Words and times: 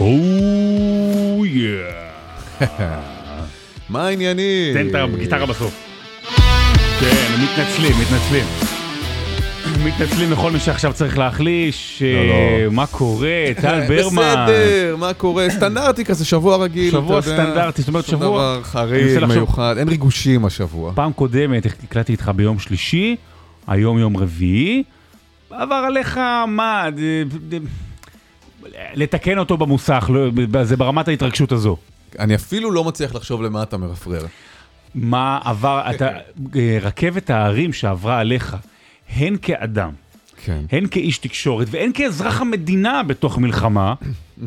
או 0.00 1.46
יא. 1.46 1.78
מה 3.90 4.06
העניינים? 4.06 4.74
תן 4.74 4.88
את 4.88 5.10
הגיטרה 5.14 5.46
בסוף. 5.46 5.84
כן, 7.00 7.34
מתנצלים, 7.42 7.92
מתנצלים. 8.00 8.44
מתנצלים 9.86 10.32
לכל 10.32 10.50
מי 10.50 10.58
שעכשיו 10.60 10.92
צריך 10.92 11.18
להחליש, 11.18 12.02
לא, 12.02 12.06
אה, 12.18 12.26
לא. 12.66 12.72
מה 12.72 12.86
קורה, 12.86 13.28
טל 13.60 13.80
ברמן. 13.88 14.46
בסדר, 14.48 14.96
מה 14.98 15.14
קורה? 15.14 15.50
סטנדרטי 15.50 16.04
כזה, 16.04 16.24
שבוע 16.24 16.56
רגיל. 16.56 16.90
שבוע. 16.92 17.22
סטנדרטי, 17.22 17.82
זאת 17.82 17.88
אומרת 17.88 18.06
שום 18.06 18.20
שבוע- 18.20 18.28
דבר 18.42 18.54
אני 18.56 18.64
חריג, 18.64 19.24
מיוחד, 19.24 19.74
אין 19.78 19.88
ריגושים 19.88 20.44
השבוע. 20.44 20.92
פעם 20.94 21.12
קודמת 21.12 21.66
הקלטתי 21.66 22.12
איתך 22.12 22.30
ביום 22.36 22.58
שלישי, 22.58 23.16
היום 23.66 23.98
יום 23.98 24.16
רביעי. 24.16 24.82
עבר 25.50 25.74
עליך, 25.86 26.20
מה, 26.48 26.84
ד- 26.96 27.54
ד- 27.54 27.60
לתקן 28.94 29.38
אותו 29.38 29.56
במוסך, 29.56 30.10
לא- 30.12 30.64
זה 30.64 30.76
ברמת 30.76 31.08
ההתרגשות 31.08 31.52
הזו. 31.52 31.76
אני 32.18 32.34
אפילו 32.34 32.70
לא 32.70 32.84
מצליח 32.84 33.14
לחשוב 33.14 33.42
למה 33.42 33.62
אתה 33.62 33.76
מרפרר. 33.76 34.26
מה 34.94 35.38
עבר, 35.44 35.82
אתה, 35.90 36.08
אה, 36.56 36.78
רכבת 36.82 37.30
ההרים 37.30 37.72
שעברה 37.72 38.18
עליך, 38.20 38.56
הן 39.16 39.36
כאדם, 39.42 39.90
כן. 40.44 40.60
הן 40.72 40.86
כאיש 40.90 41.18
תקשורת 41.18 41.66
והן 41.70 41.90
כאזרח 41.94 42.40
המדינה 42.40 43.02
בתוך 43.02 43.38
מלחמה, 43.38 43.94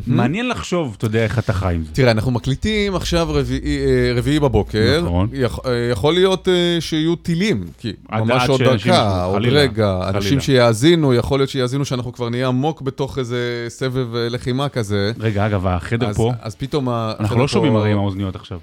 מעניין 0.06 0.48
לחשוב, 0.48 0.94
אתה 0.98 1.06
יודע, 1.06 1.24
איך 1.24 1.38
אתה 1.38 1.52
חי 1.52 1.74
עם 1.74 1.84
זה. 1.84 1.92
תראה, 1.92 2.10
אנחנו 2.10 2.30
מקליטים 2.30 2.94
עכשיו 2.94 3.28
רביעי, 3.30 4.34
אה, 4.34 4.40
בבוקר. 4.40 5.00
נכון. 5.04 5.28
אה, 5.66 5.88
יכול 5.90 6.14
להיות 6.14 6.48
אה, 6.48 6.76
שיהיו 6.80 7.16
טילים, 7.16 7.64
כי 7.78 7.92
ממש 8.12 8.48
עוד 8.48 8.62
דקה, 8.62 9.24
עוד 9.24 9.42
רגע. 9.44 10.00
אנשים 10.08 10.40
שיאזינו, 10.40 11.14
יכול 11.14 11.40
להיות 11.40 11.50
שיאזינו 11.50 11.84
שאנחנו 11.84 12.12
כבר 12.12 12.28
נהיה 12.28 12.48
עמוק 12.48 12.82
בתוך 12.82 13.18
איזה 13.18 13.66
סבב 13.68 14.16
לחימה 14.16 14.68
כזה. 14.68 15.12
רגע, 15.20 15.46
אגב, 15.46 15.66
החדר 15.66 16.12
פה, 16.12 16.32
אז 16.40 16.54
פתאום... 16.54 16.88
אנחנו 16.88 17.38
לא 17.38 17.48
שומעים 17.48 17.76
הרי 17.76 17.92
עם 17.92 17.98
האוזניות 17.98 18.36
עכשיו. 18.36 18.58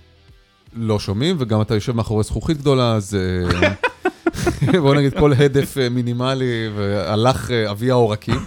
לא 0.76 1.00
שומעים, 1.00 1.36
וגם 1.40 1.62
אתה 1.62 1.76
יושב 1.76 1.96
מאחורי 1.96 2.24
זכוכית 2.24 2.58
גדולה, 2.58 2.94
אז... 2.94 3.18
אה, 4.74 4.82
בוא 4.82 4.96
נגיד 4.96 5.14
כל 5.20 5.34
הדף 5.34 5.78
אה, 5.78 5.90
מינימלי, 5.90 6.70
והלך 6.76 7.52
אה, 7.52 7.72
אבי 7.72 7.92
העורקים, 7.92 8.40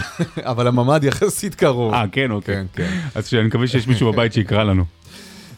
אבל 0.50 0.66
הממ"ד 0.66 1.04
יחסית 1.04 1.54
קרוב. 1.54 1.94
אה, 1.94 2.04
כן, 2.12 2.30
אוקיי. 2.30 2.54
כן, 2.54 2.66
כן. 2.72 2.98
אז 3.14 3.26
שאני 3.26 3.42
מקווה 3.42 3.66
שיש 3.66 3.88
מישהו 3.88 4.12
בבית 4.12 4.32
שיקרא 4.32 4.62
לנו. 4.62 4.84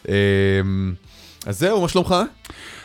אמ, 0.07 0.13
אז 1.45 1.59
זהו, 1.59 1.81
מה 1.81 1.87
שלומך? 1.87 2.15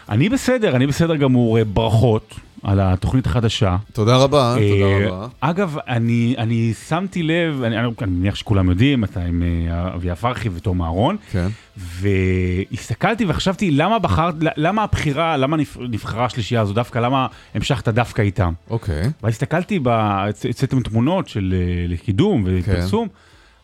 אני 0.09 0.29
בסדר, 0.29 0.77
אני 0.77 0.87
בסדר 0.87 1.17
גמור, 1.17 1.59
אה, 1.59 1.65
ברכות 1.65 2.35
על 2.63 2.81
התוכנית 2.81 3.27
החדשה. 3.27 3.77
תודה 3.93 4.17
רבה, 4.17 4.55
אה, 4.59 4.69
תודה 4.71 5.07
רבה. 5.17 5.27
אגב, 5.41 5.77
אני, 5.89 6.35
אני 6.39 6.73
שמתי 6.89 7.23
לב, 7.23 7.63
אני, 7.63 7.79
אני 7.79 7.89
מניח 8.07 8.35
שכולם 8.35 8.71
יודעים, 8.71 9.05
אתה 9.05 9.21
עם 9.21 9.43
אה, 9.43 9.95
אביה 9.95 10.17
פרחי 10.17 10.49
ותום 10.55 10.83
אהרון, 10.83 11.17
כן. 11.33 11.49
והסתכלתי 11.77 13.25
וחשבתי 13.29 13.71
למה 13.71 13.99
בחרת, 13.99 14.35
למה 14.57 14.83
הבחירה, 14.83 15.37
למה 15.37 15.57
נבח- 15.57 15.77
נבחרה 15.91 16.25
השלישייה 16.25 16.61
הזו 16.61 16.73
דווקא, 16.73 16.99
למה 16.99 17.27
המשכת 17.55 17.89
דווקא 17.89 18.23
איתם. 18.23 18.53
אוקיי. 18.71 19.03
ואז 19.23 19.33
הסתכלתי, 19.33 19.79
ב- 19.79 19.89
הצ- 19.89 20.47
הוצאתם 20.47 20.81
תמונות 20.83 21.29
של 21.29 21.55
אה, 21.57 21.87
לקידום 21.89 22.45
ופרסום, 22.47 23.09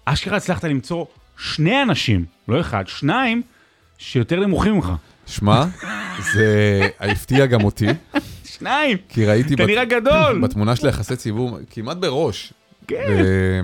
אשכרה 0.05 0.37
הצלחת 0.37 0.65
למצוא 0.65 1.05
שני 1.39 1.83
אנשים, 1.83 2.25
לא 2.49 2.61
אחד, 2.61 2.89
שניים, 2.89 3.43
שיותר 3.99 4.41
נמוכים 4.41 4.75
ממך. 4.75 4.93
שמע, 5.29 5.65
זה 6.35 6.81
הפתיע 7.01 7.47
גם 7.47 7.65
אותי, 7.65 7.87
שניים! 8.45 8.97
כי 9.09 9.27
ראיתי 9.27 9.55
אתה 9.55 9.67
נראה 9.67 9.85
גדול! 9.85 10.41
בתמונה 10.43 10.77
של 10.77 10.87
היחסי 10.87 11.17
ציבור 11.17 11.59
כמעט 11.71 11.97
בראש. 11.97 12.53
כן. 12.89 12.97
ו- 13.25 13.61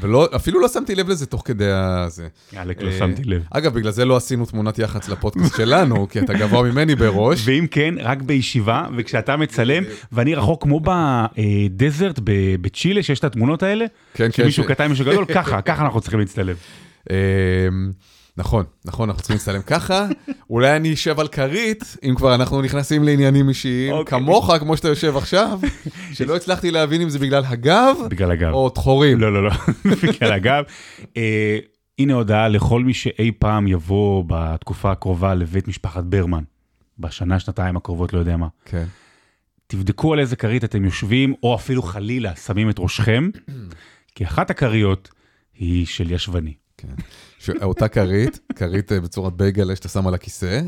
ולא, 0.00 0.28
אפילו 0.36 0.60
לא 0.60 0.68
שמתי 0.68 0.94
לב 0.94 1.08
לזה 1.08 1.26
תוך 1.26 1.42
כדי 1.44 1.70
הזה. 1.70 2.28
יאללה, 2.52 2.72
לא 2.80 2.92
שמתי 2.98 3.24
לב. 3.24 3.42
אגב, 3.50 3.74
בגלל 3.74 3.90
זה 3.90 4.04
לא 4.04 4.16
עשינו 4.16 4.46
תמונת 4.46 4.78
יח"צ 4.78 5.08
לפודקאסט 5.08 5.56
שלנו, 5.56 6.08
כי 6.08 6.18
אתה 6.20 6.32
גבוה 6.34 6.62
ממני 6.62 6.94
בראש. 6.94 7.42
ואם 7.44 7.66
כן, 7.70 7.94
רק 7.98 8.22
בישיבה, 8.22 8.86
וכשאתה 8.96 9.36
מצלם, 9.36 9.84
ואני 10.12 10.34
רחוק 10.34 10.62
כמו 10.62 10.80
בדזרט 10.84 12.18
בצ'ילה, 12.60 13.02
שיש 13.02 13.18
את 13.18 13.24
התמונות 13.24 13.62
האלה, 13.62 13.84
כן, 14.14 14.28
כן. 14.32 14.42
שמישהו 14.42 14.64
ש- 14.64 14.66
קטן, 14.66 14.86
מישהו 14.86 15.04
גדול, 15.04 15.24
ככה, 15.24 15.62
ככה 15.62 15.82
אנחנו 15.84 16.00
צריכים 16.00 16.20
להצטלם. 16.20 16.54
נכון, 18.36 18.64
נכון, 18.84 19.08
אנחנו 19.08 19.22
צריכים 19.22 19.36
להצטלם 19.36 19.62
ככה. 19.62 20.06
אולי 20.50 20.76
אני 20.76 20.94
אשב 20.94 21.20
על 21.20 21.28
כרית, 21.28 21.96
אם 22.02 22.14
כבר 22.16 22.34
אנחנו 22.34 22.62
נכנסים 22.62 23.04
לעניינים 23.04 23.48
אישיים, 23.48 23.92
אוקיי. 23.92 24.18
כמוך, 24.18 24.50
כמו 24.60 24.76
שאתה 24.76 24.88
יושב 24.88 25.16
עכשיו, 25.16 25.60
שלא 26.12 26.36
הצלחתי 26.36 26.70
להבין 26.70 27.00
אם 27.00 27.08
זה 27.08 27.18
בגלל 27.18 27.42
הגב 27.46 27.96
בגלל 28.10 28.30
הגב. 28.30 28.52
או 28.52 28.70
תחורים. 28.70 29.20
לא, 29.20 29.32
לא, 29.32 29.44
לא, 29.44 29.50
בגלל 30.02 30.32
הגב. 30.32 30.64
אה, 31.16 31.58
הנה 31.98 32.14
הודעה 32.14 32.48
לכל 32.48 32.84
מי 32.84 32.94
שאי 32.94 33.32
פעם 33.38 33.66
יבוא 33.66 34.24
בתקופה 34.26 34.92
הקרובה 34.92 35.34
לבית 35.34 35.68
משפחת 35.68 36.04
ברמן, 36.04 36.42
בשנה, 36.98 37.38
שנתיים 37.38 37.76
הקרובות, 37.76 38.12
לא 38.12 38.18
יודע 38.18 38.36
מה. 38.36 38.48
כן. 38.64 38.84
תבדקו 39.66 40.12
על 40.12 40.20
איזה 40.20 40.36
כרית 40.36 40.64
אתם 40.64 40.84
יושבים, 40.84 41.34
או 41.42 41.54
אפילו 41.54 41.82
חלילה 41.82 42.36
שמים 42.36 42.70
את 42.70 42.76
ראשכם, 42.78 43.30
כי 44.14 44.24
אחת 44.24 44.50
הכריות 44.50 45.10
היא 45.54 45.86
של 45.86 46.10
ישבני. 46.10 46.54
כן. 46.78 46.94
אותה 47.62 47.88
כרית, 47.88 48.40
כרית 48.56 48.92
אה, 48.92 49.00
בצורת 49.00 49.32
בייגלה 49.32 49.76
שאתה 49.76 49.88
שם 49.88 50.06
על 50.06 50.14
הכיסא. 50.14 50.60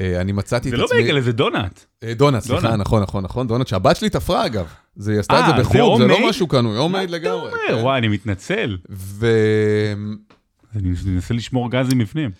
אה, 0.00 0.20
אני 0.20 0.32
מצאתי 0.32 0.68
את 0.68 0.70
זה 0.70 0.76
לא 0.76 0.84
עצמי... 0.84 0.98
בייגלה, 0.98 1.20
זה 1.20 1.32
דונלד. 1.32 1.70
אה, 2.02 2.14
דונלד, 2.14 2.40
סליחה. 2.40 2.76
נכון, 2.76 3.02
נכון, 3.02 3.24
נכון, 3.24 3.46
דונלד, 3.46 3.66
שהבת 3.66 3.96
שלי 3.96 4.10
תפרה 4.10 4.46
אגב. 4.46 4.66
זה, 4.96 5.12
היא 5.12 5.20
עשתה 5.20 5.38
את 5.38 5.44
אה, 5.44 5.50
זה 5.50 5.56
זה 5.56 5.62
בחו"ל, 5.62 5.98
זה 5.98 6.06
לא? 6.06 6.28
משהו 6.28 6.48
מה 6.52 6.78
הומייד 6.78 7.08
אתה 7.08 7.18
לגמרי. 7.18 7.38
אומר? 7.38 7.58
כן. 7.68 7.74
וואי, 7.74 7.98
אני 7.98 8.08
מתנצל. 8.08 8.76
אני 10.76 10.88
מנסה 11.06 11.34
לשמור 11.34 11.70
גזים 11.70 11.98
בפנים. 11.98 12.30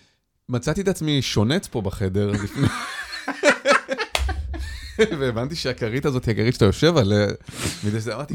ומצאתי 0.49 0.81
את 0.81 0.87
עצמי 0.87 1.21
שונץ 1.21 1.67
פה 1.67 1.81
בחדר 1.81 2.31
לפני... 2.43 2.67
והבנתי 5.19 5.55
שהכרית 5.55 6.05
הזאת 6.05 6.25
היא 6.25 6.33
הכרית 6.35 6.53
שאתה 6.53 6.65
יושב 6.65 6.97
עליה. 6.97 7.27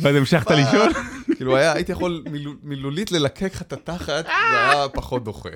ואז 0.03 0.17
המשכת. 0.17 0.51
לישון? 0.51 0.89
כאילו 1.37 1.57
היה, 1.57 1.73
הייתי 1.73 1.93
יכול 1.93 2.23
מילול- 2.31 2.57
מילולית 2.63 3.13
ללקק 3.13 3.51
לך 3.55 3.63
את 3.63 3.73
התחת, 3.73 4.25
זה 4.25 4.71
היה 4.71 4.89
פחות 4.89 5.25
דוחה. 5.25 5.49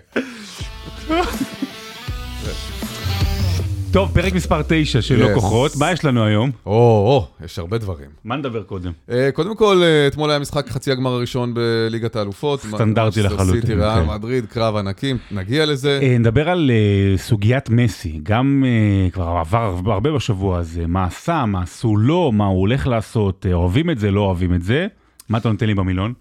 טוב, 3.95 4.11
פרק 4.15 4.33
מספר 4.33 4.63
9 4.69 5.03
של 5.03 5.17
לא. 5.17 5.35
כוחות, 5.35 5.77
מה 5.77 5.93
יש 5.93 6.05
לנו 6.05 6.25
היום? 6.25 6.51
או, 6.67 7.27
יש 7.45 7.59
הרבה 7.59 7.79
דברים. 7.79 8.11
מה 8.25 8.37
נדבר 8.37 8.63
קודם? 8.63 8.93
אה, 9.11 9.31
קודם 9.33 9.57
כל, 9.57 9.83
אה, 9.83 10.07
אתמול 10.07 10.31
היה 10.31 10.39
משחק 10.39 10.69
חצי 10.69 10.93
הגמר 10.93 11.11
הראשון 11.11 11.55
בליגת 11.55 12.17
האלופות. 12.17 12.61
סטנדרטי 12.61 13.23
לחלוטין, 13.23 13.61
סיטי, 13.61 13.75
ריאל 13.75 14.05
כן. 14.05 14.11
מדריד, 14.11 14.47
קרב 14.47 14.77
ענקים, 14.77 15.19
נגיע 15.31 15.67
לזה. 15.67 15.99
אה, 16.03 16.19
נדבר 16.19 16.49
על 16.49 16.71
סוגיית 17.17 17.71
מסי, 17.71 18.21
גם 18.23 18.65
כבר 19.13 19.25
עבר 19.25 19.77
הרבה 19.87 20.13
בשבוע 20.13 20.59
הזה, 20.59 20.87
מה 20.87 21.05
עשה, 21.05 21.45
מה 21.47 21.63
עשו 21.63 21.97
לו, 21.97 22.33
מה 22.33 22.47
הוא 22.47 22.61
הולך 22.61 22.87
לעשות, 22.87 23.47
אוהבים 23.53 23.91
את 23.91 23.99
זה, 23.99 24.11
לא 24.11 24.21
אוהבים 24.21 24.55
את 24.55 24.63
זה. 24.63 24.87
מה 25.29 25.39
אתה 25.39 25.51
נותן 25.51 25.67
לי 25.67 25.75
במילון? 25.75 26.13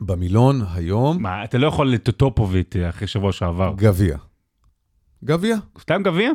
במילון 0.00 0.62
היום, 0.74 1.22
מה, 1.22 1.44
אתה 1.44 1.58
לא 1.58 1.66
יכול 1.66 1.90
לטופוביט 1.90 2.76
אה, 2.76 2.88
אחרי 2.88 3.06
שבוע 3.06 3.32
שעבר. 3.32 3.72
גביע. 3.76 4.16
גביע, 5.24 5.56
סתם 5.80 6.02
גביע? 6.02 6.30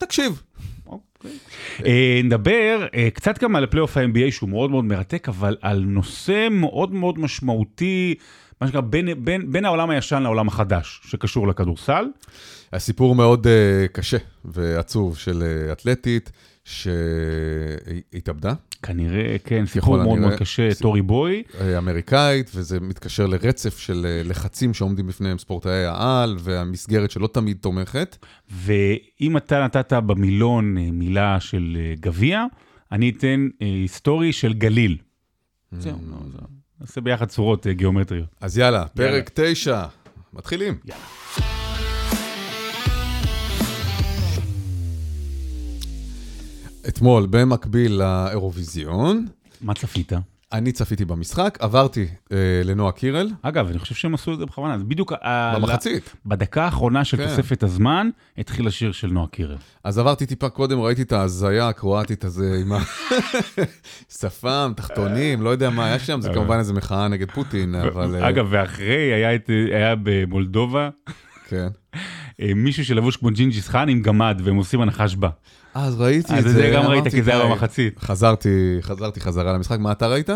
תקשיב. 0.00 0.42
אה, 1.86 2.20
נדבר 2.24 2.86
אה, 2.94 3.08
קצת 3.14 3.38
גם 3.38 3.56
על 3.56 3.64
הפלייאוף 3.64 3.96
ה-NBA 3.96 4.30
שהוא 4.30 4.48
מאוד 4.48 4.70
מאוד 4.70 4.84
מרתק, 4.84 5.28
אבל 5.28 5.56
על 5.60 5.80
נושא 5.80 6.48
מאוד 6.50 6.92
מאוד 6.92 7.18
משמעותי, 7.18 8.14
מה 8.60 8.66
שנקרא 8.66 8.80
בין, 8.80 9.24
בין, 9.24 9.52
בין 9.52 9.64
העולם 9.64 9.90
הישן 9.90 10.22
לעולם 10.22 10.48
החדש, 10.48 11.00
שקשור 11.04 11.48
לכדורסל. 11.48 12.04
הסיפור 12.72 13.14
מאוד 13.14 13.46
אה, 13.46 13.88
קשה 13.92 14.16
ועצוב 14.44 15.18
של 15.18 15.42
אה, 15.42 15.72
אתלטית 15.72 16.32
שהתאבדה, 16.64 18.54
כנראה, 18.82 19.36
כן, 19.44 19.66
סיפור 19.66 20.02
מאוד 20.02 20.18
מאוד. 20.18 20.32
קשה, 20.32 20.74
טורי 20.74 21.02
בואי. 21.02 21.42
אה, 21.60 21.78
אמריקאית, 21.78 22.50
וזה 22.54 22.80
מתקשר 22.80 23.26
לרצף 23.26 23.78
של 23.78 24.06
אה, 24.08 24.22
לחצים 24.24 24.74
שעומדים 24.74 25.06
בפניהם 25.06 25.38
ספורטאי 25.38 25.84
העל, 25.84 26.36
והמסגרת 26.38 27.10
שלא 27.10 27.26
תמיד 27.26 27.56
תומכת. 27.60 28.16
ואם 28.50 29.36
אתה 29.36 29.64
נתת 29.64 29.92
במילון 29.92 30.78
אה, 30.78 30.90
מילה 30.92 31.40
של 31.40 31.76
גביע, 32.00 32.44
אני 32.92 33.10
אתן 33.10 33.48
היסטורי 33.60 34.32
של 34.32 34.52
גליל. 34.52 34.96
זהו, 35.72 35.98
לא, 36.10 36.16
זהו. 36.32 36.46
נעשה 36.80 37.00
ביחד 37.00 37.28
צורות 37.28 37.66
גיאומטריות. 37.66 38.28
אז 38.40 38.58
יאללה, 38.58 38.86
פרק 38.88 39.30
תשע, 39.34 39.84
מתחילים. 40.32 40.74
יאללה. 40.84 41.69
אתמול, 46.90 47.26
במקביל 47.30 47.92
לאירוויזיון, 47.92 49.26
מה 49.62 49.74
צפית? 49.74 50.12
אני 50.52 50.72
צפיתי 50.72 51.04
במשחק, 51.04 51.58
עברתי 51.60 52.06
אה, 52.32 52.36
לנועה 52.64 52.92
קירל, 52.92 53.30
אגב, 53.42 53.68
אני 53.68 53.78
חושב 53.78 53.94
שהם 53.94 54.14
עשו 54.14 54.32
את 54.34 54.38
זה 54.38 54.46
בכוונה, 54.46 54.78
זה 54.78 54.84
בדיוק... 54.84 55.12
ה- 55.22 55.52
במחצית. 55.56 56.14
בדקה 56.26 56.64
האחרונה 56.64 57.04
של 57.04 57.16
כן. 57.16 57.26
תוספת 57.28 57.62
הזמן, 57.62 58.08
התחיל 58.38 58.66
השיר 58.68 58.92
של 58.92 59.08
נועה 59.08 59.26
קירל. 59.26 59.56
אז 59.84 59.98
עברתי 59.98 60.26
טיפה 60.26 60.48
קודם, 60.48 60.80
ראיתי 60.80 61.02
את 61.02 61.12
ההזיה 61.12 61.68
הקרואטית 61.68 62.24
הזה 62.24 62.58
עם 62.60 62.72
השפם, 64.10 64.72
תחתונים, 64.76 65.42
לא 65.42 65.50
יודע 65.50 65.70
מה 65.70 65.84
היה 65.86 65.98
שם, 65.98 66.20
זה 66.20 66.30
כמובן 66.34 66.58
איזה 66.58 66.72
מחאה 66.72 67.08
נגד 67.08 67.30
פוטין, 67.30 67.74
אבל... 67.74 68.16
אה, 68.22 68.28
אגב, 68.28 68.46
ואחרי 68.50 68.86
היה 69.14 69.34
את- 69.34 69.50
היה 69.74 69.94
במולדובה 70.02 70.90
כן. 71.48 71.68
אה, 72.40 72.54
מישהו 72.54 72.84
שלבוש 72.84 73.16
כמו 73.16 73.30
ג'ינג'יס 73.30 73.68
חאן 73.68 73.88
עם 73.88 74.02
גמד, 74.02 74.40
והם 74.44 74.56
עושים 74.56 74.80
הנחש 74.80 75.14
בה. 75.14 75.28
אז 75.74 76.00
ראיתי 76.00 76.32
אז 76.34 76.38
את 76.38 76.42
זה, 76.44 76.54
זה 76.54 76.70
גם 76.74 76.82
ראית, 76.82 77.08
כי 77.08 77.22
זה 77.22 77.34
היה. 77.34 77.46
במחצית. 77.46 77.98
חזרתי, 77.98 78.78
חזרתי 78.80 79.20
חזרה 79.20 79.52
למשחק, 79.52 79.78
מה 79.78 79.92
אתה 79.92 80.06
ראית? 80.06 80.30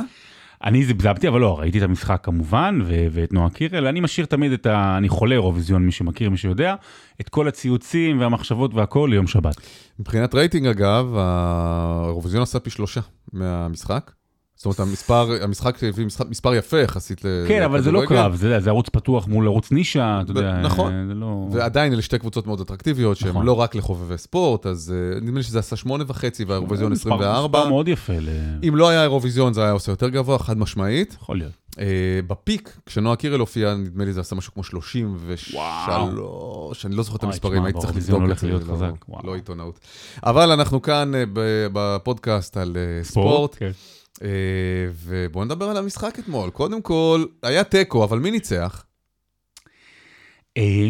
אני 0.64 0.84
זיפזפתי, 0.84 1.28
אבל 1.28 1.40
לא, 1.40 1.58
ראיתי 1.60 1.78
את 1.78 1.82
המשחק 1.82 2.20
כמובן, 2.22 2.78
ו- 2.84 3.06
ואת 3.10 3.32
נועה 3.32 3.50
קירל, 3.50 3.86
אני 3.86 4.00
משאיר 4.00 4.26
תמיד 4.26 4.52
את 4.52 4.66
ה... 4.66 4.98
אני 4.98 5.08
חולה 5.08 5.34
אירוויזיון, 5.34 5.86
מי 5.86 5.92
שמכיר, 5.92 6.30
מי 6.30 6.36
שיודע, 6.36 6.74
את 7.20 7.28
כל 7.28 7.48
הציוצים 7.48 8.20
והמחשבות 8.20 8.74
והכל 8.74 9.08
ליום 9.10 9.26
שבת. 9.26 9.56
מבחינת 9.98 10.34
רייטינג 10.34 10.66
אגב, 10.66 11.06
האירוויזיון 11.16 12.42
עשה 12.42 12.60
פי 12.60 12.70
שלושה 12.70 13.00
מהמשחק. 13.32 14.10
זאת 14.64 14.78
אומרת, 14.78 14.90
המספר, 14.90 15.42
המשחק 15.42 15.84
הביא 15.84 16.06
מספר, 16.06 16.24
מספר 16.30 16.54
יפה 16.54 16.78
יחסית 16.78 17.24
ל- 17.24 17.44
כן, 17.48 17.62
אבל 17.62 17.80
זה 17.82 17.92
לא. 17.92 18.02
קרב, 18.08 18.34
זה, 18.34 18.60
זה 18.60 18.70
ערוץ 18.70 18.88
פתוח 18.88 19.26
מול 19.28 19.46
ערוץ 19.46 19.72
נישה, 19.72 20.20
אתה 20.22 20.30
יודע, 20.30 20.60
נכון. 20.62 21.06
זה 21.08 21.14
לא... 21.14 21.48
ועדיין 21.52 21.92
אלה 21.92 22.02
שתי 22.02 22.18
קבוצות 22.18 22.46
מאוד 22.46 22.60
אטרקטיביות, 22.60 23.16
שהן 23.16 23.28
נכון. 23.28 23.46
לא 23.46 23.60
רק 23.60 23.74
לחובבי 23.74 24.18
ספורט, 24.18 24.66
אז 24.66 24.94
אה, 25.14 25.20
נדמה 25.20 25.36
לי 25.36 25.42
שזה 25.42 25.58
עשה 25.58 25.76
שמונה 25.76 26.04
וחצי 26.06 26.44
והאירוויזיון 26.44 26.92
מספר- 26.92 27.14
24. 27.14 27.58
מספר 27.58 27.68
מאוד 27.68 27.88
יפה, 27.88 28.12
ל... 28.20 28.28
אם 28.68 28.76
לא 28.76 28.88
היה 28.88 29.02
אירוויזיון 29.02 29.52
זה 29.52 29.62
היה 29.62 29.70
עושה 29.72 29.92
יותר 29.92 30.08
גבוה, 30.08 30.38
חד 30.38 30.58
משמעית. 30.58 31.16
יכול 31.22 31.36
להיות. 31.38 31.52
אה, 31.78 31.84
בפיק, 32.26 32.76
כשנועה 32.86 33.16
קירל 33.16 33.40
הופיעה, 33.40 33.74
נדמה 33.74 34.04
לי 34.04 34.12
זה 34.12 34.20
עשה 34.20 34.34
משהו 34.36 34.54
כמו 34.54 34.64
33, 34.64 35.54
אני 36.86 36.94
לא 36.96 37.02
זוכר 37.02 37.16
את 37.16 37.22
המספרים, 37.24 37.64
הייתי 37.64 37.78
צריך 37.80 37.96
לבדוק 37.96 38.22
את 38.32 38.38
זה, 38.38 38.50
לא-. 39.08 39.18
לא 39.24 39.34
עיתונאות. 39.34 39.78
אבל 40.24 40.50
אנחנו 40.50 40.82
כאן 40.82 41.14
אה, 41.14 41.24
ב- 41.32 41.66
בפודקאסט 41.72 42.56
על 42.56 42.76
אה, 42.76 43.04
ספורט, 43.04 43.56
כן. 43.58 43.66
אה, 43.66 43.70
ובואו 44.94 45.44
נדבר 45.44 45.64
על 45.64 45.76
המשחק 45.76 46.18
אתמול. 46.18 46.50
קודם 46.50 46.82
כל, 46.82 47.24
היה 47.42 47.64
תיקו, 47.64 48.04
אבל 48.04 48.18
מי 48.18 48.30
ניצח? 48.30 48.84
אה, 50.56 50.88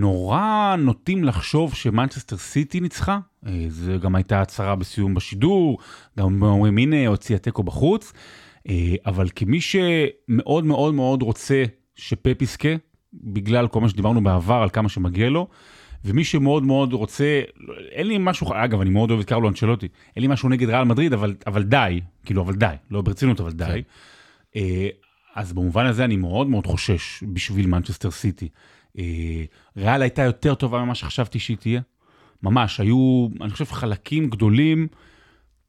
נורא 0.00 0.76
נוטים 0.78 1.24
לחשוב 1.24 1.74
שמנצ'סטר 1.74 2.36
סיטי 2.36 2.80
ניצחה, 2.80 3.18
אה, 3.46 3.64
זה 3.68 3.96
גם 3.96 4.14
הייתה 4.14 4.40
הצהרה 4.40 4.76
בסיום 4.76 5.14
בשידור, 5.14 5.78
גם 6.18 6.42
אומרים 6.42 6.78
הנה 6.78 7.06
הוציאה 7.06 7.38
תיקו 7.38 7.62
בחוץ, 7.62 8.12
אה, 8.68 8.94
אבל 9.06 9.28
כמי 9.36 9.60
שמאוד 9.60 10.64
מאוד 10.64 10.94
מאוד 10.94 11.22
רוצה 11.22 11.64
שפפ 11.94 12.42
יזכה, 12.42 12.68
בגלל 13.14 13.68
כל 13.68 13.80
מה 13.80 13.88
שדיברנו 13.88 14.22
בעבר 14.22 14.54
על 14.54 14.70
כמה 14.70 14.88
שמגיע 14.88 15.30
לו, 15.30 15.48
ומי 16.04 16.24
שמאוד 16.24 16.62
מאוד 16.62 16.92
רוצה, 16.92 17.42
אין 17.90 18.06
לי 18.06 18.16
משהו, 18.20 18.46
אגב 18.54 18.80
אני 18.80 18.90
מאוד 18.90 19.10
אוהב 19.10 19.20
את 19.20 19.28
קרלו 19.28 19.48
אנצ'לוטי, 19.48 19.88
אין 20.16 20.22
לי 20.22 20.28
משהו 20.28 20.48
נגד 20.48 20.68
ריאל 20.68 20.84
מדריד, 20.84 21.12
אבל, 21.12 21.34
אבל 21.46 21.62
די, 21.62 22.00
כאילו 22.24 22.42
אבל 22.42 22.54
די, 22.54 22.74
לא 22.90 23.02
ברצינות 23.02 23.40
אבל 23.40 23.52
די. 23.52 23.82
אה, 24.56 24.88
אז 25.34 25.52
במובן 25.52 25.86
הזה 25.86 26.04
אני 26.04 26.16
מאוד 26.16 26.46
מאוד 26.46 26.66
חושש 26.66 27.24
בשביל 27.32 27.66
מנצ'סטר 27.66 28.10
סיטי. 28.10 28.48
אה, 28.98 29.44
ריאל 29.76 30.02
הייתה 30.02 30.22
יותר 30.22 30.54
טובה 30.54 30.84
ממה 30.84 30.94
שחשבתי 30.94 31.38
שהיא 31.38 31.56
תהיה. 31.56 31.80
ממש, 32.42 32.80
היו, 32.80 33.28
אני 33.40 33.50
חושב, 33.50 33.64
חלקים 33.64 34.30
גדולים, 34.30 34.86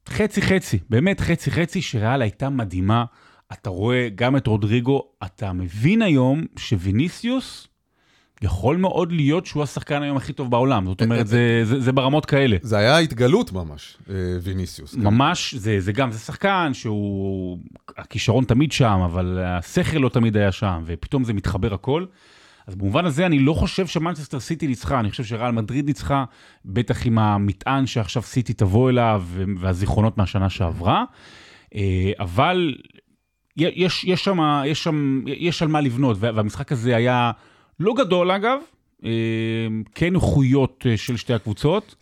חצי 0.08 0.42
חצי, 0.42 0.78
באמת 0.90 1.20
חצי 1.20 1.50
חצי, 1.50 1.82
שריאל 1.82 2.22
הייתה 2.22 2.48
מדהימה. 2.48 3.04
אתה 3.52 3.70
רואה 3.70 4.08
גם 4.14 4.36
את 4.36 4.46
רודריגו, 4.46 5.02
אתה 5.24 5.52
מבין 5.52 6.02
היום 6.02 6.44
שוויניסיוס 6.56 7.68
יכול 8.42 8.76
מאוד 8.76 9.12
להיות 9.12 9.46
שהוא 9.46 9.62
השחקן 9.62 10.02
היום 10.02 10.16
הכי 10.16 10.32
טוב 10.32 10.50
בעולם. 10.50 10.86
זאת 10.86 11.02
אומרת, 11.02 11.26
זה, 11.26 11.60
זה, 11.64 11.80
זה 11.80 11.92
ברמות 11.92 12.26
כאלה. 12.26 12.56
זה 12.62 12.76
היה 12.78 12.98
התגלות 12.98 13.52
ממש, 13.52 13.96
אה, 14.10 14.14
ויניסיוס. 14.42 14.94
כן. 14.94 15.00
ממש, 15.00 15.54
זה, 15.54 15.80
זה 15.80 15.92
גם, 15.92 16.12
זה 16.12 16.18
שחקן 16.18 16.70
שהוא, 16.74 17.58
הכישרון 17.96 18.44
תמיד 18.44 18.72
שם, 18.72 19.00
אבל 19.04 19.38
השכל 19.44 19.98
לא 19.98 20.08
תמיד 20.08 20.36
היה 20.36 20.52
שם, 20.52 20.82
ופתאום 20.86 21.24
זה 21.24 21.32
מתחבר 21.32 21.74
הכל. 21.74 22.04
אז 22.66 22.74
במובן 22.74 23.04
הזה 23.04 23.26
אני 23.26 23.38
לא 23.38 23.52
חושב 23.52 23.86
שמנצ'סטר 23.86 24.40
סיטי 24.40 24.66
ניצחה, 24.66 25.00
אני 25.00 25.10
חושב 25.10 25.24
שריאל 25.24 25.50
מדריד 25.50 25.86
ניצחה, 25.86 26.24
בטח 26.64 27.06
עם 27.06 27.18
המטען 27.18 27.86
שעכשיו 27.86 28.22
סיטי 28.22 28.52
תבוא 28.52 28.90
אליו, 28.90 29.24
והזיכרונות 29.58 30.18
מהשנה 30.18 30.50
שעברה. 30.50 31.04
אה, 31.74 32.12
אבל 32.20 32.74
יש, 33.56 34.04
יש, 34.04 34.24
שם, 34.24 34.38
יש 34.66 34.84
שם, 34.84 35.22
יש 35.26 35.62
על 35.62 35.68
מה 35.68 35.80
לבנות, 35.80 36.16
וה- 36.20 36.30
והמשחק 36.34 36.72
הזה 36.72 36.96
היה 36.96 37.30
לא 37.82 37.94
גדול 37.98 38.30
אגב, 38.30 38.58
אה, 39.04 39.10
כן 39.94 40.14
איכויות 40.14 40.86
אה, 40.90 40.96
של 40.96 41.16
שתי 41.16 41.34
הקבוצות. 41.34 41.94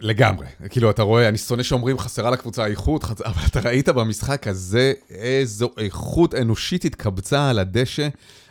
לגמרי. 0.00 0.46
כאילו, 0.70 0.90
אתה 0.90 1.02
רואה, 1.02 1.28
אני 1.28 1.38
שונא 1.38 1.62
שאומרים 1.62 1.98
חסרה 1.98 2.30
לקבוצה 2.30 2.66
איכות, 2.66 3.04
חצ- 3.04 3.22
אבל 3.26 3.42
אתה 3.46 3.60
ראית 3.60 3.88
במשחק 3.88 4.46
הזה 4.46 4.92
איזו 5.10 5.70
איכות 5.78 6.34
אנושית 6.34 6.84
התקבצה 6.84 7.50
על 7.50 7.58
הדשא. 7.58 8.08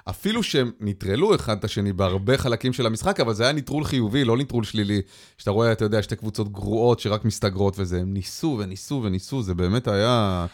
אפילו 0.10 0.44
שהם 0.44 0.72
נטרלו 0.80 1.36
אחד 1.36 1.58
את 1.58 1.64
השני 1.64 1.94
בהרבה 1.94 2.38
חלקים 2.38 2.74
של 2.74 2.86
המשחק, 2.86 3.20
אבל 3.20 3.34
זה 3.34 3.44
היה 3.44 3.52
נטרול 3.54 3.84
חיובי, 3.84 4.24
לא 4.26 4.38
נטרול 4.38 4.64
שלילי. 4.64 5.02
שאתה 5.38 5.52
רואה, 5.52 5.72
אתה 5.72 5.86
יודע, 5.86 6.04
שתי 6.04 6.16
קבוצות 6.16 6.52
גרועות 6.52 7.00
שרק 7.00 7.26
מסתגרות 7.26 7.80
וזה, 7.80 8.00
הם 8.02 8.14
ניסו 8.14 8.58
וניסו 8.60 9.02
וניסו, 9.04 9.42
זה 9.42 9.54
באמת 9.54 9.88
היה... 9.88 10.46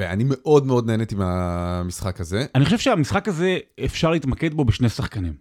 אני 0.00 0.24
מאוד 0.26 0.66
מאוד 0.66 0.86
נהניתי 0.86 1.14
מהמשחק 1.14 2.20
הזה. 2.20 2.46
אני 2.54 2.64
חושב 2.64 2.78
שהמשחק 2.78 3.28
הזה, 3.28 3.58
אפשר 3.84 4.10
להתמקד 4.10 4.54
בו 4.54 4.64
בשני 4.64 4.88
שחקנים. 4.88 5.32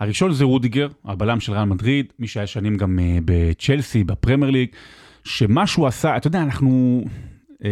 הראשון 0.00 0.32
זה 0.32 0.44
רודיגר, 0.44 0.88
הבלם 1.04 1.40
של 1.40 1.52
ריאל 1.52 1.64
מדריד, 1.64 2.12
מי 2.18 2.26
שהיה 2.26 2.46
שנים 2.46 2.76
גם 2.76 2.98
אה, 2.98 3.22
בצ'לסי, 3.24 4.04
בפרמייר 4.04 4.50
ליג, 4.50 4.68
שמה 5.24 5.66
שהוא 5.66 5.86
עשה, 5.86 6.16
אתה 6.16 6.26
יודע, 6.26 6.42
אנחנו, 6.42 7.02
אה, 7.52 7.64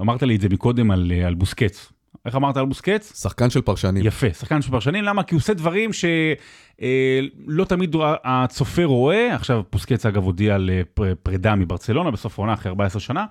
אמרת 0.00 0.22
לי 0.22 0.36
את 0.36 0.40
זה 0.40 0.48
מקודם 0.48 0.90
על, 0.90 1.12
uh, 1.22 1.26
על 1.26 1.34
בוסקץ. 1.34 1.92
איך 2.26 2.36
אמרת 2.36 2.56
על 2.56 2.66
בוסקץ? 2.66 3.20
שחקן 3.22 3.50
של 3.50 3.60
פרשנים. 3.60 4.06
יפה, 4.06 4.26
שחקן 4.32 4.62
של 4.62 4.70
פרשנים, 4.70 5.04
למה? 5.04 5.22
כי 5.22 5.34
הוא 5.34 5.38
עושה 5.38 5.54
דברים 5.54 5.90
שלא 5.92 7.64
תמיד 7.64 7.96
הצופה 8.24 8.84
רואה, 8.84 9.34
עכשיו 9.34 9.62
בוסקץ 9.72 10.06
אגב 10.06 10.24
הודיע 10.24 10.54
על 10.54 10.70
אה, 10.72 10.80
פר- 10.94 11.14
פרידה 11.22 11.54
מברצלונה 11.54 12.10
בסוף 12.10 12.38
העונה 12.38 12.54
אחרי 12.54 12.70
14 12.70 13.00
שנה, 13.00 13.24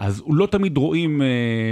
אז 0.00 0.22
לא 0.28 0.46
תמיד 0.46 0.76
רואים 0.76 1.22
אה, 1.22 1.26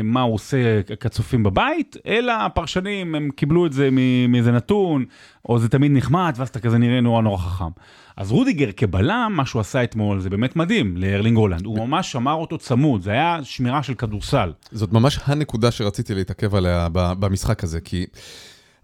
מה 0.04 0.22
הוא 0.22 0.34
עושה 0.34 0.82
כצופים 1.00 1.42
בבית, 1.42 1.96
אלא 2.06 2.32
הפרשנים 2.32 3.14
הם 3.14 3.30
קיבלו 3.36 3.66
את 3.66 3.72
זה 3.72 3.88
מאיזה 4.28 4.52
נתון, 4.52 5.04
או 5.48 5.58
זה 5.58 5.68
תמיד 5.68 5.92
נחמד, 5.94 6.34
ואז 6.36 6.48
אתה 6.48 6.60
כזה 6.60 6.78
נראה 6.78 7.00
נורא 7.00 7.22
נורא 7.22 7.38
חכם. 7.38 7.70
אז 8.16 8.32
רודיגר 8.32 8.72
כבלם, 8.76 9.32
מה 9.36 9.46
שהוא 9.46 9.60
עשה 9.60 9.84
אתמול 9.84 10.20
זה 10.20 10.30
באמת 10.30 10.56
מדהים 10.56 10.96
לארלינג 10.96 11.36
הולנד, 11.36 11.66
הוא 11.66 11.78
ממש 11.78 12.12
שמר 12.12 12.32
אותו 12.34 12.58
צמוד, 12.58 13.02
זה 13.02 13.10
היה 13.10 13.38
שמירה 13.42 13.82
של 13.82 13.94
כדורסל. 13.94 14.52
זאת 14.72 14.92
ממש 14.92 15.18
הנקודה 15.24 15.70
שרציתי 15.70 16.14
להתעכב 16.14 16.54
עליה 16.54 16.88
במשחק 16.92 17.64
הזה, 17.64 17.80
כי 17.80 18.06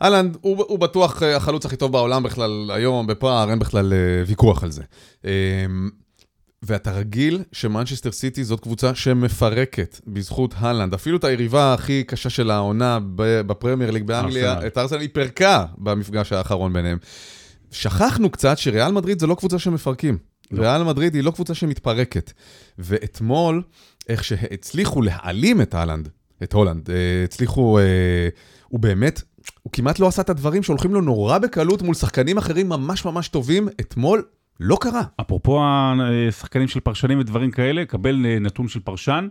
אהלנד 0.03 0.37
הוא, 0.41 0.65
הוא 0.69 0.79
בטוח 0.79 1.23
אה, 1.23 1.37
החלוץ 1.37 1.67
הכי 1.67 1.77
טוב 1.77 1.93
בעולם 1.93 2.23
בכלל 2.23 2.71
היום 2.75 3.07
בפער, 3.07 3.51
אין 3.51 3.59
בכלל 3.59 3.93
אה, 3.93 3.99
ויכוח 4.27 4.65
על 4.65 4.71
זה. 4.71 4.83
ואתה 6.63 6.93
רגיל 6.93 7.43
שמנצ'סטר 7.53 8.13
סיטי 8.13 8.45
זאת 8.45 8.61
קבוצה 8.61 8.95
שמפרקת 8.95 10.01
בזכות 10.07 10.55
הלנד. 10.59 10.95
אפילו 10.95 11.17
את 11.17 11.25
היריבה 11.25 11.75
הכי 11.75 12.05
קשה 12.05 12.31
של 12.31 12.51
העונה 12.51 12.99
בפרמייר 13.17 13.91
ליג 13.91 14.03
באנגליה. 14.03 14.67
את 14.67 14.79
ארסנל 14.79 15.01
היא 15.01 15.09
פירקה 15.13 15.65
במפגש 15.79 16.33
האחרון 16.33 16.73
ביניהם. 16.73 16.99
שכחנו 17.71 18.31
קצת 18.31 18.59
שריאל 18.59 18.93
מדריד 18.93 19.21
זה 19.21 19.27
לא 19.27 19.35
קבוצה 19.35 19.59
שמפרקים. 19.59 20.19
לא. 20.51 20.63
ריאל 20.63 20.83
מדריד 20.83 21.15
היא 21.15 21.23
לא 21.23 21.31
קבוצה 21.31 21.55
שמתפרקת. 21.55 22.33
ואתמול, 22.79 23.63
איך 24.09 24.25
שהצליחו 24.25 25.03
להעלים 25.03 25.61
את 25.61 25.75
הלנד, 25.75 26.09
את 26.43 26.53
הולנד, 26.53 26.91
אה, 26.91 27.25
הצליחו, 27.25 27.79
אה, 27.79 28.29
הוא 28.69 28.81
באמת, 28.81 29.23
הוא 29.63 29.73
כמעט 29.73 29.99
לא 29.99 30.07
עשה 30.07 30.23
את 30.23 30.31
הדברים 30.31 30.63
שהולכים 30.63 30.95
לו 30.95 31.01
נורא 31.01 31.39
בקלות 31.39 31.83
מול 31.83 31.95
שחקנים 31.95 32.39
אחרים 32.39 32.69
ממש 32.69 33.05
ממש 33.05 33.29
טובים, 33.29 33.69
אתמול 33.81 34.23
לא 34.61 34.79
קרה. 34.81 35.03
אפרופו 35.21 35.63
השחקנים 35.65 36.69
של 36.69 36.81
פרשנים 36.81 37.19
ודברים 37.19 37.51
כאלה, 37.51 37.85
קבל 37.85 38.27
אה, 38.27 38.39
נתון 38.39 38.69
של 38.69 38.81
פרשן. 38.81 39.29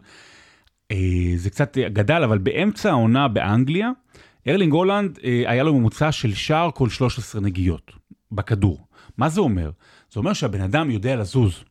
אה, 0.91 1.33
זה 1.35 1.49
קצת 1.49 1.77
גדל, 1.77 2.23
אבל 2.23 2.37
באמצע 2.37 2.89
העונה 2.89 3.27
באנגליה, 3.27 3.91
ארלינג 4.47 4.73
הולנד 4.73 5.19
אה, 5.23 5.43
היה 5.45 5.63
לו 5.63 5.73
ממוצע 5.73 6.11
של 6.11 6.33
שער 6.33 6.71
כל 6.71 6.89
13 6.89 7.41
נגיעות 7.41 7.91
בכדור. 8.31 8.87
מה 9.17 9.29
זה 9.29 9.41
אומר? 9.41 9.71
זה 10.11 10.19
אומר 10.19 10.33
שהבן 10.33 10.61
אדם 10.61 10.91
יודע 10.91 11.15
לזוז. 11.15 11.63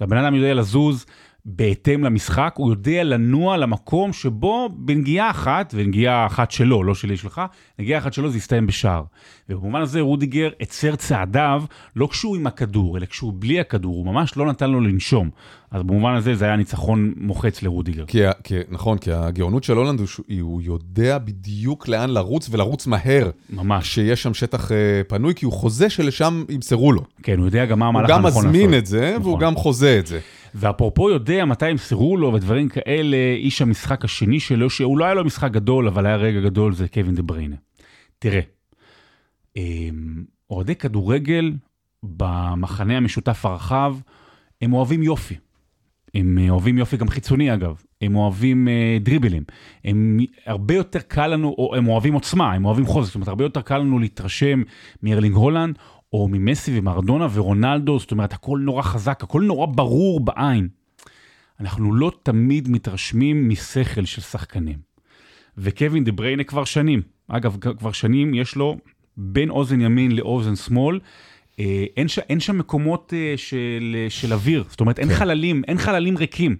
הבן 0.00 0.16
אדם 0.16 0.34
יודע 0.34 0.54
לזוז 0.54 1.06
בהתאם 1.48 2.04
למשחק, 2.04 2.54
הוא 2.56 2.70
יודע 2.70 3.04
לנוע 3.04 3.56
למקום 3.56 4.12
שבו 4.12 4.68
בנגיעה 4.72 5.30
אחת, 5.30 5.74
ונגיעה 5.76 6.26
אחת 6.26 6.50
שלו, 6.50 6.82
לא 6.82 6.94
שלי 6.94 7.16
שלך, 7.16 7.40
נגיעה 7.78 7.98
אחת 7.98 8.12
שלו 8.12 8.30
זה 8.30 8.38
יסתיים 8.38 8.66
בשער. 8.66 9.02
ובמובן 9.48 9.80
הזה 9.80 10.00
רודיגר 10.00 10.50
עצר 10.58 10.96
צעדיו, 10.96 11.62
לא 11.96 12.06
כשהוא 12.06 12.36
עם 12.36 12.46
הכדור, 12.46 12.96
אלא 12.96 13.06
כשהוא 13.06 13.32
בלי 13.38 13.60
הכדור, 13.60 13.94
הוא 13.94 14.06
ממש 14.06 14.36
לא 14.36 14.46
נתן 14.46 14.70
לו 14.70 14.80
לנשום. 14.80 15.30
אז 15.70 15.82
במובן 15.82 16.14
הזה 16.14 16.34
זה 16.34 16.44
היה 16.44 16.56
ניצחון 16.56 17.12
מוחץ 17.16 17.62
לרודיגר. 17.62 18.04
כי, 18.06 18.22
כי, 18.44 18.54
נכון, 18.68 18.98
כי 18.98 19.12
הגאונות 19.12 19.64
של 19.64 19.76
הולנד 19.76 19.98
הוא 19.98 20.06
שהוא 20.06 20.62
יודע 20.62 21.18
בדיוק 21.18 21.88
לאן 21.88 22.10
לרוץ 22.10 22.48
ולרוץ 22.50 22.86
מהר. 22.86 23.30
ממש. 23.50 23.94
שיש 23.94 24.22
שם 24.22 24.34
שטח 24.34 24.72
אה, 24.72 24.76
פנוי, 25.08 25.34
כי 25.34 25.44
הוא 25.44 25.52
חוזה 25.52 25.90
שלשם 25.90 26.44
ימסרו 26.48 26.92
לו. 26.92 27.02
כן, 27.22 27.38
הוא 27.38 27.46
יודע 27.46 27.64
גם 27.64 27.78
מה 27.78 27.86
המהלך 27.86 28.10
הוא 28.10 28.16
הנכון 28.16 28.30
גם 28.30 28.36
לעשות. 28.36 28.44
מזמין 28.44 28.78
את 28.78 28.86
זה, 28.86 29.16
והוא 29.22 29.36
נכון. 29.36 29.40
גם 29.40 29.56
חוזה 29.56 29.98
את 29.98 30.06
זה. 30.06 30.20
ואפרופו 30.58 31.10
יודע 31.10 31.44
מתי 31.44 31.70
ימסרו 31.70 32.16
לו 32.16 32.32
ודברים 32.32 32.68
כאלה, 32.68 33.16
איש 33.36 33.62
המשחק 33.62 34.04
השני 34.04 34.40
שלו, 34.40 34.70
שהוא 34.70 34.98
לא 34.98 35.04
היה 35.04 35.14
לו 35.14 35.24
משחק 35.24 35.50
גדול, 35.50 35.88
אבל 35.88 36.06
היה 36.06 36.16
רגע 36.16 36.40
גדול, 36.40 36.74
זה 36.74 36.88
קווין 36.88 37.14
דה 37.14 37.22
בריינה. 37.22 37.56
תראה, 38.18 38.40
אמ, 39.56 40.24
אוהדי 40.50 40.74
כדורגל 40.74 41.52
במחנה 42.02 42.96
המשותף 42.96 43.46
הרחב, 43.46 43.96
הם 44.62 44.72
אוהבים 44.72 45.02
יופי. 45.02 45.34
הם 46.14 46.38
אה, 46.38 46.50
אוהבים 46.50 46.78
יופי 46.78 46.96
גם 46.96 47.08
חיצוני 47.08 47.54
אגב, 47.54 47.82
הם 48.00 48.16
אוהבים 48.16 48.68
אה, 48.68 48.98
דריבלים, 49.00 49.42
הם 49.84 50.18
הרבה 50.46 50.74
יותר 50.74 50.98
קל 50.98 51.26
לנו, 51.26 51.54
או 51.58 51.74
הם 51.76 51.88
אוהבים 51.88 52.14
עוצמה, 52.14 52.52
הם 52.52 52.64
אוהבים 52.64 52.86
חוזק, 52.86 53.06
זאת 53.06 53.14
אומרת 53.14 53.28
הרבה 53.28 53.44
יותר 53.44 53.60
קל 53.60 53.78
לנו 53.78 53.98
להתרשם 53.98 54.62
מארלינג 55.02 55.34
הולנד, 55.34 55.78
או 56.20 56.28
ממסי 56.28 56.78
ומרדונה 56.78 57.28
ורונלדו, 57.32 57.98
זאת 57.98 58.12
אומרת 58.12 58.32
הכל 58.32 58.58
נורא 58.62 58.82
חזק, 58.82 59.22
הכל 59.22 59.42
נורא 59.42 59.66
ברור 59.66 60.20
בעין. 60.20 60.68
אנחנו 61.60 61.94
לא 61.94 62.12
תמיד 62.22 62.68
מתרשמים 62.68 63.48
משכל 63.48 64.04
של 64.04 64.22
שחקנים. 64.22 64.78
וקווין 65.58 66.04
דה 66.04 66.12
בריינה 66.12 66.44
כבר 66.44 66.64
שנים, 66.64 67.02
אגב 67.28 67.56
כבר 67.78 67.92
שנים 67.92 68.34
יש 68.34 68.56
לו 68.56 68.76
בין 69.16 69.50
אוזן 69.50 69.80
ימין 69.80 70.12
לאוזן 70.12 70.56
שמאל, 70.56 71.00
אה, 71.60 71.84
אין, 71.96 72.08
ש, 72.08 72.18
אין 72.18 72.40
שם 72.40 72.58
מקומות 72.58 73.12
אה, 73.16 73.34
של, 73.36 73.96
של 74.08 74.32
אוויר, 74.32 74.64
זאת 74.68 74.80
אומרת 74.80 74.98
אין 74.98 75.08
כן. 75.08 75.14
חללים, 75.14 75.62
אין 75.68 75.78
חללים 75.78 76.16
ריקים. 76.16 76.56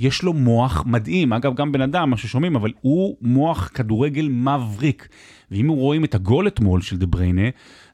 יש 0.00 0.22
לו 0.22 0.32
מוח 0.32 0.84
מדהים, 0.86 1.32
אגב 1.32 1.54
גם 1.54 1.72
בן 1.72 1.80
אדם, 1.80 2.10
מה 2.10 2.16
ששומעים, 2.16 2.56
אבל 2.56 2.72
הוא 2.80 3.16
מוח 3.22 3.70
כדורגל 3.74 4.28
מבריק. 4.28 5.08
ואם 5.50 5.68
רואים 5.68 6.04
את 6.04 6.14
הגול 6.14 6.48
אתמול 6.48 6.80
של 6.80 6.96
דה 6.96 7.06
בריינה, 7.06 7.48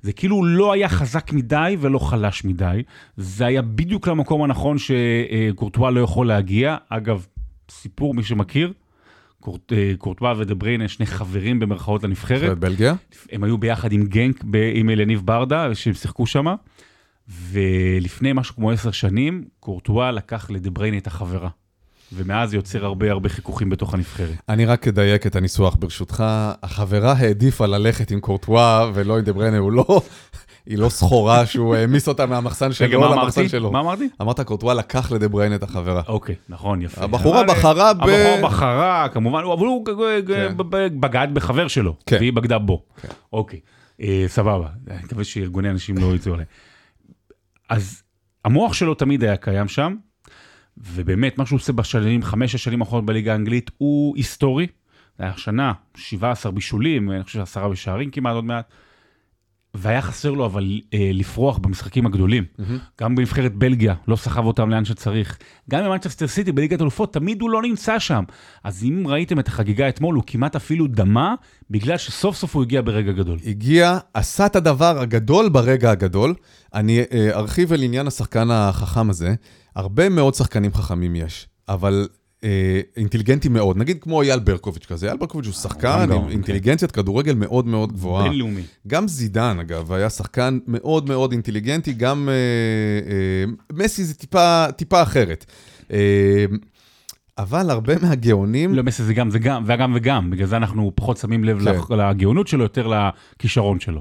זה 0.04 0.12
כאילו 0.12 0.44
לא 0.44 0.72
היה 0.72 0.88
חזק 0.88 1.32
מדי 1.32 1.76
ולא 1.80 1.98
חלש 1.98 2.44
מדי, 2.44 2.82
זה 3.16 3.46
היה 3.46 3.62
בדיוק 3.62 4.08
למקום 4.08 4.42
הנכון 4.42 4.76
שקורטואה 4.78 5.90
לא 5.90 6.00
יכול 6.00 6.26
להגיע. 6.26 6.76
אגב, 6.88 7.26
סיפור 7.70 8.14
מי 8.14 8.22
שמכיר, 8.22 8.72
קורט, 9.40 9.72
אה, 9.72 9.92
קורטואה 9.98 10.32
ודה 10.36 10.54
בריינה 10.54 10.88
שני 10.88 11.06
חברים 11.06 11.60
במרכאות 11.60 12.04
לנבחרת. 12.04 12.58
בלגיה? 12.58 12.94
הם 13.32 13.44
היו 13.44 13.58
ביחד 13.58 13.92
עם 13.92 14.06
גנק, 14.06 14.44
ב- 14.50 14.70
עם 14.74 14.90
אלניב 14.90 15.22
ברדה, 15.24 15.74
שהם 15.74 15.94
שיחקו 15.94 16.26
שם, 16.26 16.46
ולפני 17.28 18.32
משהו 18.34 18.54
כמו 18.54 18.70
עשר 18.70 18.90
שנים, 18.90 19.44
קורטואה 19.60 20.10
לקח 20.10 20.50
לדה 20.50 20.70
בריינה 20.70 20.98
את 20.98 21.06
החברה. 21.06 21.48
ומאז 22.14 22.54
יוצר 22.54 22.84
הרבה 22.84 23.10
הרבה 23.10 23.28
חיכוכים 23.28 23.70
בתוך 23.70 23.94
הנבחרת. 23.94 24.34
אני 24.48 24.64
רק 24.64 24.88
אדייק 24.88 25.26
את 25.26 25.36
הניסוח 25.36 25.76
ברשותך. 25.78 26.24
החברה 26.62 27.12
העדיפה 27.12 27.66
ללכת 27.66 28.10
עם 28.10 28.20
קורטואה 28.20 28.90
ולא 28.94 29.18
עם 29.18 29.24
דה 29.24 29.32
בריינה, 29.32 29.58
הוא 29.58 29.72
לא... 29.72 30.00
היא 30.66 30.78
לא 30.78 30.88
סחורה 30.88 31.46
שהוא 31.46 31.74
העמיס 31.74 32.08
אותה 32.08 32.26
מהמחסן 32.26 32.72
שלו 32.72 33.00
למחסן 33.00 33.40
אמרתי? 33.40 33.48
שלו. 33.48 33.72
מה 33.72 33.80
אמרתי? 33.80 34.08
אמרת 34.22 34.40
קורטואה 34.40 34.74
לקח 34.74 35.12
לדה 35.12 35.28
בריינה 35.28 35.54
את 35.54 35.62
החברה. 35.62 36.02
אוקיי, 36.08 36.34
נכון, 36.48 36.82
יפה. 36.82 37.04
הבחורה 37.04 37.44
בחרה 37.44 37.94
ב- 37.94 38.02
הבחורה 38.02 38.38
בחרה, 38.42 39.08
כמובן, 39.12 39.38
אבל 39.38 39.66
הוא 39.66 39.86
כן. 40.26 40.54
בגד 41.00 41.28
בחבר 41.32 41.68
שלו, 41.68 41.96
כן. 42.06 42.16
והיא 42.16 42.32
בגדה 42.32 42.58
בו. 42.58 42.82
כן. 43.02 43.08
אוקיי, 43.32 43.60
אה, 44.00 44.24
סבבה. 44.26 44.68
אני 44.90 44.98
מקווה 45.04 45.24
שארגוני 45.24 45.70
אנשים 45.70 45.98
לא 45.98 46.14
יצאו 46.14 46.34
עליי. 46.34 46.46
אז 47.68 48.02
המוח 48.44 48.72
שלו 48.72 48.94
תמיד 48.94 49.24
היה 49.24 49.36
קיים 49.36 49.68
שם, 49.68 49.94
ובאמת, 50.78 51.38
מה 51.38 51.46
שהוא 51.46 51.56
עוש 51.56 51.70
בשנים, 51.70 52.22
חמש 52.22 52.54
השנים 52.54 52.82
האחרונות 52.82 53.06
בליגה 53.06 53.32
האנגלית, 53.32 53.70
הוא 53.78 54.16
היסטורי. 54.16 54.66
זה 55.18 55.24
היה 55.24 55.36
שנה, 55.36 55.72
17 55.96 56.52
בישולים, 56.52 57.10
אני 57.10 57.24
חושב 57.24 57.40
עשרה 57.40 57.68
בשערים 57.68 58.10
כמעט 58.10 58.34
עוד 58.34 58.44
מעט. 58.44 58.72
והיה 59.74 60.02
חסר 60.02 60.30
לו 60.30 60.46
אבל 60.46 60.80
אה, 60.94 61.10
לפרוח 61.12 61.58
במשחקים 61.58 62.06
הגדולים. 62.06 62.44
גם 63.00 63.14
בנבחרת 63.14 63.54
בלגיה, 63.54 63.94
לא 64.08 64.16
סחב 64.16 64.44
אותם 64.44 64.70
לאן 64.70 64.84
שצריך. 64.84 65.38
גם 65.70 65.84
במנצ'סטר 65.84 66.26
סיטי 66.26 66.52
בליגת 66.52 66.80
אלופות, 66.80 67.12
תמיד 67.12 67.40
הוא 67.40 67.50
לא 67.50 67.62
נמצא 67.62 67.98
שם. 67.98 68.24
אז 68.64 68.84
אם 68.84 69.04
ראיתם 69.06 69.38
את 69.38 69.48
החגיגה 69.48 69.88
אתמול, 69.88 70.14
הוא 70.14 70.22
כמעט 70.26 70.56
אפילו 70.56 70.86
דמה, 70.86 71.34
בגלל 71.70 71.96
שסוף 71.96 72.36
סוף 72.36 72.54
הוא 72.54 72.62
הגיע 72.62 72.82
ברגע 72.82 73.12
גדול. 73.12 73.38
הגיע, 73.46 73.98
עשה 74.14 74.46
את 74.46 74.56
הדבר 74.56 74.98
הגדול 74.98 75.48
ברגע 75.48 75.90
הגדול. 75.90 76.34
אני 76.74 77.00
אה, 77.12 77.30
ארחיב 77.32 77.72
על 77.72 77.82
עניין 77.82 78.06
השחקן 78.06 78.50
החכם 78.50 79.10
הזה. 79.10 79.34
הרבה 79.74 80.08
מאוד 80.08 80.34
שחקנים 80.34 80.74
חכמים 80.74 81.16
יש, 81.16 81.48
אבל 81.68 82.08
אה, 82.44 82.80
אינטליגנטים 82.96 83.52
מאוד. 83.52 83.76
נגיד 83.76 83.98
כמו 84.00 84.22
אייל 84.22 84.38
ברקוביץ' 84.38 84.86
כזה. 84.86 85.06
אייל 85.06 85.18
ברקוביץ' 85.18 85.46
הוא 85.46 85.54
שחקן 85.54 86.00
גם 86.00 86.08
גאון, 86.08 86.22
עם 86.22 86.26
כן. 86.26 86.30
אינטליגנציית 86.30 86.90
כדורגל 86.90 87.34
מאוד 87.34 87.66
מאוד 87.66 87.92
גבוהה. 87.92 88.28
בינלאומי. 88.28 88.62
גם 88.86 89.08
זידן, 89.08 89.56
אגב, 89.60 89.92
היה 89.92 90.10
שחקן 90.10 90.58
מאוד 90.66 91.08
מאוד 91.08 91.32
אינטליגנטי, 91.32 91.92
גם 91.92 92.28
אה, 92.28 92.34
אה, 93.10 93.52
מסי 93.72 94.04
זה 94.04 94.14
טיפה, 94.14 94.66
טיפה 94.76 95.02
אחרת. 95.02 95.44
אה, 95.92 96.44
אבל 97.38 97.70
הרבה 97.70 97.94
מהגאונים, 98.02 98.74
לא, 98.74 98.82
מסי 98.82 99.02
זה 99.02 99.14
גם, 99.14 99.30
זה 99.30 99.38
גם, 99.38 99.64
וגם 99.66 99.92
וגם, 99.96 100.30
בגלל 100.30 100.46
זה 100.46 100.56
אנחנו 100.56 100.92
פחות 100.94 101.16
שמים 101.16 101.44
לב 101.44 101.64
כן. 101.64 101.94
לגאונות 101.96 102.48
שלו, 102.48 102.62
יותר 102.62 102.92
לכישרון 103.36 103.80
שלו. 103.80 104.00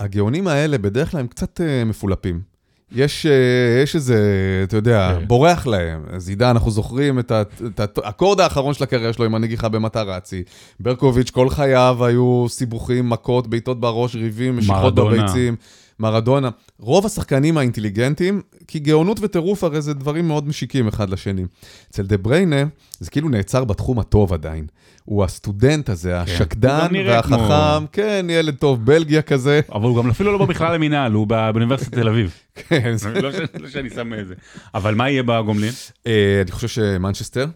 הגאונים 0.00 0.46
האלה 0.48 0.78
בדרך 0.78 1.10
כלל 1.10 1.20
הם 1.20 1.26
קצת 1.26 1.60
אה, 1.60 1.84
מפולפים. 1.84 2.51
יש, 2.94 3.26
אה, 3.26 3.82
יש 3.82 3.94
איזה, 3.94 4.20
אתה 4.68 4.76
יודע, 4.76 5.16
כן. 5.20 5.28
בורח 5.28 5.66
להם. 5.66 6.00
זידן, 6.16 6.46
אנחנו 6.46 6.70
זוכרים 6.70 7.18
את 7.18 7.98
האקורד 7.98 8.40
האחרון 8.40 8.74
של 8.74 8.84
הקריירה 8.84 9.12
שלו 9.12 9.24
עם 9.24 9.34
הנגיחה 9.34 9.68
במטרצי. 9.68 10.42
ברקוביץ', 10.80 11.30
כל 11.30 11.50
חייו 11.50 12.04
היו 12.04 12.44
סיבוכים, 12.48 13.08
מכות, 13.08 13.46
בעיטות 13.46 13.80
בראש, 13.80 14.16
ריבים, 14.16 14.56
משיכות 14.56 14.76
מרדונה. 14.82 15.22
בביצים. 15.22 15.56
מרדונה. 16.02 16.50
רוב 16.78 17.06
השחקנים 17.06 17.58
האינטליגנטים, 17.58 18.40
כי 18.68 18.78
גאונות 18.78 19.18
וטירוף 19.22 19.64
הרי 19.64 19.82
זה 19.82 19.94
דברים 19.94 20.28
מאוד 20.28 20.48
משיקים 20.48 20.88
אחד 20.88 21.10
לשני. 21.10 21.42
אצל 21.90 22.02
דה 22.06 22.16
בריינה, 22.16 22.62
זה 23.00 23.10
כאילו 23.10 23.28
נעצר 23.28 23.64
בתחום 23.64 23.98
הטוב 23.98 24.32
עדיין. 24.32 24.66
הוא 25.04 25.24
הסטודנט 25.24 25.88
הזה, 25.88 26.20
השקדן 26.20 26.70
הוא 26.80 26.86
גם 26.88 26.92
נראה 26.92 27.22
כמו- 27.22 27.38
והחכם, 27.38 27.86
כן, 27.92 28.26
ילד 28.30 28.54
טוב, 28.54 28.84
בלגיה 28.86 29.22
כזה. 29.22 29.60
אבל 29.72 29.84
הוא 29.88 29.96
גם 30.02 30.10
אפילו 30.10 30.38
לא 30.38 30.46
בכלל 30.46 30.74
למינהל, 30.74 31.12
הוא 31.12 31.26
בא- 31.26 31.50
באוניברסיטת 31.50 31.94
תל 31.94 32.08
אביב. 32.08 32.34
כן, 32.68 32.96
זה- 32.96 33.20
לא 33.20 33.30
לא 33.60 33.68
שאני 33.68 33.90
שם 33.90 34.12
איזה. 34.14 34.34
אבל 34.74 34.94
מה 34.94 35.10
יהיה 35.10 35.22
בגומלין? 35.22 35.72
אה, 36.06 36.42
אני 36.42 36.50
חושב 36.50 36.68
שמנצ'סטר. 36.68 37.46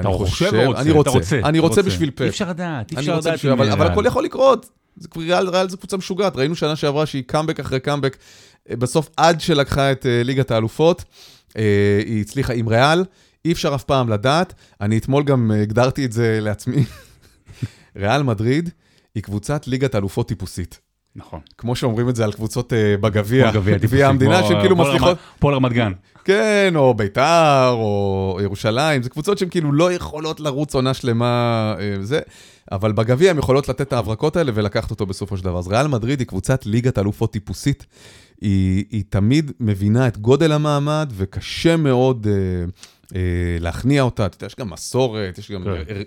אתה 0.00 0.08
חושב 0.08 0.50
או 0.54 0.66
רוצה? 0.66 0.80
אני 0.80 0.90
רוצה, 0.90 1.10
אני 1.44 1.58
רוצה. 1.58 1.82
בשביל 1.82 2.10
פפ. 2.10 2.22
אי 2.22 2.28
אפשר 2.28 2.48
לדעת, 2.50 2.92
אי 2.92 2.96
אפשר 2.98 3.18
לדעת. 3.18 3.44
אבל. 3.72 3.86
הכל 3.86 4.04
יכול 4.06 4.24
לקרות. 4.24 4.68
זה 4.96 5.08
כבר- 5.08 5.22
ריאל, 5.22 5.48
ריאל 5.48 5.68
זה 5.68 5.76
קבוצה 5.76 5.96
משוגעת, 5.96 6.36
ראינו 6.36 6.56
שנה 6.56 6.76
שעברה 6.76 7.06
שהיא 7.06 7.24
קאמבק 7.26 7.60
אחרי 7.60 7.80
קאמבק, 7.80 8.16
אה, 8.70 8.76
בסוף 8.76 9.08
עד 9.16 9.40
שלקחה 9.40 9.92
את 9.92 10.06
אה, 10.06 10.22
ליגת 10.22 10.50
האלופות, 10.50 11.04
אה, 11.56 12.02
היא 12.06 12.20
הצליחה 12.20 12.52
עם 12.52 12.68
ריאל, 12.68 13.04
אי 13.44 13.52
אפשר 13.52 13.74
אף 13.74 13.84
פעם 13.84 14.08
לדעת. 14.08 14.54
אני 14.80 14.98
אתמול 14.98 15.24
גם 15.24 15.50
הגדרתי 15.62 16.04
את 16.04 16.12
זה 16.12 16.38
לעצמי. 16.42 16.84
ריאל 17.96 18.22
מדריד 18.22 18.70
היא 19.14 19.22
קבוצת 19.22 19.66
ליגת 19.66 19.94
האלופות 19.94 20.28
טיפוסית. 20.28 20.80
נכון. 21.16 21.40
כמו 21.58 21.76
שאומרים 21.76 22.08
את 22.08 22.16
זה 22.16 22.24
על 22.24 22.32
קבוצות 22.32 22.72
אה, 22.72 22.96
בגביע, 23.00 23.50
גביע 23.50 24.08
המדינה, 24.08 24.42
שהן 24.42 24.60
כאילו 24.60 24.74
הפועל 24.74 24.88
מצליחות... 24.88 25.18
הפועל 25.36 25.54
רמת 25.54 25.72
גן. 25.72 25.92
כן, 26.24 26.72
או 26.76 26.94
ביתר, 26.94 27.68
או 27.70 28.38
ירושלים, 28.42 29.02
זה 29.02 29.10
קבוצות 29.10 29.38
שהן 29.38 29.48
כאילו 29.48 29.72
לא 29.72 29.92
יכולות 29.92 30.40
לרוץ 30.40 30.74
עונה 30.74 30.94
שלמה, 30.94 31.74
אה, 31.78 31.96
זה, 32.00 32.20
אבל 32.72 32.92
בגביע 32.92 33.30
הן 33.30 33.38
יכולות 33.38 33.68
לתת 33.68 33.80
את 33.80 33.92
ההברקות 33.92 34.36
האלה 34.36 34.52
ולקחת 34.54 34.90
אותו 34.90 35.06
בסופו 35.06 35.36
של 35.36 35.44
דבר. 35.44 35.58
אז 35.58 35.68
ריאל 35.68 35.86
מדריד 35.86 36.18
היא 36.18 36.26
קבוצת 36.26 36.66
ליגת 36.66 36.98
אלופות 36.98 37.32
טיפוסית. 37.32 37.86
היא, 38.40 38.84
היא 38.90 39.04
תמיד 39.08 39.52
מבינה 39.60 40.08
את 40.08 40.18
גודל 40.18 40.52
המעמד, 40.52 41.12
וקשה 41.16 41.76
מאוד 41.76 42.26
אה, 42.26 42.64
אה, 43.14 43.56
להכניע 43.60 44.02
אותה. 44.02 44.26
אתה 44.26 44.36
יודע, 44.36 44.46
יש 44.46 44.56
גם 44.56 44.70
מסורת, 44.70 45.38
יש 45.38 45.50
גם... 45.50 45.64
כן. 45.64 46.02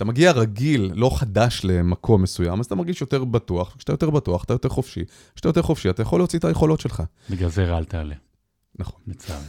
כשאתה 0.00 0.08
מגיע 0.08 0.32
רגיל, 0.32 0.92
לא 0.94 1.10
חדש 1.18 1.60
למקום 1.64 2.22
מסוים, 2.22 2.60
אז 2.60 2.66
אתה 2.66 2.74
מרגיש 2.74 3.00
יותר 3.00 3.24
בטוח, 3.24 3.74
כשאתה 3.76 3.92
יותר 3.92 4.10
בטוח, 4.10 4.44
אתה 4.44 4.54
יותר 4.54 4.68
חופשי. 4.68 5.04
כשאתה 5.34 5.48
יותר 5.48 5.62
חופשי, 5.62 5.90
אתה 5.90 6.02
יכול 6.02 6.20
להוציא 6.20 6.38
את 6.38 6.44
היכולות 6.44 6.80
שלך. 6.80 7.02
בגלל 7.30 7.48
זה 7.48 7.64
ריאל 7.64 7.84
תעלה, 7.84 8.14
נכון. 8.78 9.00
לצערי. 9.06 9.44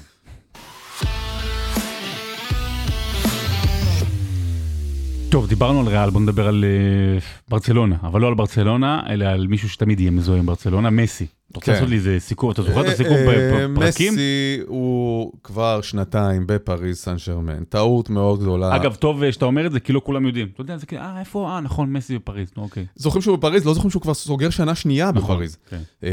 טוב, 5.31 5.47
דיברנו 5.47 5.79
על 5.79 5.87
ריאל, 5.87 6.09
בוא 6.09 6.21
נדבר 6.21 6.47
על 6.47 6.65
אה, 6.67 7.19
ברצלונה, 7.49 7.95
אבל 8.03 8.21
לא 8.21 8.27
על 8.27 8.33
ברצלונה, 8.33 9.01
אלא 9.09 9.25
על 9.25 9.47
מישהו 9.47 9.69
שתמיד 9.69 9.99
יהיה 9.99 10.11
מזוהה 10.11 10.39
עם 10.39 10.45
ברצלונה, 10.45 10.89
מסי. 10.89 11.25
אתה 11.51 11.57
רוצה 11.59 11.65
כן. 11.65 11.71
לעשות 11.71 11.89
לי 11.89 11.95
איזה 11.95 12.15
סיכום, 12.19 12.51
אתה 12.51 12.61
זוכר 12.61 12.81
את 12.81 12.85
אה, 12.85 12.91
הסיכום 12.91 13.13
אה, 13.13 13.67
בפרקים? 13.67 14.13
מסי 14.13 14.59
הוא 14.67 15.31
כבר 15.43 15.81
שנתיים 15.81 16.47
בפריז 16.47 16.97
סן 16.97 17.17
שרמן, 17.17 17.63
טעות 17.63 18.09
מאוד 18.09 18.39
גדולה. 18.39 18.75
אגב, 18.75 18.95
טוב 18.95 19.31
שאתה 19.31 19.45
אומר 19.45 19.65
את 19.65 19.71
זה, 19.71 19.79
כי 19.79 19.93
לא 19.93 20.01
כולם 20.03 20.25
יודעים. 20.25 20.47
אתה 20.53 20.61
יודע, 20.61 20.77
זה 20.77 20.85
כאילו, 20.85 21.01
אה, 21.01 21.19
איפה, 21.19 21.49
אה, 21.49 21.59
נכון, 21.59 21.93
מסי 21.93 22.15
בפריז, 22.15 22.51
נו, 22.57 22.63
אוקיי. 22.63 22.85
זוכרים 22.95 23.21
שהוא 23.21 23.37
בפריז, 23.37 23.65
לא 23.65 23.73
זוכרים 23.73 23.91
שהוא 23.91 24.01
כבר 24.01 24.13
סוגר 24.13 24.49
שנה 24.49 24.75
שנייה 24.75 25.11
נכון, 25.11 25.35
בפריז. 25.35 25.57
כן. 25.69 26.07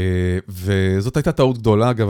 וזאת 0.49 1.17
הייתה 1.17 1.31
טעות 1.31 1.57
גדולה, 1.57 1.89
אגב, 1.89 2.09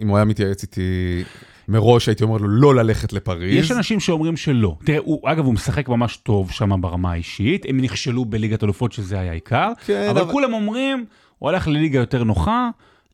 אם 0.00 0.08
הוא 0.08 0.16
היה 0.16 0.24
מתייעץ 0.24 0.62
איתי 0.62 1.22
מראש, 1.68 2.08
הייתי 2.08 2.24
אומר 2.24 2.36
לו 2.36 2.48
לא 2.48 2.74
ללכת 2.74 3.12
לפריז. 3.12 3.54
יש 3.64 3.72
אנשים 3.72 4.00
שאומרים 4.00 4.36
שלא. 4.36 4.76
תראה, 4.84 4.98
הוא, 4.98 5.20
אגב, 5.30 5.44
הוא 5.44 5.54
משחק 5.54 5.88
ממש 5.88 6.16
טוב 6.16 6.50
שם 6.50 6.80
ברמה 6.80 7.12
האישית, 7.12 7.66
הם 7.68 7.80
נכשלו 7.80 8.24
בליגת 8.24 8.64
אלופות 8.64 8.92
שזה 8.92 9.20
היה 9.20 9.30
העיקר, 9.30 9.72
כן, 9.86 10.08
אבל 10.10 10.20
אבל- 10.20 10.32
כולם 10.32 10.52
אומרים, 10.52 11.04
הוא 11.38 11.48
הלך 11.50 11.68
לליגה 11.68 11.98
יותר 11.98 12.24
נוחה, 12.24 12.70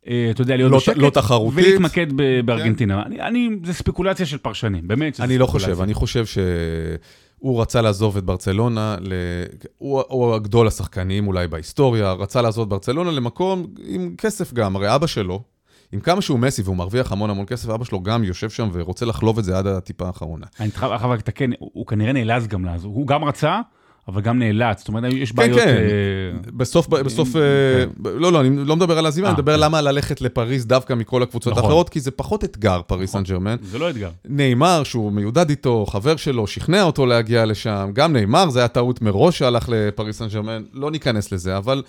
אה, 0.09 0.29
אתה 0.31 0.43
יודע, 0.43 0.57
להיות 0.57 0.71
לא- 0.73 0.77
בשקט, 0.79 0.97
לא 0.97 1.11
תחרותית. 1.11 1.65
ולהתמקד 1.67 2.07
ב- 2.17 2.41
בארגנטינה. 2.41 3.03
אני, 3.03 3.21
אני, 3.21 3.49
זה 3.65 3.73
ספקולציה 3.73 4.27
של 4.27 4.39
פרשנים, 4.39 4.89
באמת. 4.89 5.15
שזה 5.15 5.25
אני 5.25 5.39
לא 5.39 5.45
ספקולציה. 5.47 5.69
חושב, 5.69 5.83
אני 5.83 5.95
חושב 5.95 6.25
שהוא 6.27 7.61
רצה 7.63 7.83
לעזוב 7.83 8.17
את 8.17 8.25
ברצלונה, 8.25 8.97
ל... 9.01 9.13
הוא, 9.79 10.03
הוא 10.09 10.35
הגדול 10.35 10.67
השחקנים 10.67 11.27
אולי 11.27 11.49
בהיסטוריה, 11.49 12.13
רצה 12.13 12.43
לעזוב 12.43 12.63
את 12.63 12.69
ברצלונה 12.69 13.11
למקום 13.11 13.67
עם 13.87 14.15
כסף 14.19 14.53
גם, 14.53 14.77
הרי 14.77 14.95
אבא 14.95 15.07
שלו, 15.07 15.43
עם 15.95 16.01
כמה 16.01 16.23
שהוא 16.23 16.39
מסי 16.39 16.63
והוא 16.63 16.77
מרוויח 16.77 17.13
המון 17.13 17.31
המון 17.31 17.47
כסף, 17.47 17.69
אבא 17.69 17.85
שלו 17.85 18.03
גם 18.03 18.25
יושב 18.25 18.51
שם 18.51 18.69
ורוצה 18.73 19.07
לחלוב 19.07 19.39
את 19.39 19.45
זה 19.45 19.59
עד 19.59 19.67
הטיפה 19.67 20.07
האחרונה. 20.07 20.47
אני 20.61 20.71
חייב 20.71 20.93
רק 20.93 21.19
לתקן, 21.19 21.51
הוא 21.59 21.87
כנראה 21.87 22.13
נאלץ 22.13 22.47
גם 22.47 22.65
לעזוב. 22.65 22.95
הוא 22.95 23.07
גם 23.07 23.25
רצה, 23.25 23.61
אבל 24.09 24.21
גם 24.21 24.39
נאלץ. 24.39 24.79
זאת 24.79 24.89
אומרת, 24.89 25.13
יש 25.13 25.31
כן, 25.31 25.37
בעיות... 25.37 25.59
כן. 25.59 25.69
אה, 25.69 26.51
בסוף, 26.53 26.89
בסוף, 26.89 27.33
כן. 27.33 27.39
אה, 27.39 28.11
לא, 28.19 28.33
לא, 28.33 28.41
אני 28.41 28.65
לא 28.65 28.77
מדבר 28.77 28.99
על 28.99 29.07
אה, 29.07 29.13
אני 29.17 29.33
מדבר 29.33 29.55
כן. 29.55 29.61
למה 29.61 29.81
ללכת 29.81 30.21
לפריז 30.21 30.67
דווקא 30.67 30.93
מכל 30.93 31.23
הקבוצות 31.23 31.53
נכון. 31.53 31.65
האחרות, 31.65 31.89
כי 31.89 32.01
זה 32.01 32.11
פחות 32.11 32.45
אתגר, 32.45 32.81
פריז 32.87 33.11
סן 33.11 33.23
ג'רמן. 33.23 33.57
זה 33.63 33.79
לא 33.79 33.91
אתגר. 33.91 34.11
נאמר, 34.25 34.83
שהוא 34.85 35.13
מיודד 35.13 35.51
איתו, 35.51 35.87
חבר 35.87 36.17
שלו, 36.17 36.47
שכנע 36.47 36.83
אותו 36.83 37.07
להגיע 37.07 37.45
לשם. 37.45 37.91
גם 37.93 38.13
נאמר, 38.13 38.51
זה 38.51 38.59
היה 38.59 38.69
טעות 38.69 39.03
מראש 39.03 39.39
שהלך 39.39 39.69
לפריס 39.69 40.19
סן 40.19 40.29
ג'רמן, 40.29 40.63
לא 40.73 40.91
ניכנס 40.91 41.33
לזה, 41.33 41.57
אבל 41.57 41.83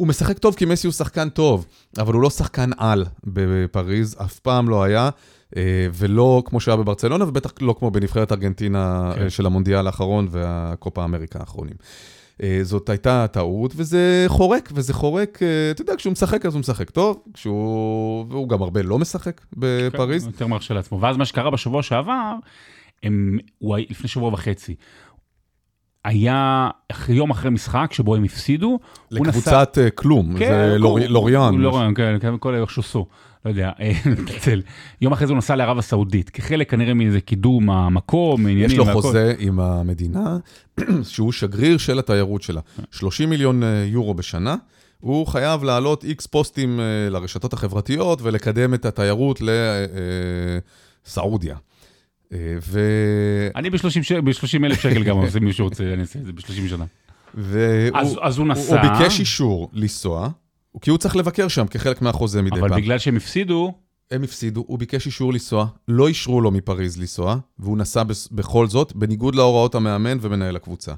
הוא 0.00 0.08
משחק 0.08 0.38
טוב 0.38 0.54
כי 0.54 0.64
מסי 0.64 0.86
הוא 0.86 0.92
שחקן 0.92 1.28
טוב, 1.28 1.66
אבל 1.98 2.14
הוא 2.14 2.22
לא 2.22 2.30
שחקן 2.30 2.70
על 2.76 3.04
בפריז, 3.24 4.16
אף 4.20 4.38
פעם 4.38 4.68
לא 4.68 4.82
היה, 4.82 5.10
אה, 5.56 5.86
ולא 5.94 6.42
כמו 6.46 6.60
שהיה 6.60 6.76
בברצלונה, 6.76 7.24
ובטח 7.24 7.52
לא 7.60 7.74
כמו 7.78 7.90
בנבחרת 7.90 8.32
ארגנטינה 8.32 9.12
כן. 9.14 9.22
אה, 9.22 9.30
של 9.30 9.46
המונדיאל 9.46 9.86
האחרון 9.86 10.28
והקופה 10.30 11.04
אמריקה 11.04 11.38
האחרונים. 11.40 11.74
אה, 12.42 12.58
זאת 12.62 12.88
הייתה 12.88 13.26
טעות, 13.32 13.72
וזה 13.76 14.24
חורק, 14.28 14.70
וזה 14.72 14.92
חורק, 14.92 15.38
אתה 15.70 15.82
יודע, 15.82 15.96
כשהוא 15.96 16.12
משחק 16.12 16.46
אז 16.46 16.54
הוא 16.54 16.60
משחק 16.60 16.90
טוב, 16.90 17.22
כשהוא... 17.34 18.26
והוא 18.28 18.48
גם 18.48 18.62
הרבה 18.62 18.82
לא 18.82 18.98
משחק 18.98 19.40
בפריז. 19.52 20.24
כן, 20.24 20.30
יותר 20.30 20.46
מרשה 20.46 20.74
לעצמו. 20.74 21.00
ואז 21.00 21.16
מה 21.16 21.24
שקרה 21.24 21.50
בשבוע 21.50 21.82
שעבר, 21.82 22.32
הם, 23.02 23.38
הוא, 23.58 23.76
לפני 23.90 24.08
שבוע 24.08 24.32
וחצי, 24.32 24.74
היה 26.04 26.68
יום 27.08 27.30
אחרי 27.30 27.50
משחק 27.50 27.90
שבו 27.92 28.14
הם 28.16 28.24
הפסידו, 28.24 28.66
הוא 28.66 28.78
נסע- 29.10 29.28
לקבוצת 29.30 29.78
אה, 29.80 29.90
כלום, 29.90 30.38
זה 30.38 30.68
הוא- 30.70 30.76
לור- 30.76 30.98
לוריאן. 31.08 31.54
לוריאן, 31.54 31.94
כן, 31.94 32.16
כן, 32.20 32.34
כל 32.40 32.64
שוסו, 32.68 33.06
לא 33.44 33.50
יודע, 33.50 33.70
אה, 33.80 33.92
מתנצל. 34.12 34.62
יום 35.00 35.12
אחרי 35.12 35.26
זה 35.26 35.32
הוא 35.32 35.38
נסע 35.38 35.56
לערב 35.56 35.78
הסעודית, 35.78 36.30
כחלק 36.30 36.70
כנראה 36.70 36.94
מאיזה 36.94 37.20
קידום 37.20 37.70
המקום, 37.70 38.40
עניינים. 38.40 38.64
יש 38.64 38.76
לו 38.76 38.86
והכל. 38.86 39.00
חוזה 39.02 39.34
עם 39.38 39.60
המדינה, 39.60 40.36
שהוא 41.02 41.32
שגריר 41.32 41.78
של 41.78 41.98
התיירות 41.98 42.42
שלה. 42.42 42.60
30 42.90 43.30
מיליון 43.30 43.62
אה, 43.62 43.84
יורו 43.86 44.14
בשנה. 44.14 44.56
הוא 45.00 45.26
חייב 45.26 45.64
להעלות 45.64 46.04
איקס 46.04 46.26
פוסטים 46.26 46.80
לרשתות 47.10 47.52
החברתיות 47.52 48.18
ולקדם 48.22 48.74
את 48.74 48.84
התיירות 48.84 49.40
לסעודיה. 51.04 51.56
ו... 52.62 52.80
אני 53.56 53.70
ב-30 53.70 53.84
אלף 54.64 54.80
שקל 54.80 55.02
גם, 55.02 55.18
אם 55.38 55.44
מישהו 55.44 55.64
רוצה, 55.64 55.84
אני 55.92 56.02
אעשה 56.02 56.18
את 56.18 56.24
זה 56.26 56.32
ב-30 56.32 56.68
שנה. 56.68 56.84
אז- 57.94 58.16
הוא 58.38 58.44
הוא 58.44 58.46
נסע. 58.46 58.82
ביקש 58.82 59.20
אישור 59.20 59.70
לנסוע, 59.72 60.28
כי 60.80 60.90
הוא 60.90 60.98
צריך 60.98 61.16
לבקר 61.16 61.48
שם 61.48 61.66
כחלק 61.66 62.02
מהחוזה 62.02 62.42
מדי 62.42 62.60
אבל 62.60 62.68
פעם. 62.68 62.80
בגלל 62.80 62.98
שהם 62.98 63.16
הפסידו, 63.16 63.72
הם 64.10 64.22
הפסידו, 64.22 64.64
הוא 64.66 64.78
ביקש 64.78 65.06
אישור 65.06 65.32
לנסוע, 65.32 65.66
לא 65.88 66.08
אישרו 66.08 66.40
לו 66.40 66.50
מפריז 66.50 66.98
לנסוע, 67.00 67.36
והוא 67.58 67.78
נסע 67.78 68.02
בכל 68.32 68.66
זאת, 68.66 68.92
בניגוד 68.96 69.34
להוראות 69.34 69.74
המאמן 69.74 70.18
ומנהל 70.20 70.56
הקבוצה. 70.56 70.92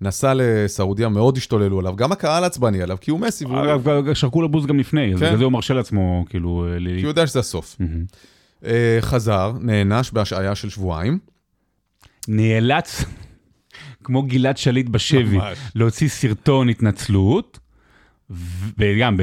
נסע 0.00 0.32
לסעודיה, 0.36 1.08
מאוד 1.08 1.36
השתוללו 1.36 1.78
עליו, 1.78 1.96
גם 1.96 2.12
הקהל 2.12 2.44
עצבני 2.44 2.82
עליו, 2.82 2.96
כי 3.00 3.10
הוא 3.10 3.20
מסי. 3.20 3.44
אגב, 3.44 4.14
שרקו 4.14 4.42
לו 4.42 4.48
בוז 4.48 4.66
גם 4.66 4.78
לפני, 4.78 5.14
אז 5.14 5.20
כן. 5.20 5.26
בגלל 5.26 5.38
זה 5.38 5.44
הוא 5.44 5.52
מרשה 5.52 5.74
לעצמו, 5.74 6.24
כאילו... 6.28 6.66
ל- 6.78 6.96
כי 6.96 7.02
הוא 7.02 7.08
יודע 7.10 7.26
שזה 7.26 7.38
הסוף. 7.38 7.76
אה, 8.66 8.98
חזר, 9.00 9.52
נענש 9.60 10.10
בהשעיה 10.10 10.54
של 10.54 10.68
שבועיים. 10.68 11.18
נאלץ, 12.28 13.04
כמו 14.04 14.22
גלעד 14.22 14.56
שליט 14.56 14.88
בשבי, 14.88 15.36
ממש. 15.36 15.58
להוציא 15.74 16.08
סרטון 16.08 16.68
התנצלות, 16.68 17.58
וגם 18.78 19.16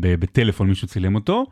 בטלפון 0.00 0.68
מישהו 0.68 0.88
צילם 0.88 1.14
אותו, 1.14 1.46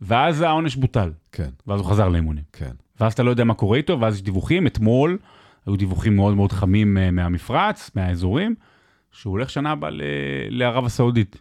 ואז 0.00 0.40
העונש 0.40 0.76
בוטל, 0.76 1.12
כן, 1.32 1.48
ואז 1.66 1.80
הוא 1.80 1.88
חזר 1.88 2.08
לאימונים. 2.08 2.44
כן. 2.52 2.72
ואז 3.00 3.12
אתה 3.12 3.22
לא 3.22 3.30
יודע 3.30 3.44
מה 3.44 3.54
קורה 3.54 3.76
איתו, 3.76 4.00
ואז 4.00 4.14
יש 4.14 4.22
דיווחים, 4.22 4.66
אתמול 4.66 5.18
היו 5.66 5.76
דיווחים 5.76 6.16
מאוד 6.16 6.34
מאוד 6.34 6.52
חמים 6.52 6.98
אה, 6.98 7.10
מהמפרץ, 7.10 7.90
מהאזורים, 7.94 8.54
שהוא 9.12 9.30
הולך 9.30 9.50
שנה 9.50 9.70
הבאה 9.70 9.90
לערב 10.50 10.84
הסעודית. 10.84 11.36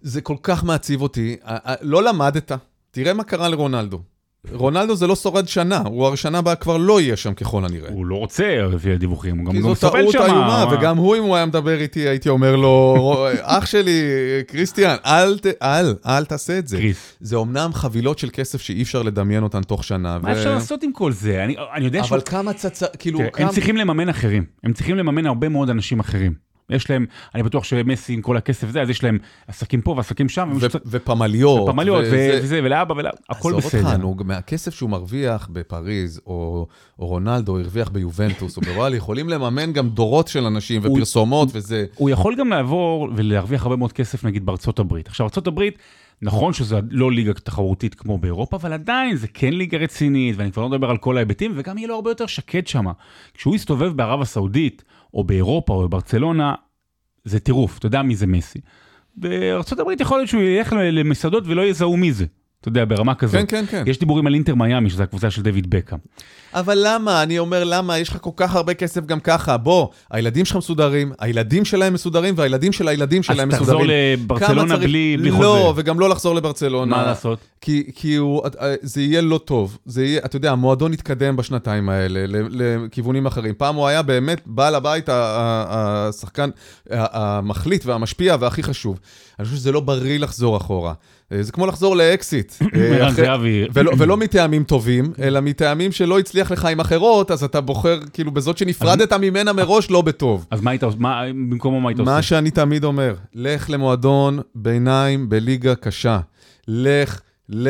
זה 0.00 0.20
כל 0.20 0.36
כך 0.42 0.64
מעציב 0.64 1.02
אותי. 1.02 1.36
לא 1.80 2.02
למדת, 2.02 2.52
תראה 3.02 3.14
מה 3.14 3.24
קרה 3.24 3.48
לרונלדו. 3.48 4.00
רונלדו 4.52 4.96
זה 4.96 5.06
לא 5.06 5.16
שורד 5.16 5.48
שנה, 5.48 5.82
הוא 5.86 6.06
הרי 6.06 6.16
שנה 6.16 6.38
הבאה 6.38 6.54
כבר 6.54 6.76
לא 6.76 7.00
יהיה 7.00 7.16
שם 7.16 7.34
ככל 7.34 7.64
הנראה. 7.64 7.90
הוא 7.90 8.06
לא 8.06 8.14
רוצה, 8.16 8.44
לפי 8.72 8.92
הדיווחים, 8.92 9.38
הוא 9.38 9.46
גם 9.46 9.52
כי 9.52 9.58
גם 9.58 9.68
זו 9.68 9.74
סובל 9.74 10.00
טעות 10.00 10.12
שם. 10.12 10.18
איומה, 10.22 10.64
מה- 10.66 10.74
וגם 10.74 10.96
הוא, 10.96 11.16
אם 11.16 11.22
הוא 11.22 11.36
היה 11.36 11.46
מדבר 11.46 11.80
איתי, 11.80 12.00
הייתי 12.08 12.28
אומר 12.28 12.56
לו, 12.56 13.04
אח 13.42 13.66
שלי, 13.66 14.00
קריסטיאן, 14.46 14.96
אל, 15.06 15.38
ת- 15.38 15.62
אל, 15.62 15.94
אל 16.06 16.24
תעשה 16.24 16.58
את 16.58 16.68
זה. 16.68 16.76
קריס. 16.76 17.14
זה 17.20 17.36
אומנם 17.36 17.70
חבילות 17.74 18.18
של 18.18 18.28
כסף 18.32 18.60
שאי 18.62 18.82
אפשר 18.82 19.02
לדמיין 19.02 19.42
אותן 19.42 19.62
תוך 19.62 19.84
שנה. 19.84 20.18
מה 20.22 20.28
ו- 20.28 20.32
אפשר 20.32 20.54
לעשות 20.54 20.82
עם 20.82 20.92
כל 20.92 21.12
זה? 21.12 21.44
אני 21.44 21.56
אני 21.74 21.84
יודע 21.84 22.04
שהוא... 22.04 22.16
אבל 22.16 22.24
כמה 22.26 22.52
צצה, 22.52 22.86
כאילו, 22.98 23.18
תראה, 23.18 23.30
כמה... 23.30 23.46
הם 23.46 23.52
צריכים 23.52 23.76
לממן 23.76 24.08
אחרים, 24.08 24.44
הם 24.64 24.72
צריכים 24.72 24.96
לממן 24.96 25.26
הרבה 25.26 25.48
מאוד 25.48 25.70
אנשים 25.70 26.00
אחרים. 26.00 26.47
יש 26.70 26.90
להם, 26.90 27.06
אני 27.34 27.42
בטוח 27.42 27.64
שמסי 27.64 28.12
עם 28.12 28.22
כל 28.22 28.36
הכסף 28.36 28.70
זה, 28.70 28.82
אז 28.82 28.90
יש 28.90 29.04
להם 29.04 29.18
עסקים 29.48 29.80
פה 29.80 29.90
ועסקים 29.96 30.28
שם, 30.28 30.48
ו- 30.54 30.60
והם 30.60 30.70
שצ- 30.70 30.76
ופמליות. 30.86 31.68
פמליות 31.70 32.00
וזה- 32.06 32.38
וזה, 32.42 32.60
ולאבא, 32.64 32.92
ולאבא, 32.92 33.16
הכל 33.30 33.48
עזוב 33.48 33.64
אותך, 33.64 33.74
בסדר. 33.74 33.96
מהכסף 34.24 34.74
שהוא 34.74 34.90
מרוויח 34.90 35.48
בפריז, 35.52 36.20
או, 36.26 36.66
או 36.98 37.06
רונלדו 37.06 37.58
הרוויח 37.58 37.88
ביובנטוס, 37.88 38.56
או 38.56 38.62
בוואלי, 38.62 38.96
יכולים 38.96 39.28
לממן 39.28 39.72
גם 39.72 39.88
דורות 39.88 40.28
של 40.28 40.44
אנשים 40.44 40.82
ופרסומות 40.84 41.48
וזה. 41.52 41.84
הוא 41.94 42.10
יכול 42.10 42.34
גם 42.38 42.48
לעבור 42.48 43.08
ולהרוויח 43.16 43.62
הרבה 43.62 43.76
מאוד 43.76 43.92
כסף 43.92 44.24
נגיד 44.24 44.46
בארצות 44.46 44.78
הברית. 44.78 45.06
עכשיו, 45.08 45.24
ארצות 45.26 45.46
הברית, 45.46 45.78
נכון 46.22 46.52
שזו 46.52 46.76
לא 46.90 47.12
ליגה 47.12 47.32
תחרותית 47.34 47.94
כמו 47.94 48.18
באירופה, 48.18 48.56
אבל 48.56 48.72
עדיין 48.72 49.16
זה 49.16 49.26
כן 49.34 49.52
ליגה 49.52 49.78
רצינית, 49.78 50.36
ואני 50.38 50.52
כבר 50.52 50.62
לא 50.62 50.68
מדבר 50.68 50.90
על 50.90 50.96
כל 50.96 51.16
ההיבטים, 51.16 51.52
וגם 51.56 51.78
יהיה 51.78 51.88
לו 51.88 51.94
הרבה 51.94 52.10
יותר 52.10 52.26
שקט 52.26 52.66
שם. 52.66 52.84
כשהוא 53.34 53.54
יסתובב 53.54 53.92
בערב 53.96 54.20
הסעודית, 54.22 54.84
או 55.14 55.24
באירופה, 55.24 55.72
או 55.72 55.88
בברצלונה, 55.88 56.54
זה 57.24 57.40
טירוף, 57.40 57.78
אתה 57.78 57.86
יודע 57.86 58.02
מי 58.02 58.16
זה 58.16 58.26
מסי. 58.26 58.60
הברית 59.80 60.00
יכול 60.00 60.18
להיות 60.18 60.28
שהוא 60.28 60.42
ילך 60.42 60.72
למסעדות 60.72 61.44
ולא 61.46 61.62
יזהו 61.62 61.96
מי 61.96 62.12
זה. 62.12 62.26
אתה 62.60 62.68
יודע, 62.68 62.84
ברמה 62.84 63.14
כזאת. 63.14 63.34
כן, 63.34 63.46
כן, 63.48 63.64
כן. 63.70 63.84
יש 63.86 63.98
דיבורים 63.98 64.26
על 64.26 64.34
אינטר 64.34 64.54
מיאמי, 64.54 64.90
שזו 64.90 65.02
הקבוצה 65.02 65.30
של 65.30 65.42
דויד 65.42 65.70
בקאם. 65.70 65.98
אבל 66.54 66.78
למה? 66.84 67.22
אני 67.22 67.38
אומר 67.38 67.64
למה? 67.64 67.98
יש 67.98 68.08
לך 68.08 68.18
כל 68.20 68.30
כך 68.36 68.54
הרבה 68.56 68.74
כסף 68.74 69.06
גם 69.06 69.20
ככה. 69.20 69.56
בוא, 69.56 69.88
הילדים 70.10 70.44
שלך 70.44 70.56
מסודרים, 70.56 71.12
הילדים 71.18 71.64
שלהם 71.64 71.94
מסודרים, 71.94 72.34
והילדים 72.36 72.72
של 72.72 72.88
הילדים 72.88 73.22
שלהם 73.22 73.48
אז 73.52 73.60
מסודרים. 73.60 73.78
תחזור 73.80 74.38
כמה 74.38 74.46
לברצלונה 74.48 74.74
צריך- 74.74 74.88
בלי 74.88 75.16
בלי 75.20 75.30
לא, 75.30 75.34
חוזה. 75.36 75.80
וגם 75.80 76.00
לא 76.00 76.08
לחזור 76.08 76.34
לברצלונה. 76.34 76.96
מה 76.96 77.02
לעשות? 77.06 77.38
כי, 77.60 77.90
כי 77.94 78.16
הוא, 78.16 78.42
אה, 78.60 78.74
זה 78.82 79.02
יהיה 79.02 79.20
לא 79.20 79.38
טוב. 79.44 79.78
זה 79.86 80.04
יהיה, 80.04 80.20
אתה 80.24 80.36
יודע, 80.36 80.52
המועדון 80.52 80.92
התקדם 80.92 81.36
בשנתיים 81.36 81.88
האלה 81.88 82.20
לכיוונים 82.50 83.26
אחרים. 83.26 83.54
פעם 83.58 83.74
הוא 83.74 83.86
היה 83.86 84.02
באמת 84.02 84.40
בעל 84.46 84.74
הבית, 84.74 85.04
השחקן 85.12 86.50
המחליט 86.90 87.86
והמשפיע 87.86 88.36
והכי 88.40 88.62
חשוב. 88.62 88.98
אני 89.38 89.44
חושב 89.44 89.56
שזה 89.56 89.72
לא 89.72 89.80
בריא 89.80 90.18
לחזור 90.18 90.56
אחורה. 90.56 90.92
אה, 91.32 91.42
זה 91.42 91.52
כמו 91.52 91.66
לחזור 91.66 91.96
לאקסיט. 91.96 92.52
אה. 92.74 93.08
ולא, 93.98 94.16
מטעמים 94.16 94.64
טובים, 94.64 95.12
אלא 95.22 95.40
מטעמים 95.40 95.92
שלא 95.92 96.18
הצליח 96.18 96.50
לך 96.50 96.64
עם 96.64 96.80
אחרות, 96.80 97.30
אז 97.30 97.44
אתה 97.44 97.60
בוחר, 97.60 97.98
כאילו, 98.12 98.30
בזאת 98.30 98.58
שנפרדת 98.58 99.12
ממנה 99.12 99.52
מראש, 99.52 99.90
לא 99.90 100.02
בטוב. 100.02 100.46
אז 100.50 100.60
מה 100.60 100.70
היית 100.70 100.82
עושה? 100.82 100.98
במקומו 101.28 101.80
מה 101.80 101.88
היית 101.88 101.98
עושה? 101.98 102.10
מה 102.12 102.22
שאני 102.22 102.50
תמיד 102.50 102.84
אומר, 102.84 103.14
לך 103.34 103.70
למועדון 103.70 104.40
ביניים 104.54 105.28
בליגה 105.28 105.74
קשה. 105.74 106.20
לך 106.68 107.20
ל... 107.48 107.68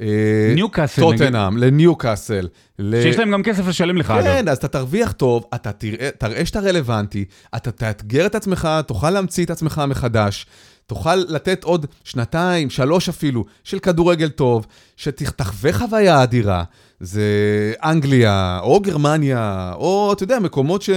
אה, 0.00 0.52
ניוקאסל, 0.54 1.04
נגיד. 1.06 1.18
טוטנאם, 1.18 1.56
לניוקאסל. 1.56 2.48
ל- 2.78 3.02
שיש 3.02 3.18
להם 3.18 3.30
גם 3.30 3.42
כסף 3.42 3.68
לשלם 3.68 3.96
לך, 3.96 4.10
אגב. 4.10 4.22
כן, 4.24 4.48
אז 4.48 4.56
אתה 4.56 4.68
תרוויח 4.68 5.12
טוב, 5.12 5.44
אתה 5.54 5.70
תראה 6.18 6.46
שאתה 6.46 6.60
רלוונטי, 6.60 7.24
אתה 7.56 7.70
תאתגר 7.70 8.26
את 8.26 8.34
עצמך, 8.34 8.68
תוכל 8.86 9.10
להמציא 9.10 9.44
את 9.44 9.50
עצמך 9.50 9.82
מחדש, 9.88 10.46
תוכל 10.86 11.14
לתת 11.14 11.64
עוד 11.64 11.86
שנתיים, 12.04 12.70
שלוש 12.70 13.08
אפילו, 13.08 13.44
של 13.64 13.78
כדורגל 13.78 14.28
טוב, 14.28 14.66
שתחווה 14.96 15.72
חוויה 15.72 16.22
אדירה. 16.22 16.64
זה 17.00 17.22
אנגליה, 17.84 18.60
או 18.62 18.80
גרמניה, 18.80 19.72
או, 19.74 20.12
אתה 20.12 20.22
יודע, 20.22 20.38
מקומות 20.38 20.82
ש... 20.82 20.90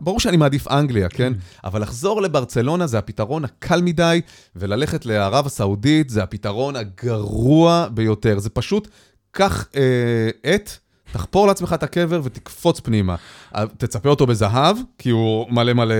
ברור 0.00 0.20
שאני 0.20 0.36
מעדיף 0.36 0.68
אנגליה, 0.68 1.08
כן? 1.08 1.32
אבל 1.64 1.82
לחזור 1.82 2.22
לברצלונה 2.22 2.86
זה 2.86 2.98
הפתרון 2.98 3.44
הקל 3.44 3.82
מדי, 3.82 4.20
וללכת 4.56 5.06
לערב 5.06 5.46
הסעודית 5.46 6.10
זה 6.10 6.22
הפתרון 6.22 6.76
הגרוע 6.76 7.86
ביותר. 7.90 8.38
זה 8.38 8.50
פשוט, 8.50 8.88
קח 9.30 9.68
אה, 9.76 10.30
עט, 10.42 10.70
תחפור 11.12 11.46
לעצמך 11.46 11.72
את 11.72 11.82
הקבר 11.82 12.20
ותקפוץ 12.24 12.80
פנימה. 12.80 13.16
אה, 13.54 13.64
תצפה 13.78 14.08
אותו 14.08 14.26
בזהב, 14.26 14.76
כי 14.98 15.10
הוא 15.10 15.46
מלא 15.50 15.72
מלא 15.72 15.94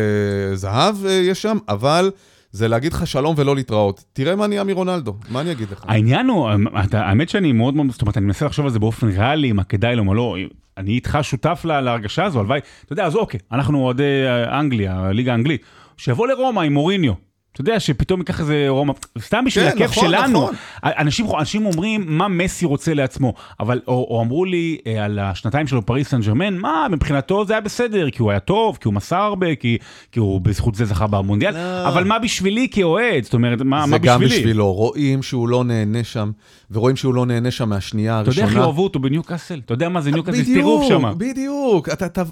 זהב 0.55 1.07
אה, 1.07 1.13
יש 1.13 1.43
שם, 1.43 1.59
אבל 1.69 2.11
זה 2.51 2.69
להגיד 2.69 2.93
לך 2.93 3.07
שלום 3.07 3.35
ולא 3.39 3.55
להתראות. 3.57 4.05
תראה 4.13 4.37
מה 4.37 4.47
נהיה 4.47 4.65
מרונלדו, 4.65 5.17
מה 5.31 5.41
אני 5.41 5.53
אגיד 5.53 5.71
לך? 5.73 5.85
העניין 5.89 6.27
הוא, 6.29 6.51
אתה- 6.85 7.01
האמת 7.07 7.29
שאני 7.29 7.53
מאוד 7.53 7.75
מאוד, 7.75 7.91
זאת 7.91 8.03
אומרת, 8.03 8.17
אני 8.17 8.27
מנסה 8.27 8.47
לחשוב 8.47 8.65
על 8.67 8.71
זה 8.73 8.79
באופן 8.79 9.09
ריאלי, 9.09 9.53
מה 9.53 9.65
כדאי 9.65 9.97
לו, 9.97 10.05
מה 10.05 10.15
לא. 10.15 10.37
אני 10.79 10.91
איתך 10.93 11.19
שותף 11.23 11.63
לה- 11.65 11.81
להרגשה 11.81 12.25
הזו, 12.25 12.41
הלוואי, 12.41 12.61
אתה 12.85 12.93
יודע, 12.93 13.05
אז 13.07 13.17
אוקיי, 13.17 13.41
אנחנו 13.53 13.79
אוהדי 13.79 14.23
אנגליה, 14.61 14.99
הליגה 15.01 15.33
האנגלית, 15.33 15.63
שיבוא 15.97 16.29
לרומא 16.29 16.61
עם 16.61 16.73
מוריניו. 16.73 17.13
אתה 17.53 17.61
יודע, 17.61 17.81
שפתאום 17.81 18.21
ייקח 18.21 18.41
איזה 18.41 18.65
רומא, 18.69 18.93
סתם 19.19 19.45
בשביל 19.45 19.65
כן, 19.65 19.77
הכיף 19.77 19.91
נכון, 19.91 20.09
שלנו. 20.09 20.43
נכון. 20.43 20.55
אנשים, 20.85 21.27
אנשים 21.39 21.67
אומרים 21.67 22.05
מה 22.07 22.29
מסי 22.29 22.67
רוצה 22.67 22.95
לעצמו, 22.95 23.35
אבל, 23.61 23.81
או, 23.89 24.07
או 24.11 24.23
אמרו 24.23 24.45
לי 24.45 24.79
אה, 24.87 25.05
על 25.05 25.19
השנתיים 25.19 25.67
שלו 25.67 25.83
בפריס 25.83 26.09
סן 26.09 26.21
ג'רמן, 26.21 26.57
מה, 26.57 26.87
מבחינתו 26.91 27.45
זה 27.45 27.53
היה 27.53 27.61
בסדר, 27.61 28.11
כי 28.11 28.23
הוא 28.23 28.31
היה 28.31 28.41
טוב, 28.41 28.79
כי 28.81 28.89
הוא 28.89 28.95
מסר 28.95 29.17
הרבה, 29.17 29.55
כי, 29.55 29.79
כי 30.13 30.21
הוא 30.21 30.41
בזכות 30.41 30.75
זה 30.75 30.85
זכה 30.85 31.07
במונדיאל, 31.07 31.55
לא. 31.55 31.89
אבל 31.89 32.05
מה 32.05 32.19
בשבילי 32.19 32.69
כאוהד? 32.71 33.25
זאת 33.25 33.35
אומרת, 33.35 33.63
מה, 33.63 33.85
זה 33.85 33.91
מה 33.91 33.99
גם 33.99 34.21
בשבילי? 34.21 34.41
בשבילו, 34.41 34.73
רואים 34.73 35.23
שהוא 35.23 35.49
לא 35.49 35.65
נהנה 35.65 36.05
שם, 36.05 36.31
ורואים 36.71 36.97
שהוא 36.97 37.15
לא 37.15 37.27
נהנה 37.27 37.51
שם 37.51 37.69
מהשנייה 37.69 38.21
אתה 38.21 38.31
יודע 38.31 38.43
הראשונה. 38.43 38.61
איך 38.61 38.67
יאהבו 38.67 38.85
אותו 38.85 38.99
בניוקאסל? 38.99 39.61
אתה 39.65 39.75
יודע 39.75 39.89
מה 39.89 40.01
זה 40.01 40.11
ניוקאסל? 40.11 40.39
זה 40.39 40.45
טירוף 40.45 40.89
שם. 40.89 41.13
בדיוק, 41.19 41.89
אתה, 41.89 42.23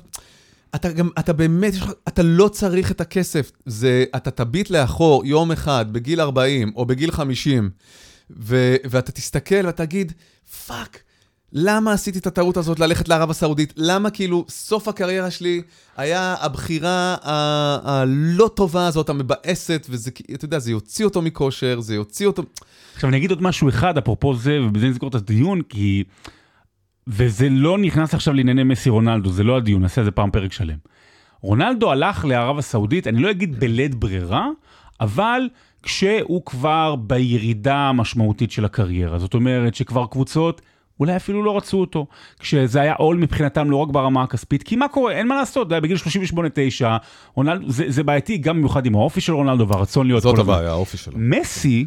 אתה, 0.74 0.92
גם, 0.92 1.08
אתה 1.18 1.32
באמת, 1.32 1.72
אתה 2.08 2.22
לא 2.22 2.48
צריך 2.48 2.90
את 2.90 3.00
הכסף. 3.00 3.52
זה, 3.66 4.04
אתה 4.16 4.30
תביט 4.30 4.70
לאחור 4.70 5.26
יום 5.26 5.52
אחד, 5.52 5.92
בגיל 5.92 6.20
40 6.20 6.72
או 6.76 6.86
בגיל 6.86 7.10
50, 7.10 7.70
ו, 8.30 8.76
ואתה 8.84 9.12
תסתכל 9.12 9.66
ותגיד, 9.66 10.12
fuck, 10.66 11.02
למה 11.52 11.92
עשיתי 11.92 12.18
את 12.18 12.26
הטעות 12.26 12.56
הזאת 12.56 12.80
ללכת 12.80 13.08
לערב 13.08 13.30
הסעודית? 13.30 13.72
למה 13.76 14.10
כאילו 14.10 14.44
סוף 14.48 14.88
הקריירה 14.88 15.30
שלי 15.30 15.62
היה 15.96 16.34
הבחירה 16.40 17.16
הלא 17.82 18.50
טובה 18.54 18.86
הזאת, 18.86 19.08
המבאסת, 19.08 19.86
וזה, 19.90 20.10
אתה 20.34 20.44
יודע, 20.44 20.58
זה 20.58 20.70
יוציא 20.70 21.04
אותו 21.04 21.22
מכושר, 21.22 21.80
זה 21.80 21.94
יוציא 21.94 22.26
אותו... 22.26 22.42
עכשיו 22.94 23.10
אני 23.10 23.16
אגיד 23.16 23.30
עוד 23.30 23.42
משהו 23.42 23.68
אחד 23.68 23.98
אפרופו 23.98 24.36
זה, 24.36 24.58
ובזה 24.62 24.86
נסגור 24.86 25.08
את 25.08 25.14
הדיון, 25.14 25.62
כי... 25.62 26.04
וזה 27.08 27.48
לא 27.50 27.78
נכנס 27.78 28.14
עכשיו 28.14 28.34
לענייני 28.34 28.64
מסי 28.64 28.90
רונלדו, 28.90 29.30
זה 29.30 29.44
לא 29.44 29.56
הדיון, 29.56 29.82
נעשה 29.82 30.00
על 30.00 30.04
זה 30.04 30.10
פעם 30.10 30.30
פרק 30.30 30.52
שלם. 30.52 30.76
רונלדו 31.40 31.92
הלך 31.92 32.24
לערב 32.24 32.58
הסעודית, 32.58 33.06
אני 33.06 33.22
לא 33.22 33.30
אגיד 33.30 33.60
בלית 33.60 33.94
ברירה, 33.94 34.48
אבל 35.00 35.48
כשהוא 35.82 36.42
כבר 36.46 36.96
בירידה 36.96 37.76
המשמעותית 37.76 38.50
של 38.50 38.64
הקריירה. 38.64 39.18
זאת 39.18 39.34
אומרת 39.34 39.74
שכבר 39.74 40.06
קבוצות 40.06 40.60
אולי 41.00 41.16
אפילו 41.16 41.42
לא 41.42 41.56
רצו 41.56 41.80
אותו, 41.80 42.06
כשזה 42.38 42.80
היה 42.80 42.94
עול 42.94 43.16
מבחינתם 43.16 43.70
לא 43.70 43.76
רק 43.76 43.88
ברמה 43.88 44.22
הכספית, 44.22 44.62
כי 44.62 44.76
מה 44.76 44.88
קורה, 44.88 45.12
אין 45.12 45.28
מה 45.28 45.36
לעשות, 45.36 45.68
בגיל 45.68 45.96
38-9, 46.34 46.38
רונלדו, 47.34 47.70
זה, 47.70 47.84
זה 47.88 48.02
בעייתי 48.02 48.38
גם 48.38 48.56
במיוחד 48.56 48.86
עם 48.86 48.94
האופי 48.94 49.20
של 49.20 49.32
רונלדו 49.32 49.68
והרצון 49.68 50.06
להיות 50.06 50.22
זאת. 50.22 50.38
הבעיה, 50.38 50.70
האופי 50.70 50.96
שלו. 50.96 51.14
מסי 51.16 51.86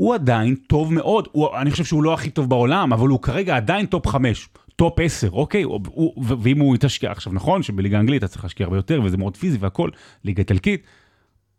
הוא 0.00 0.14
עדיין 0.14 0.54
טוב 0.54 0.92
מאוד, 0.92 1.28
הוא, 1.32 1.48
אני 1.56 1.70
חושב 1.70 1.84
שהוא 1.84 2.02
לא 2.02 2.14
הכי 2.14 2.30
טוב 2.30 2.50
בעולם, 2.50 2.92
אבל 2.92 3.08
הוא 3.08 3.22
כרגע 3.22 3.56
עדיין 3.56 3.86
top 3.86 4.06
5, 4.06 4.48
top 4.76 4.98
10, 5.00 5.30
אוקיי? 5.30 5.62
הוא, 5.62 5.80
הוא, 5.84 6.24
ואם 6.42 6.58
הוא 6.58 6.74
יתשקיע, 6.74 7.10
עכשיו 7.10 7.32
נכון 7.32 7.62
שבליגה 7.62 7.96
האנגלית 7.96 8.24
אתה 8.24 8.28
צריך 8.28 8.44
להשקיע 8.44 8.66
הרבה 8.66 8.78
יותר 8.78 9.00
וזה 9.04 9.16
מאוד 9.16 9.36
פיזי 9.36 9.58
והכל, 9.60 9.90
ליגה 10.24 10.40
איטלקית, 10.40 10.82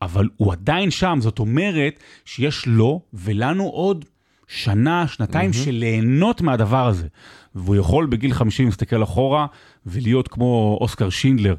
אבל 0.02 0.30
הוא 0.38 0.52
עדיין 0.52 0.92
שם, 0.92 1.18
זאת 1.22 1.40
אומרת 1.40 2.00
שיש 2.26 2.68
לו 2.68 3.02
ולנו 3.14 3.64
עוד 3.64 4.06
שנה, 4.48 5.08
שנתיים 5.08 5.54
של 5.54 5.72
ליהנות 5.72 6.42
מהדבר 6.42 6.88
הזה. 6.88 7.08
והוא 7.56 7.76
יכול 7.76 8.06
בגיל 8.06 8.34
50 8.34 8.66
להסתכל 8.66 9.04
אחורה 9.04 9.46
ולהיות 9.86 10.28
כמו 10.28 10.78
אוסקר 10.82 11.10
שינדלר 11.10 11.56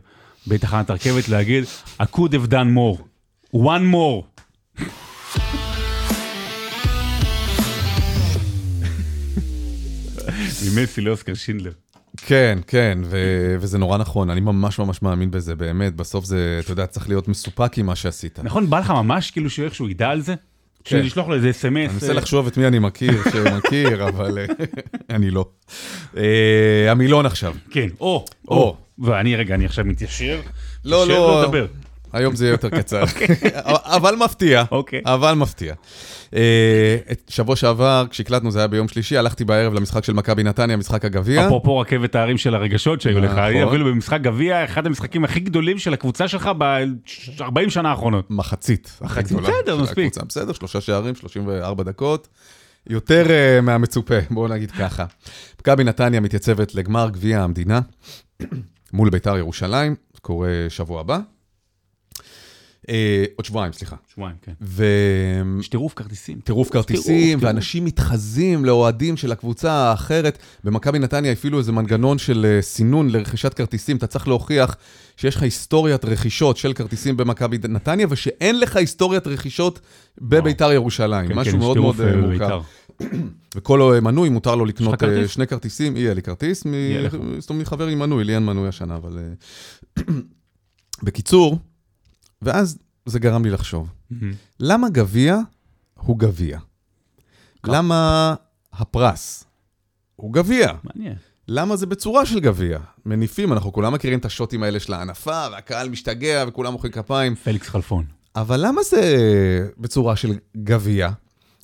בתחנת 0.46 0.90
הרכבת 0.90 1.28
להגיד, 1.28 1.64
I 2.00 2.04
could 2.16 2.32
have 2.32 2.50
done 2.50 2.76
more, 2.76 3.02
one 3.54 3.94
more. 3.94 4.42
ממסי 10.70 11.00
לאוסקר 11.00 11.34
שינדלר. 11.34 11.72
כן, 12.16 12.58
כן, 12.66 12.98
ו- 13.04 13.56
וזה 13.60 13.78
נורא 13.78 13.98
נכון, 13.98 14.30
אני 14.30 14.40
ממש 14.40 14.78
ממש 14.78 15.02
מאמין 15.02 15.30
בזה, 15.30 15.54
באמת, 15.54 15.96
בסוף 15.96 16.24
זה, 16.24 16.60
אתה 16.64 16.72
יודע, 16.72 16.86
צריך 16.86 17.08
להיות 17.08 17.28
מסופק 17.28 17.78
עם 17.78 17.86
מה 17.86 17.96
שעשית. 17.96 18.38
נכון, 18.42 18.70
בא 18.70 18.78
לך 18.78 18.90
ממש 18.90 19.30
כאילו 19.30 19.50
שאיכשהו 19.50 19.88
ידע 19.88 20.08
על 20.08 20.20
זה? 20.20 20.34
כן. 20.84 20.98
לשלוח 20.98 21.28
לו 21.28 21.34
איזה 21.34 21.50
אס.אם.אס. 21.50 21.84
אני 21.84 21.92
מנסה 21.92 22.12
לחשוב 22.12 22.46
את 22.46 22.56
מי 22.56 22.66
אני 22.66 22.78
מכיר, 22.78 23.22
שמכיר, 23.32 24.04
אבל 24.08 24.38
אה, 24.38 24.44
אני 25.10 25.30
לא. 25.30 25.46
אה, 26.16 26.90
המילון 26.90 27.26
עכשיו. 27.26 27.54
כן, 27.70 27.88
או, 28.00 28.24
או. 28.48 28.56
או. 28.56 28.76
ואני 28.98 29.36
רגע, 29.36 29.54
אני 29.54 29.64
עכשיו 29.64 29.84
מתיישר. 29.84 30.40
לא, 30.84 31.08
לא. 31.08 31.44
דבר. 31.48 31.66
היום 32.12 32.36
זה 32.36 32.44
יהיה 32.44 32.52
יותר 32.52 32.68
קצר, 32.68 33.04
אבל 33.96 34.16
מפתיע, 34.24 34.64
אוקיי. 34.70 35.00
אבל 35.04 35.34
מפתיע. 35.34 35.74
אה, 36.34 36.96
שבוע 37.28 37.56
שעבר, 37.56 38.04
כשהקלטנו, 38.10 38.50
זה 38.50 38.58
היה 38.58 38.68
ביום 38.68 38.88
שלישי, 38.88 39.16
הלכתי 39.16 39.44
בערב 39.44 39.74
למשחק 39.74 40.04
של 40.04 40.12
מכבי 40.12 40.42
נתניה, 40.42 40.76
משחק 40.76 41.04
הגביע. 41.04 41.46
אפרופו 41.46 41.78
רכבת 41.78 42.14
ההרים 42.14 42.38
של 42.38 42.54
הרגשות 42.54 43.00
שהיו 43.00 43.20
לך, 43.20 43.30
נכון. 43.30 43.68
אפילו 43.68 43.86
במשחק 43.86 44.20
גביע, 44.20 44.64
אחד 44.64 44.86
המשחקים 44.86 45.24
הכי 45.24 45.40
גדולים 45.40 45.78
של 45.78 45.94
הקבוצה 45.94 46.28
שלך 46.28 46.50
ב-40 46.58 47.70
שנה 47.70 47.90
האחרונות. 47.90 48.30
מחצית. 48.30 48.98
מחצית, 49.00 49.36
בסדר, 49.36 49.76
מספיק. 49.82 50.16
בסדר, 50.28 50.52
שלושה 50.52 50.80
שערים, 50.80 51.14
34 51.14 51.84
דקות. 51.84 52.28
יותר 52.86 53.26
uh, 53.26 53.60
מהמצופה, 53.60 54.14
בואו 54.30 54.48
נגיד 54.48 54.70
ככה. 54.70 55.04
מכבי 55.60 55.84
נתניה 55.84 56.20
מתייצבת 56.20 56.74
לגמר 56.74 57.10
גביע 57.10 57.40
המדינה 57.40 57.80
מול 58.92 59.10
ביתר 59.10 59.36
ירושלים, 59.36 59.94
קורה 60.22 60.50
שבוע 60.68 61.00
הבא. 61.00 61.18
Uh, 62.82 62.90
עוד 63.36 63.44
שבועיים, 63.44 63.72
סליחה. 63.72 63.96
שבועיים, 64.14 64.36
כן. 64.42 64.52
וטירוף 64.60 65.60
יש 65.60 65.68
טירוף 65.68 65.94
כרטיסים. 65.94 66.40
כרטיסים, 66.70 67.28
טירוף. 67.28 67.44
ואנשים 67.44 67.84
מתחזים 67.84 68.64
לאוהדים 68.64 69.16
של 69.16 69.32
הקבוצה 69.32 69.72
האחרת. 69.72 70.38
במכבי 70.64 70.98
נתניה 70.98 71.32
הפעילו 71.32 71.58
איזה 71.58 71.72
מנגנון 71.72 72.18
של 72.18 72.46
אה, 72.48 72.62
סינון 72.62 73.10
לרכישת 73.10 73.54
כרטיסים. 73.54 73.96
אתה 73.96 74.06
צריך 74.06 74.28
להוכיח 74.28 74.76
שיש 75.16 75.36
לך 75.36 75.42
היסטוריית 75.42 76.04
רכישות 76.04 76.56
של 76.56 76.72
כרטיסים 76.72 77.16
במכבי 77.16 77.58
נתניה, 77.68 78.06
ושאין 78.10 78.60
לך 78.60 78.76
היסטוריית 78.76 79.26
רכישות 79.26 79.80
בביתר 80.20 80.72
ירושלים. 80.72 81.28
כן, 81.28 81.34
משהו 81.34 81.52
כן, 81.52 81.58
מאוד 81.58 81.76
טירוף, 81.76 81.98
מאוד 81.98 82.08
אה, 82.08 82.14
אה, 82.14 82.20
מורכב. 82.20 82.62
וכל 83.56 84.00
מנוי 84.02 84.28
מותר 84.28 84.54
לו 84.54 84.64
לקנות 84.64 85.00
כרטיס? 85.00 85.18
אה, 85.18 85.28
שני 85.28 85.46
כרטיסים, 85.46 85.96
יהיה 85.96 86.14
לי 86.14 86.22
כרטיס, 86.22 86.64
מ- 86.64 86.74
יהיה 86.74 87.00
לך. 87.02 87.16
זאת 87.38 87.50
אומרת, 87.50 87.66
מחבר 87.66 87.86
עם 87.86 87.98
מנוי, 87.98 88.24
לי 88.24 88.34
אין 88.34 88.42
מנוי 88.46 88.68
השנה, 88.68 88.96
אבל... 88.96 89.18
אה, 89.18 90.04
בקיצור, 91.02 91.58
ואז 92.42 92.78
זה 93.06 93.18
גרם 93.18 93.44
לי 93.44 93.50
לחשוב. 93.50 93.92
למה 94.60 94.88
גביע 94.88 95.38
הוא 95.94 96.18
גביע? 96.18 96.58
למה 97.66 98.34
הפרס 98.72 99.44
הוא 100.16 100.32
גביע? 100.32 100.72
מעניין. 100.84 101.14
למה 101.48 101.76
זה 101.76 101.86
בצורה 101.86 102.26
של 102.26 102.40
גביע? 102.40 102.78
מניפים, 103.06 103.52
אנחנו 103.52 103.72
כולם 103.72 103.92
מכירים 103.92 104.18
את 104.18 104.24
השוטים 104.24 104.62
האלה 104.62 104.80
של 104.80 104.92
ההנפה, 104.92 105.46
והקהל 105.52 105.88
משתגע 105.88 106.44
וכולם 106.48 106.72
מוחאים 106.72 106.92
כפיים, 106.92 107.34
פליקס 107.34 107.68
חלפון. 107.68 108.04
אבל 108.36 108.66
למה 108.66 108.82
זה 108.82 109.00
בצורה 109.78 110.16
של 110.16 110.32
גביע? 110.56 111.10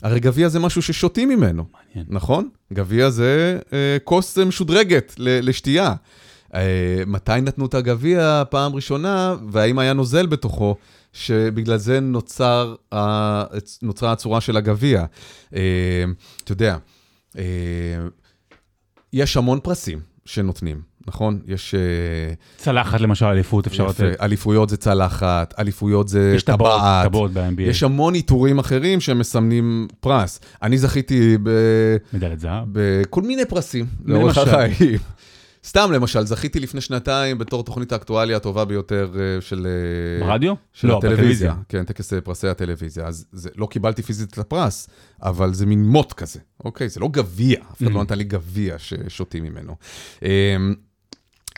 הרי 0.03 0.21
גביע 0.21 0.49
זה 0.49 0.59
משהו 0.59 0.83
ששותים 0.83 1.29
ממנו. 1.29 1.65
מעניין. 1.73 2.07
נכון? 2.09 2.49
גביע 2.73 3.11
זה 3.11 3.59
אה, 3.73 3.97
כוס 4.05 4.39
משודרגת 4.39 5.15
ל- 5.19 5.49
לשתייה. 5.49 5.95
אה, 6.55 7.03
מתי 7.07 7.33
נתנו 7.43 7.67
את 7.67 7.75
הגביע 7.75 8.43
פעם 8.51 8.75
ראשונה, 8.75 9.35
והאם 9.49 9.79
היה 9.79 9.93
נוזל 9.93 10.27
בתוכו, 10.27 10.77
שבגלל 11.13 11.77
זה 11.77 12.01
נוצר, 12.01 12.75
נוצרה 13.83 14.13
הצורה 14.13 14.41
של 14.41 14.57
הגביע. 14.57 15.05
אה, 15.55 15.61
אתה 16.45 16.53
יודע, 16.53 16.77
אה, 17.39 17.43
יש 19.13 19.37
המון 19.37 19.61
פרסים 19.63 20.01
שנותנים, 20.25 20.81
נכון? 21.07 21.41
יש... 21.47 21.75
צלחת 22.57 23.01
למשל, 23.01 23.27
אליפות 23.27 23.67
אפשר 23.67 23.87
לתת. 23.87 24.17
אליפויות 24.21 24.69
זה 24.69 24.77
צלחת, 24.77 25.55
אליפויות 25.59 26.09
זה 26.09 26.33
יש 26.37 26.43
טבעות, 26.43 26.81
טבעת. 26.81 27.07
טבעות 27.07 27.31
ב-NBA. 27.33 27.63
יש 27.63 27.83
המון 27.83 28.15
עיטורים 28.15 28.59
אחרים 28.59 29.01
שמסמנים 29.01 29.89
פרס. 30.01 30.41
אני 30.63 30.79
זכיתי 30.79 31.37
ב... 31.43 31.51
מדליית 32.13 32.41
זהב. 32.41 32.65
בכל 32.73 33.23
מיני 33.23 33.45
פרסים 33.45 33.87
לאורך. 34.05 34.39
החיים. 34.39 34.99
סתם 35.69 35.93
למשל, 35.93 36.25
זכיתי 36.27 36.61
לפני 36.61 36.81
שנתיים 36.81 37.39
בתור 37.39 37.65
תוכנית 37.65 37.93
האקטואליה 37.93 38.37
הטובה 38.37 38.65
ביותר 38.65 39.11
אה, 39.21 39.41
של... 39.41 39.67
אה, 39.67 40.27
ברדיו? 40.27 40.55
של 40.73 40.89
לא, 40.89 40.99
הטלוויזיה. 40.99 41.55
כן, 41.69 41.85
טקס 41.85 42.13
אה, 42.13 42.21
פרסי 42.21 42.49
הטלוויזיה. 42.49 43.07
אז 43.07 43.27
זה, 43.33 43.51
לא 43.57 43.67
קיבלתי 43.67 44.03
פיזית 44.03 44.33
את 44.33 44.39
הפרס, 44.39 44.89
אבל 45.23 45.55
זה 45.55 45.67
מין 45.67 45.85
מוט 45.85 46.13
כזה, 46.13 46.39
אוקיי? 46.65 46.89
זה 46.89 47.01
לא 47.01 47.09
גביע, 47.09 47.61
אף 47.73 47.83
אחד 47.83 47.93
לא 47.93 48.01
Mhm. 48.01 48.03
נתן 48.03 48.19
לי 48.19 48.25
גביע 48.25 48.79
ששותים 48.79 49.45
ממנו. 49.45 49.77
אה, 50.23 50.57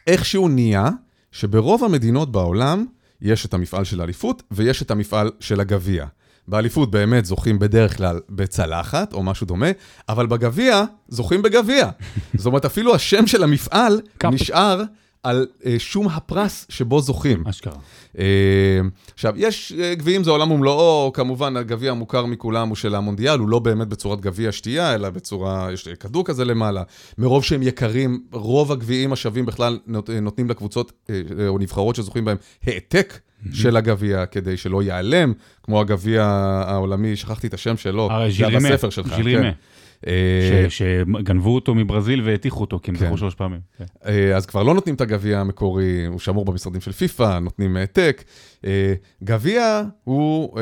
איכשהו 0.07 0.49
נהיה 0.49 0.89
שברוב 1.33 1.85
המדינות 1.85 2.33
בעולם 2.33 2.87
יש 3.21 3.47
את 3.47 3.55
המפעל 3.55 3.85
של 3.85 4.01
האליפות 4.01 4.43
ויש 4.51 4.83
את 4.83 4.91
המפעל 4.91 5.31
של 5.41 5.61
הגביע. 5.61 6.07
באליפות 6.51 6.91
באמת 6.91 7.25
זוכים 7.25 7.59
בדרך 7.59 7.97
כלל 7.97 8.21
בצלחת 8.31 9.13
או 9.13 9.23
משהו 9.23 9.47
דומה, 9.47 9.67
אבל 10.09 10.27
בגביע 10.27 10.85
זוכים 11.09 11.43
בגביע. 11.43 11.89
זאת 12.37 12.47
אומרת, 12.47 12.65
אפילו 12.65 12.95
השם 12.95 13.27
של 13.27 13.43
המפעל. 13.43 14.01
נשאר 14.35 14.83
על 15.23 15.47
אה, 15.67 15.75
שום 15.79 16.09
הפרס 16.09 16.67
שבו 16.69 17.01
זוכים. 17.01 17.45
אשכרה. 17.47 17.75
אה, 18.19 18.25
עכשיו, 19.15 19.35
יש 19.37 19.73
אה, 19.81 19.95
גביעים 19.95 20.25
זה 20.25 20.31
עולם 20.31 20.51
ומלואו, 20.51 21.11
כמובן 21.15 21.57
הגביע 21.57 21.91
המוכר 21.91 22.27
מכולם 22.27 22.69
הוא 22.69 22.77
של 22.77 22.95
המונדיאל, 22.95 23.39
הוא 23.39 23.49
לא 23.49 23.59
באמת 23.59 23.89
בצורת 23.89 24.21
גביע 24.21 24.53
שתייה, 24.53 24.95
אלא 24.95 25.11
בצורה, 25.11 25.69
יש 25.73 25.89
כדור 25.89 26.25
כזה 26.25 26.45
למעלה. 26.45 26.83
מרוב 27.19 27.45
שהם 27.45 27.63
יקרים, 27.63 28.23
רוב 28.33 28.73
הגביעים 28.73 29.13
השווים 29.13 29.47
בכלל 29.47 29.79
נות- 29.87 30.11
נותנים 30.11 30.51
לקבוצות 30.51 30.93
אה, 31.11 31.21
או 31.49 31.59
נבחרות 31.59 31.97
שזוכים 31.97 32.25
בהם 32.25 32.37
העתק 32.67 33.19
של 33.53 33.77
הגביע, 33.77 34.27
כדי 34.27 34.57
שלא 34.57 34.83
ייעלם, 34.83 35.33
כמו 35.63 35.81
הגביע 35.81 36.25
העולמי, 36.67 37.17
שכחתי 37.17 37.47
את 37.47 37.55
השם 37.55 37.77
שלו, 37.77 38.09
זה 38.39 38.47
רימה, 38.47 38.71
בספר 38.71 38.91
שלך. 38.91 39.07
ז'יל 39.07 39.17
כן. 39.17 39.23
רימה. 39.25 39.51
אה, 40.07 40.67
שגנבו 40.69 41.55
אותו 41.55 41.75
מברזיל 41.75 42.23
והטיחו 42.25 42.61
אותו, 42.61 42.81
כי 42.83 42.91
הם 42.91 42.97
כן. 42.97 43.07
זכו 43.07 43.19
שלוש 43.19 43.35
פעמים. 43.35 43.61
כן. 43.79 43.85
אה, 44.07 44.37
אז 44.37 44.47
כבר 44.47 44.63
לא 44.63 44.75
נותנים 44.75 44.95
את 44.95 45.01
הגביע 45.01 45.41
המקורי, 45.41 46.07
הוא 46.07 46.19
שמור 46.19 46.45
במשרדים 46.45 46.81
של 46.81 46.93
פיפ"א, 46.93 47.39
נותנים 47.39 47.77
העתק. 47.77 48.25
אה, 48.65 48.95
גביע 49.25 49.83
הוא 50.05 50.59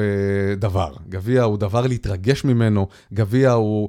דבר, 0.56 0.92
גביע 1.08 1.42
הוא 1.42 1.58
דבר 1.58 1.86
להתרגש 1.86 2.44
ממנו, 2.44 2.88
גביע 3.12 3.52
הוא, 3.52 3.88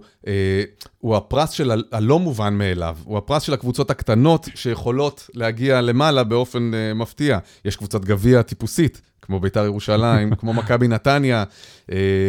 הוא 0.99 1.15
הפרס 1.15 1.51
של 1.51 1.71
הלא 1.91 2.19
מובן 2.19 2.53
מאליו, 2.53 2.97
הוא 3.03 3.17
הפרס 3.17 3.43
של 3.43 3.53
הקבוצות 3.53 3.91
הקטנות 3.91 4.49
שיכולות 4.55 5.29
להגיע 5.33 5.81
למעלה 5.81 6.23
באופן 6.23 6.71
מפתיע. 6.95 7.39
יש 7.65 7.75
קבוצת 7.75 8.05
גביע 8.05 8.41
טיפוסית, 8.41 9.01
כמו 9.21 9.39
בית"ר 9.39 9.65
ירושלים, 9.65 10.35
כמו 10.39 10.53
מכבי 10.53 10.87
נתניה, 10.87 11.43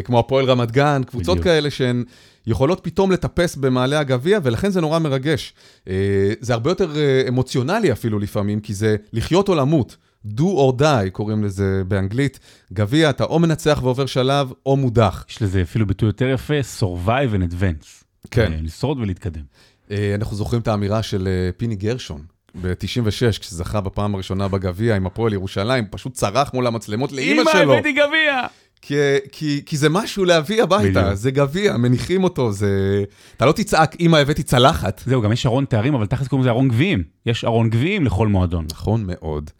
כמו 0.04 0.18
הפועל 0.18 0.44
רמת 0.44 0.70
גן, 0.70 1.02
קבוצות 1.06 1.38
בדיוק. 1.38 1.44
כאלה 1.44 1.70
שהן... 1.70 2.04
יכולות 2.46 2.80
פתאום 2.82 3.12
לטפס 3.12 3.56
במעלה 3.56 4.00
הגביע, 4.00 4.38
ולכן 4.42 4.70
זה 4.70 4.80
נורא 4.80 4.98
מרגש. 4.98 5.54
אה, 5.88 6.32
זה 6.40 6.52
הרבה 6.52 6.70
יותר 6.70 6.96
אה, 6.96 7.24
אמוציונלי 7.28 7.92
אפילו 7.92 8.18
לפעמים, 8.18 8.60
כי 8.60 8.74
זה 8.74 8.96
לחיות 9.12 9.48
או 9.48 9.54
למות. 9.54 9.96
do 10.26 10.42
or 10.42 10.80
die 10.80 11.10
קוראים 11.12 11.44
לזה 11.44 11.82
באנגלית. 11.88 12.40
גביע, 12.72 13.10
אתה 13.10 13.24
או 13.24 13.38
מנצח 13.38 13.80
ועובר 13.82 14.06
שלב, 14.06 14.52
או 14.66 14.76
מודח. 14.76 15.24
יש 15.30 15.42
לזה 15.42 15.62
אפילו 15.62 15.86
ביטוי 15.86 16.08
יותר 16.08 16.28
יפה, 16.28 16.54
survive 16.80 17.34
and 17.34 17.52
advance. 17.52 18.04
כן. 18.30 18.52
אה, 18.52 18.58
לשרוד 18.62 18.98
ולהתקדם. 18.98 19.42
אנחנו 20.14 20.36
זוכרים 20.36 20.62
את 20.62 20.68
האמירה 20.68 21.02
של 21.02 21.28
פיני 21.56 21.76
גרשון. 21.76 22.22
ב-96, 22.62 23.38
כשזכה 23.40 23.80
בפעם 23.80 24.14
הראשונה 24.14 24.48
בגביע 24.48 24.96
עם 24.96 25.06
הפועל 25.06 25.32
ירושלים, 25.32 25.84
פשוט 25.90 26.12
צרח 26.12 26.54
מול 26.54 26.66
המצלמות 26.66 27.12
לאימא 27.12 27.42
שלו. 27.52 27.62
אמא, 27.62 27.72
הבאתי 27.72 27.92
גביע! 27.92 28.46
כי, 28.82 28.94
כי, 29.32 29.62
כי 29.66 29.76
זה 29.76 29.88
משהו 29.88 30.24
להביא 30.24 30.62
הביתה, 30.62 31.02
בדיוק. 31.02 31.14
זה 31.14 31.30
גביע, 31.30 31.76
מניחים 31.76 32.24
אותו, 32.24 32.52
זה... 32.52 33.04
אתה 33.36 33.46
לא 33.46 33.52
תצעק, 33.52 33.96
אמא, 34.00 34.16
הבאתי 34.16 34.42
צלחת. 34.42 35.02
זהו, 35.06 35.22
גם 35.22 35.32
יש 35.32 35.46
ארון 35.46 35.64
תארים, 35.64 35.94
אבל 35.94 36.06
תכלס 36.06 36.28
קוראים 36.28 36.42
לזה 36.42 36.50
ארון 36.50 36.68
גביעים. 36.68 37.02
יש 37.26 37.44
ארון 37.44 37.70
גביעים 37.70 38.04
לכל 38.04 38.28
מועדון. 38.28 38.66
נכון 38.72 39.04
מאוד. 39.06 39.50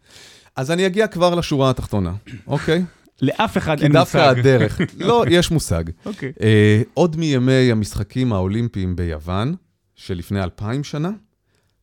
אז 0.57 0.71
אני 0.71 0.87
אגיע 0.87 1.07
כבר 1.07 1.35
לשורה 1.35 1.71
התחתונה, 1.71 2.13
אוקיי? 2.47 2.85
לאף 3.23 3.57
אחד 3.57 3.79
כי 3.79 3.85
אין 3.85 3.93
דווקא 3.93 4.19
מושג. 4.19 4.39
הדרך, 4.39 4.81
לא, 4.99 5.25
יש 5.31 5.51
מושג. 5.51 5.85
אוקיי. 6.07 6.33
אה, 6.43 6.83
עוד 6.95 7.17
מימי 7.17 7.73
המשחקים 7.73 8.33
האולימפיים 8.33 8.97
ביוון, 8.97 9.55
שלפני 9.95 10.43
אלפיים 10.43 10.85
שנה, 10.85 11.11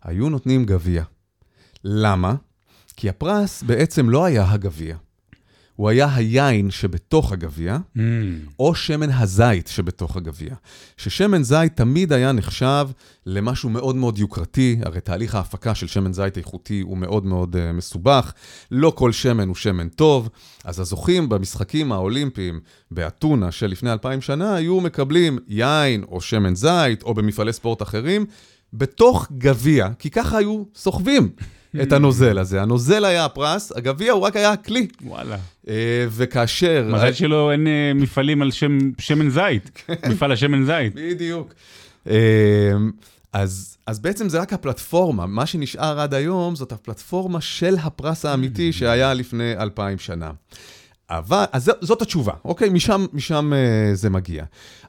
היו 0.04 0.30
נותנים 0.30 0.66
גביע. 0.66 1.04
למה? 1.84 2.36
כי 2.96 3.10
הפרס 3.10 3.64
בעצם 3.64 4.10
לא 4.10 4.26
היה 4.26 4.52
הגביע. 4.52 4.96
הוא 5.78 5.90
היה 5.90 6.16
היין 6.16 6.72
שבתוך 6.72 7.32
הגביע, 7.32 7.78
Mm, 7.96 8.00
או 8.60 8.76
שמן 8.76 9.10
הזית 9.12 9.68
שבתוך 9.68 10.18
הגביע. 10.18 10.56
ששמן 10.98 11.44
זית 11.44 11.76
תמיד 11.76 12.14
היה 12.14 12.32
נחשב 12.32 12.88
למשהו 13.26 13.70
מאוד 13.70 13.96
מאוד 13.96 14.18
יוקרתי, 14.18 14.80
הרי 14.84 15.02
תהליך 15.02 15.36
ההפקה 15.36 15.76
של 15.76 15.88
שמן 15.88 16.14
זית 16.14 16.38
איכותי 16.38 16.82
הוא 16.82 16.98
מאוד 16.98 17.26
מאוד 17.26 17.56
uh, 17.56 17.74
מסובך, 17.74 18.34
לא 18.72 18.94
כל 18.96 19.12
שמן 19.12 19.48
הוא 19.48 19.56
שמן 19.56 19.90
טוב, 19.90 20.30
אז 20.64 20.80
הזוכים 20.80 21.30
במשחקים 21.30 21.92
האולימפיים 21.92 22.60
באתונה 22.92 23.52
של 23.52 23.68
לפני 23.68 23.92
אלפיים 23.92 24.22
שנה 24.22 24.56
היו 24.56 24.82
מקבלים 24.82 25.40
יין 25.48 26.04
או 26.04 26.22
שמן 26.22 26.56
זית, 26.56 27.04
או 27.04 27.14
במפעלי 27.14 27.54
ספורט 27.54 27.82
אחרים, 27.82 28.26
בתוך 28.74 29.28
גביע, 29.38 29.88
כי 30.00 30.10
ככה 30.10 30.38
היו 30.38 30.64
סוחבים 30.76 31.30
את 31.82 31.92
הנוזל 31.92 32.38
הזה. 32.38 32.62
הנוזל 32.62 33.06
היה 33.06 33.26
הפרס, 33.26 33.72
הגביע 33.76 34.12
הוא 34.12 34.22
רק 34.22 34.36
היה 34.36 34.52
הכלי. 34.52 34.88
וואלה. 35.04 35.38
אה, 35.70 36.06
וכאשר... 36.10 36.90
מזל 36.94 37.14
שלא 37.14 37.52
אין 37.52 37.68
אה, 37.68 37.92
מפעלים 37.96 38.42
על 38.42 38.52
שם 38.52 38.78
שמן 39.00 39.30
זית. 39.30 39.84
מפעל 40.10 40.32
השמן 40.32 40.66
זית. 40.66 40.94
בדיוק. 40.96 41.54
אמ, 42.08 42.12
אז, 43.34 43.78
אז 43.86 44.00
בעצם 44.00 44.30
זה 44.30 44.40
רק 44.40 44.54
הפלטפורמה, 44.54 45.26
מה 45.26 45.46
שנשאר 45.46 46.00
עד 46.00 46.14
היום 46.14 46.56
זאת 46.56 46.72
הפלטפורמה 46.72 47.42
של 47.42 47.76
הפרס 47.84 48.26
האמיתי 48.26 48.74
שהיה 48.74 49.14
לפני 49.14 49.54
אלפיים 49.60 49.98
שנה. 49.98 50.32
אבל, 51.10 51.44
אז 51.52 51.72
זאת 51.82 52.02
התשובה, 52.02 52.34
אוקיי? 52.46 52.70
משם, 52.70 53.06
משם 53.14 53.54
אה, 53.54 53.96
זה 53.96 54.10
מגיע. 54.10 54.44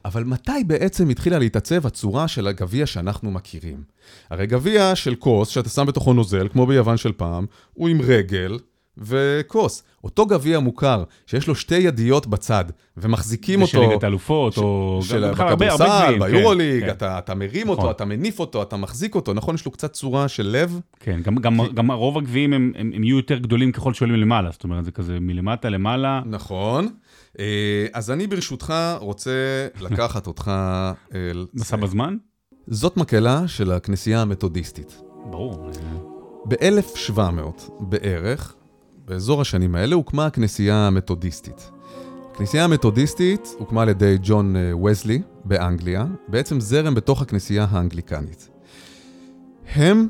אבל 0.05 0.23
מתי 0.23 0.63
בעצם 0.67 1.09
התחילה 1.09 1.39
להתעצב 1.39 1.87
הצורה 1.87 2.27
של 2.27 2.47
הגביע 2.47 2.85
שאנחנו 2.85 3.31
מכירים? 3.31 3.83
הרי 4.29 4.47
גביע 4.47 4.95
של 4.95 5.15
כוס, 5.15 5.49
שאתה 5.49 5.69
שם 5.69 5.85
בתוכו 5.85 6.13
נוזל, 6.13 6.47
כמו 6.47 6.65
ביוון 6.65 6.97
של 6.97 7.11
פעם, 7.11 7.45
הוא 7.73 7.89
עם 7.89 8.01
רגל 8.01 8.59
וכוס. 8.99 9.83
אותו 10.03 10.25
גביע 10.25 10.59
מוכר, 10.59 11.03
שיש 11.25 11.47
לו 11.47 11.55
שתי 11.55 11.75
ידיות 11.75 12.27
בצד, 12.27 12.65
ומחזיקים 12.97 13.61
אותו... 13.61 13.71
של 13.71 13.79
ליגת 13.79 14.03
האלופות, 14.03 14.57
או... 14.57 14.99
של 15.03 15.31
בכדורסל, 15.31 15.55
גביעים, 15.55 16.21
כן, 16.21 16.31
ביורוליג, 16.31 16.85
כן. 16.85 16.89
אתה, 16.89 17.17
אתה 17.17 17.35
מרים 17.35 17.61
נכון. 17.61 17.77
אותו, 17.77 17.91
אתה 17.91 18.05
מניף 18.05 18.39
אותו, 18.39 18.61
אתה 18.61 18.77
מחזיק 18.77 19.15
אותו, 19.15 19.33
נכון? 19.33 19.55
יש 19.55 19.65
לו 19.65 19.71
קצת 19.71 19.93
צורה 19.93 20.27
של 20.27 20.47
לב. 20.47 20.79
כן, 20.99 21.19
גם, 21.23 21.35
גם, 21.35 21.59
גם 21.73 21.91
רוב 21.91 22.17
הגביעים 22.17 22.53
הם, 22.53 22.71
הם, 22.75 22.91
הם 22.95 23.03
יהיו 23.03 23.17
יותר 23.17 23.37
גדולים 23.37 23.71
ככל 23.71 23.93
שעולים 23.93 24.15
למעלה, 24.15 24.51
זאת 24.51 24.63
אומרת, 24.63 24.85
זה 24.85 24.91
כזה 24.91 25.17
מלמטה 25.19 25.69
למעלה. 25.69 26.21
נכון. 26.25 26.89
אה, 27.39 27.85
אז 27.93 28.11
אני 28.11 28.27
ברשותך 28.27 28.73
רוצה 28.99 29.31
לקחת 29.89 30.27
אותך 30.27 30.51
אל... 31.15 31.45
מסע 31.53 31.75
בזמן? 31.75 32.17
זאת 32.67 32.97
מקהלה 32.97 33.47
של 33.47 33.71
הכנסייה 33.71 34.21
המתודיסטית. 34.21 35.01
ברור. 35.29 35.69
אה, 35.69 35.97
ב-1700 36.45 37.71
בערך, 37.79 38.55
באזור 39.09 39.41
השנים 39.41 39.75
האלה, 39.75 39.95
הוקמה 39.95 40.25
הכנסייה 40.25 40.87
המתודיסטית. 40.87 41.71
הכנסייה 42.31 42.63
המתודיסטית 42.63 43.47
הוקמה 43.57 43.81
על 43.81 43.89
ידי 43.89 44.17
ג'ון 44.21 44.55
אה, 44.55 44.77
וזלי 44.77 45.21
באנגליה, 45.45 46.05
בעצם 46.27 46.59
זרם 46.59 46.95
בתוך 46.95 47.21
הכנסייה 47.21 47.67
האנגליקנית. 47.69 48.49
הם 49.67 50.07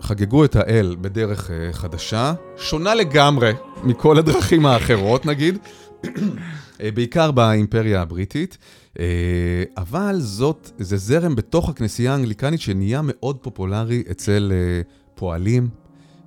חגגו 0.00 0.44
את 0.44 0.56
האל 0.56 0.96
בדרך 1.00 1.50
אה, 1.50 1.72
חדשה, 1.72 2.34
שונה 2.56 2.94
לגמרי 2.94 3.52
מכל 3.84 4.18
הדרכים 4.18 4.66
האחרות 4.66 5.26
נגיד, 5.26 5.58
אה, 6.80 6.90
בעיקר 6.94 7.30
באימפריה 7.30 8.02
הבריטית, 8.02 8.58
אבל 9.76 10.16
זאת, 10.20 10.70
זה 10.78 10.96
זרם 10.96 11.34
בתוך 11.34 11.68
הכנסייה 11.68 12.12
האנגליקנית 12.12 12.60
שנהיה 12.60 13.00
מאוד 13.04 13.36
פופולרי 13.36 14.02
אצל 14.10 14.52
פועלים 15.14 15.68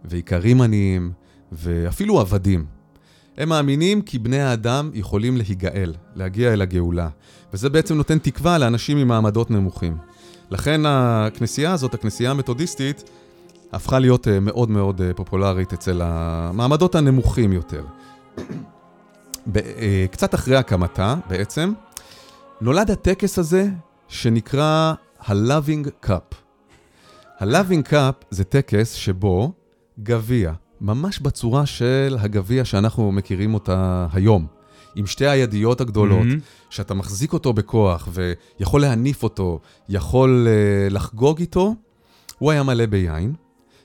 ואיכרים 0.05 0.61
עניים 0.61 1.11
ואפילו 1.55 2.19
עבדים. 2.19 2.65
הם 3.37 3.49
מאמינים 3.49 4.01
כי 4.01 4.19
בני 4.19 4.41
האדם 4.41 4.91
יכולים 4.93 5.37
להיגאל, 5.37 5.93
להגיע 6.15 6.53
אל 6.53 6.61
הגאולה, 6.61 7.09
וזה 7.53 7.69
בעצם 7.69 7.95
נותן 7.95 8.17
תקווה 8.17 8.57
לאנשים 8.57 8.97
ממעמדות 8.97 9.51
נמוכים. 9.51 9.97
לכן 10.51 10.81
הכנסייה 10.85 11.71
הזאת, 11.71 11.93
הכנסייה 11.93 12.31
המתודיסטית, 12.31 13.09
הפכה 13.71 13.99
להיות 13.99 14.27
אה, 14.27 14.39
מאוד 14.39 14.69
מאוד 14.69 15.01
אה, 15.01 15.13
פופולרית 15.13 15.73
אצל 15.73 16.01
המעמדות 16.03 16.95
הנמוכים 16.95 17.53
יותר. 17.53 17.85
אה, 19.55 20.05
קצת 20.11 20.35
אחרי 20.35 20.55
הקמתה, 20.55 21.15
בעצם, 21.29 21.73
נולד 22.61 22.91
הטקס 22.91 23.39
הזה 23.39 23.69
שנקרא 24.07 24.93
ה-Loving 25.19 26.05
Cup. 26.05 26.35
ה-Loving 27.39 27.91
Cup 27.91 28.25
זה 28.29 28.43
טקס 28.43 28.93
שבו 28.93 29.51
גביע, 30.03 30.53
ממש 30.81 31.19
בצורה 31.19 31.65
של 31.65 32.17
הגביע 32.19 32.65
שאנחנו 32.65 33.11
מכירים 33.11 33.53
אותה 33.53 34.07
היום, 34.13 34.47
עם 34.95 35.05
שתי 35.05 35.27
הידיות 35.27 35.81
הגדולות, 35.81 36.25
מהמם. 36.25 36.39
שאתה 36.69 36.93
מחזיק 36.93 37.33
אותו 37.33 37.53
בכוח 37.53 38.09
ויכול 38.11 38.81
להניף 38.81 39.23
אותו, 39.23 39.59
יכול 39.89 40.47
uh, 40.47 40.93
לחגוג 40.93 41.39
איתו, 41.39 41.75
הוא 42.37 42.51
היה 42.51 42.63
מלא 42.63 42.85
ביין, 42.85 43.33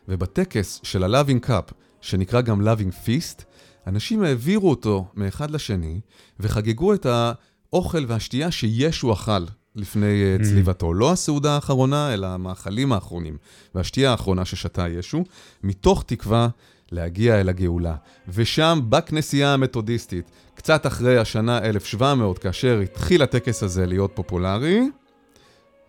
ובטקס 0.09 0.81
של 0.83 1.05
ה-Loving 1.05 1.47
Cup, 1.47 1.73
שנקרא 2.01 2.41
גם 2.41 2.69
Loving 2.69 3.07
Feast, 3.07 3.43
אנשים 3.87 4.23
העבירו 4.23 4.71
אותו 4.71 5.07
מאחד 5.15 5.51
לשני, 5.51 6.01
וחגגו 6.41 6.95
את 6.95 7.07
האוכל 7.07 8.05
והשתייה 8.09 8.51
שישו 8.51 9.13
אכל 9.13 9.45
לפני 9.77 10.23
uh, 10.39 10.45
צליבתו. 10.45 10.95
לא 10.95 11.13
הסעודה 11.13 11.55
האחרונה, 11.55 12.15
אלא 12.15 12.27
המאכלים 12.27 12.93
האחרונים, 12.93 13.37
והשתייה 13.75 14.11
האחרונה 14.11 14.45
ששתה 14.45 14.89
ישו, 14.89 15.25
מתוך 15.63 16.05
תקווה 16.07 16.49
להגיע 16.93 17.41
אל 17.41 17.49
הגאולה. 17.49 17.95
ושם, 18.29 18.81
בכנסייה 18.89 19.55
המתודיסטית, 19.55 20.31
קצת 20.55 20.87
אחרי 20.87 21.19
השנה 21.19 21.59
1700, 21.59 22.39
כאשר 22.39 22.81
התחיל 22.81 23.23
הטקס 23.23 23.63
הזה 23.63 23.87
להיות 23.87 24.11
פופולרי, 24.15 24.81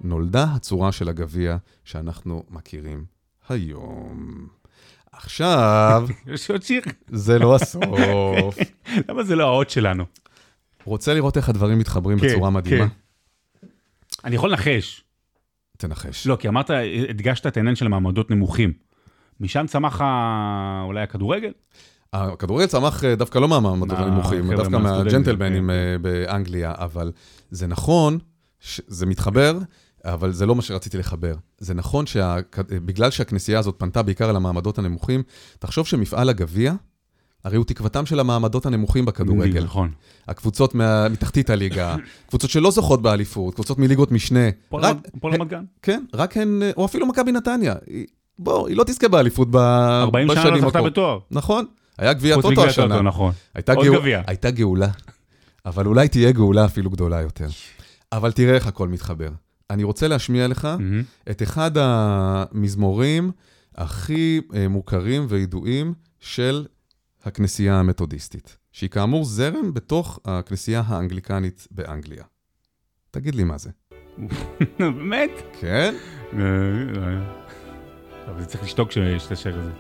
נולדה 0.02 0.44
הצורה 0.56 0.92
של 0.92 1.10
הגביע 1.10 1.58
שאנחנו 1.86 2.44
מכירים 2.50 3.06
היום. 3.50 4.48
עכשיו, 5.12 6.08
יש 6.34 6.52
עוד 6.52 6.64
שיר? 6.64 6.82
זה 7.08 7.40
לא 7.40 7.56
הסוף. 7.56 8.58
למה 9.10 9.24
זה 9.24 9.36
לא 9.36 9.44
האות 9.44 9.70
שלנו? 9.70 10.06
רוצה 10.86 11.14
לראות 11.14 11.38
איך 11.38 11.50
הדברים 11.50 11.80
מתחברים 11.80 12.20
כן, 12.20 12.28
בצורה 12.28 12.50
מדהימה? 12.50 12.88
כן. 12.88 13.68
אני 14.26 14.36
יכול 14.36 14.50
לנחש. 14.52 15.04
תנחש. 15.78 16.28
לא, 16.28 16.36
כי 16.36 16.48
אמרת, 16.48 16.70
הדגשת 17.10 17.48
את 17.48 17.58
העניין 17.58 17.76
של 17.76 17.86
המעמדות 17.86 18.32
נמוכים. 18.32 18.74
משם 19.42 19.66
צמח 19.68 20.02
ה- 20.02 20.82
אולי 20.86 21.02
הכדורגל? 21.02 21.52
הכדורגל 22.14 22.66
צמח 22.66 23.04
אה, 23.04 23.16
דווקא 23.16 23.40
לא 23.40 23.48
מהמעמדות 23.48 23.98
מה- 23.98 24.06
הנמוכים, 24.06 24.54
דווקא 24.56 24.78
מהג'נטלמנים 24.78 25.64
כן. 25.64 25.70
אה, 25.70 25.98
באנגליה, 26.02 26.74
אבל 26.78 27.12
זה 27.52 27.68
נכון, 27.68 28.18
זה 28.88 29.06
מתחבר, 29.06 29.58
אבל 30.06 30.32
זה 30.32 30.46
לא 30.46 30.56
מה 30.56 30.62
שרציתי 30.62 30.98
לחבר. 30.98 31.36
זה 31.58 31.74
נכון 31.74 32.06
שבגלל 32.06 33.10
שהכנסייה 33.12 33.60
הזאת 33.60 33.76
פנתה 33.78 34.02
בעיקר 34.04 34.30
על 34.30 34.36
המעמדות 34.36 34.78
הנמוכים, 34.80 35.24
תחשוב 35.60 35.88
שמפעל 35.88 36.30
הגביע, 36.30 36.74
הרי 37.44 37.58
הוא 37.58 37.66
תקוותם 37.66 38.06
של 38.06 38.20
המעמדות 38.20 38.66
הנמוכים 38.66 39.06
בכדורגל. 39.06 39.64
נכון. 39.64 39.92
הקבוצות 40.28 40.76
מה- 40.76 41.10
מתחתית 41.10 41.50
הליגה, 41.50 41.96
קבוצות 42.30 42.50
שלא 42.50 42.72
זוכות 42.72 43.02
באליפות, 43.02 43.54
קבוצות 43.56 43.80
מליגות 43.80 44.12
משנה. 44.12 44.50
פועל 45.20 45.36
רמת 45.36 45.48
גן. 45.48 45.64
כן, 45.82 46.04
רק 46.14 46.38
הן, 46.38 46.62
או 46.78 46.86
אפילו 46.86 47.06
מכבי 47.08 47.32
נתניה. 47.32 47.76
בוא, 48.44 48.68
היא 48.68 48.78
לא 48.78 48.84
תזכה 48.84 49.08
באליפות 49.08 49.52
ב- 49.52 49.56
40 49.56 50.28
שנה 50.28 50.36
לא 50.36 50.42
בשנים 50.42 50.58
זכתה 50.60 50.68
הקרובות. 50.70 50.92
בתואר. 50.92 51.20
נכון, 51.32 51.66
היה 51.98 52.14
גביע 52.14 52.42
טוטו 52.42 52.66
השנה. 52.66 53.02
נכון. 53.02 53.34
הייתה, 53.56 53.74
עוד. 53.74 53.88
גביע. 53.88 54.22
הייתה 54.28 54.52
גאולה, 54.52 54.88
אבל 55.66 55.86
אולי 55.86 56.08
תהיה 56.08 56.32
גאולה 56.32 56.66
אפילו 56.66 56.90
גדולה 56.90 57.22
יותר. 57.22 57.48
אבל 58.12 58.32
תראה 58.32 58.56
איך 58.56 58.68
הכל 58.68 58.88
מתחבר. 58.88 59.30
אני 59.70 59.84
רוצה 59.84 60.08
להשמיע 60.08 60.48
לך 60.48 60.66
מהמם. 60.66 61.04
את 61.32 61.42
אחד 61.42 61.72
המזמורים 61.80 63.32
הכי 63.76 64.42
אה, 64.56 64.68
מוכרים 64.68 65.26
וידועים 65.30 65.94
של 66.20 66.66
הכנסייה 67.24 67.80
המתודיסטית, 67.80 68.58
שהיא 68.72 68.90
כאמור 68.90 69.26
זרם 69.26 69.74
בתוך 69.74 70.20
הכנסייה 70.26 70.84
האנגליקנית 70.88 71.68
באנגליה. 71.72 72.24
תגיד 73.12 73.36
לי 73.36 73.44
מה 73.44 73.58
זה. 73.58 73.70
באמת? 74.80 75.32
כן? 75.60 75.96
אה, 78.32 78.36
אה. 78.36 78.40
אבל 78.40 78.46
צריך 78.46 78.64
לשתוק 78.64 78.90
כשיש 78.90 79.26
את 79.26 79.32
השיר 79.32 79.56
הזה. 79.60 79.72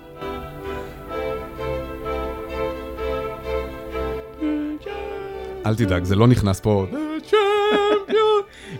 אל 5.66 5.76
תדאג, 5.76 6.04
זה 6.04 6.16
לא 6.16 6.28
נכנס 6.28 6.60
פה. 6.60 6.86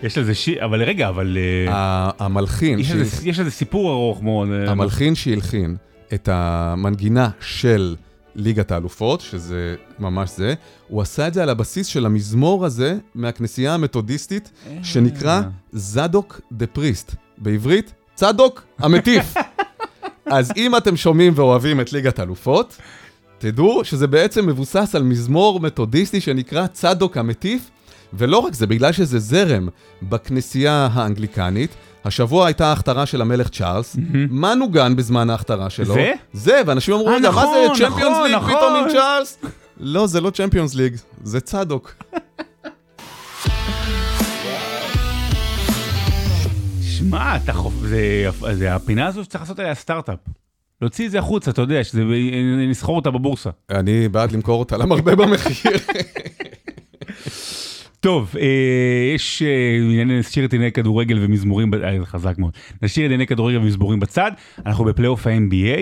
יש 0.02 0.18
לזה 0.18 0.34
שיר, 0.34 0.64
אבל 0.64 0.82
רגע, 0.82 1.08
אבל... 1.08 1.38
אה, 1.68 2.10
המלחין, 2.18 2.78
יש 2.78 3.38
לזה- 3.38 3.50
סיפור 3.50 3.90
ארוך 3.92 4.22
מאוד. 4.22 4.48
אה, 4.52 4.70
המלחין 4.70 5.14
שהלחין 5.14 5.76
את 6.14 6.28
המנגינה 6.32 7.28
של 7.40 7.96
ליגת 8.34 8.70
האלופות, 8.72 9.20
שזה 9.20 9.74
ממש 9.98 10.30
זה, 10.36 10.54
הוא 10.88 11.02
עשה 11.02 11.28
את 11.28 11.34
זה 11.34 11.42
על 11.42 11.48
הבסיס 11.48 11.86
של 11.86 12.06
המזמור 12.06 12.64
הזה 12.66 12.98
מהכנסייה 13.14 13.74
המתודיסטית, 13.74 14.50
שנקרא 14.82 15.40
זדוק 15.72 16.40
דה 16.52 16.66
פריסט. 16.66 17.14
בעברית, 17.38 17.92
צדוק 18.14 18.62
המטיף. 18.78 19.34
אז 20.26 20.52
אם 20.56 20.76
אתם 20.76 20.96
שומעים 20.96 21.32
ואוהבים 21.36 21.80
את 21.80 21.92
ליגת 21.92 22.18
האלופות, 22.18 22.76
תדעו 23.38 23.84
שזה 23.84 24.06
בעצם 24.06 24.46
מבוסס 24.46 24.94
על 24.94 25.02
מזמור 25.02 25.60
מתודיסטי 25.60 26.20
שנקרא 26.20 26.66
צדוק 26.66 27.16
המטיף, 27.16 27.70
ולא 28.14 28.38
רק 28.38 28.54
זה, 28.54 28.66
בגלל 28.66 28.92
שזה 28.92 29.18
זרם 29.18 29.68
בכנסייה 30.02 30.88
האנגליקנית, 30.92 31.70
השבוע 32.04 32.46
הייתה 32.46 32.66
ההכתרה 32.66 33.06
של 33.06 33.20
המלך 33.20 33.48
צ'ארלס, 33.48 33.96
מה 34.30 34.54
נוגן 34.54 34.96
בזמן 34.96 35.30
ההכתרה 35.30 35.70
שלו? 35.70 35.94
זה? 35.94 36.12
זה, 36.32 36.60
ואנשים 36.66 36.94
אמרו, 36.94 37.08
אה, 37.08 37.14
רגע, 37.14 37.30
מה 37.30 37.42
נכון, 37.42 37.76
זה 37.76 37.84
צ'מפיונס 37.84 38.16
נכון, 38.16 38.26
ליג 38.26 38.36
נכון. 38.36 38.50
פתאום 38.50 38.76
עם 38.76 38.92
צ'ארלס? 38.92 39.38
לא, 39.80 40.06
זה 40.06 40.20
לא 40.20 40.30
צ'מפיונס 40.30 40.74
ליג, 40.74 40.96
זה 41.24 41.40
צדוק. 41.40 41.94
שמע, 47.08 47.36
אתה 47.36 47.52
חופ... 47.52 47.74
זה... 47.80 48.28
זה 48.52 48.74
הפינה 48.74 49.06
הזו 49.06 49.24
שצריך 49.24 49.42
לעשות 49.42 49.58
עליה 49.58 49.74
סטארט-אפ. 49.74 50.18
להוציא 50.80 51.06
את 51.06 51.10
זה 51.10 51.18
החוצה, 51.18 51.50
אתה 51.50 51.62
יודע, 51.62 51.84
שזה... 51.84 52.04
נסחור 52.68 52.96
אותה 52.96 53.10
בבורסה. 53.10 53.50
אני 53.70 54.08
בעד 54.08 54.32
למכור 54.32 54.60
אותה 54.60 54.76
למרבה 54.76 55.16
במחיר. 55.16 55.72
טוב, 58.00 58.34
אה, 58.40 59.14
יש... 59.14 59.42
אה, 59.42 60.04
נשאיר 60.04 60.44
את 60.44 60.52
ענייני 60.52 60.72
כדורגל 60.72 61.18
ומזמורים, 61.20 61.74
אה, 61.74 62.06
חזק 62.06 62.38
מאוד. 62.38 62.52
נשאיר 62.82 63.06
את 63.06 63.08
ענייני 63.08 63.26
כדורגל 63.26 63.58
ומזמורים 63.58 64.00
בצד, 64.00 64.32
אנחנו 64.66 64.84
בפלייאוף 64.84 65.26
ה-NBA. 65.26 65.80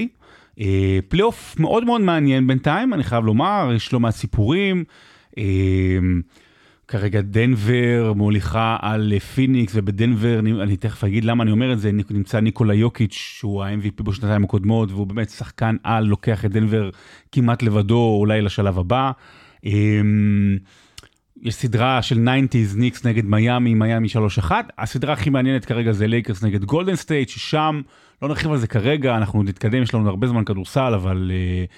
פלייאוף 1.09 1.55
מאוד 1.59 1.85
מאוד 1.85 2.01
מעניין 2.01 2.47
בינתיים, 2.47 2.95
אני 2.95 3.05
חייב 3.05 3.25
לומר, 3.25 3.73
יש 3.77 3.93
לא 3.93 4.01
מעט 4.01 4.15
סיפורים. 4.15 4.85
כרגע 6.91 7.21
דנבר 7.21 8.13
מוליכה 8.17 8.77
על 8.81 9.13
אה, 9.13 9.21
פיניקס, 9.21 9.73
ובדנבר, 9.77 10.39
אני, 10.39 10.53
אני 10.53 10.77
תכף 10.77 11.05
אגיד 11.05 11.25
למה 11.25 11.43
אני 11.43 11.51
אומר 11.51 11.73
את 11.73 11.81
זה, 11.81 11.91
נמצא 12.11 12.41
ניקולה 12.41 12.75
יוקיץ', 12.75 13.13
שהוא 13.13 13.65
ה-MVP 13.65 14.03
בשנתיים 14.03 14.45
הקודמות, 14.45 14.93
והוא 14.93 15.07
באמת 15.07 15.31
שחקן 15.31 15.77
על, 15.83 16.05
לוקח 16.05 16.45
את 16.45 16.51
דנבר 16.51 16.91
כמעט 17.33 17.63
לבדו, 17.63 18.17
אולי 18.19 18.43
לשלב 18.43 18.79
הבא. 18.79 19.11
אה, 19.67 20.01
יש 21.43 21.55
סדרה 21.55 22.03
של 22.03 22.29
90's 22.29 22.77
ניקס 22.77 23.07
נגד 23.07 23.25
מיאמי, 23.25 23.75
מיאמי 23.75 24.09
3-1. 24.49 24.51
הסדרה 24.79 25.13
הכי 25.13 25.31
מעניינת 25.31 25.65
כרגע 25.65 25.93
זה 25.93 26.07
לייקרס 26.07 26.45
נגד 26.45 26.65
גולדן 26.65 26.97
סטייט, 26.97 27.29
ששם, 27.29 27.81
לא 28.23 28.29
נרחיב 28.29 28.51
על 28.51 28.59
זה 28.59 28.67
כרגע, 28.67 29.17
אנחנו 29.17 29.43
נתקדם, 29.43 29.83
יש 29.83 29.95
לנו 29.95 30.09
הרבה 30.09 30.27
זמן 30.27 30.45
כדורסל, 30.45 30.95
אבל 30.95 31.31
אה, 31.31 31.71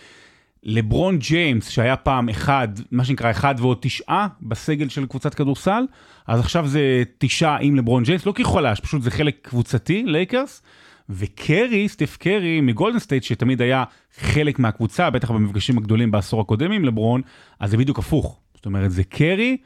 לברון 0.63 1.19
ג'יימס, 1.19 1.69
שהיה 1.69 1.97
פעם 1.97 2.29
אחד, 2.29 2.69
מה 2.91 3.05
שנקרא 3.05 3.31
אחד 3.31 3.55
ועוד 3.59 3.79
תשעה 3.81 4.27
בסגל 4.43 4.89
של 4.89 5.07
קבוצת 5.07 5.35
כדורסל, 5.35 5.85
אז 6.27 6.41
עכשיו 6.41 6.69
זה 6.69 7.03
תשעה 7.19 7.59
עם 7.61 7.77
לברון 7.77 8.03
ג'יימס, 8.03 8.27
לא 8.27 8.33
כי 8.33 8.45
חלש, 8.45 8.81
פשוט 8.81 9.03
זה 9.03 9.11
חלק 9.11 9.37
קבוצתי, 9.43 10.05
לייקרס. 10.07 10.63
וקרי, 11.09 11.89
סטף 11.89 12.17
קרי 12.17 12.61
מגולדן 12.61 12.99
סטייט, 12.99 13.23
שתמיד 13.23 13.63
היה 13.63 13.85
חלק 14.19 14.59
מהקבוצה, 14.59 15.11
בטח 15.11 15.31
במפגשים 15.31 15.79
הגדולים 15.79 16.11
בעשור 16.11 16.41
הקודם 16.41 16.73
עם 16.73 16.85
לברון, 16.85 17.21
אז 17.61 17.71
זה 17.71 17.77
בדיוק 17.77 17.99
הפוך. 17.99 18.41
זאת 18.55 18.67
אומרת, 18.67 18.91
זה 18.91 19.05
קרי 19.05 19.57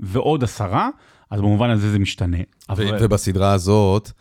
ועוד 0.00 0.44
עשרה, 0.44 0.88
אז 1.30 1.40
במובן 1.40 1.70
הזה 1.70 1.90
זה 1.90 1.98
משתנה. 1.98 2.36
אבל... 2.68 2.84
ו- 2.84 2.96
ובסדרה 3.00 3.52
הזאת, 3.52 4.12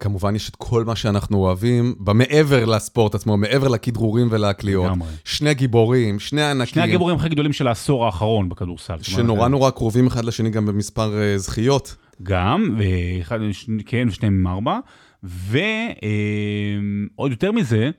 כמובן 0.00 0.36
יש 0.36 0.50
את 0.50 0.56
כל 0.56 0.84
מה 0.84 0.96
שאנחנו 0.96 1.38
אוהבים, 1.38 1.94
במעבר 1.98 2.64
לספורט 2.64 3.14
עצמו, 3.14 3.36
מעבר 3.36 3.68
לכדרורים 3.68 4.28
ולקליעות. 4.30 4.92
שני 5.24 5.54
גיבורים, 5.54 6.18
שני 6.18 6.42
ענקים. 6.42 6.74
שני 6.74 6.82
הגיבורים 6.82 7.16
הכי 7.16 7.28
גדולים 7.28 7.52
של 7.52 7.68
העשור 7.68 8.06
האחרון 8.06 8.48
בכדורסל. 8.48 9.02
שנורא 9.02 9.48
נורא 9.48 9.70
קרובים 9.70 10.06
אחד 10.06 10.24
לשני 10.24 10.50
גם 10.50 10.66
במספר 10.66 11.18
אה, 11.18 11.38
זכיות. 11.38 11.96
גם, 12.22 12.78
ואחד, 12.78 13.38
כן, 13.86 14.08
ושניהם 14.08 14.34
עם 14.34 14.46
ארבע, 14.46 14.78
ועוד 15.22 17.30
יותר 17.30 17.52
מזה, 17.52 17.90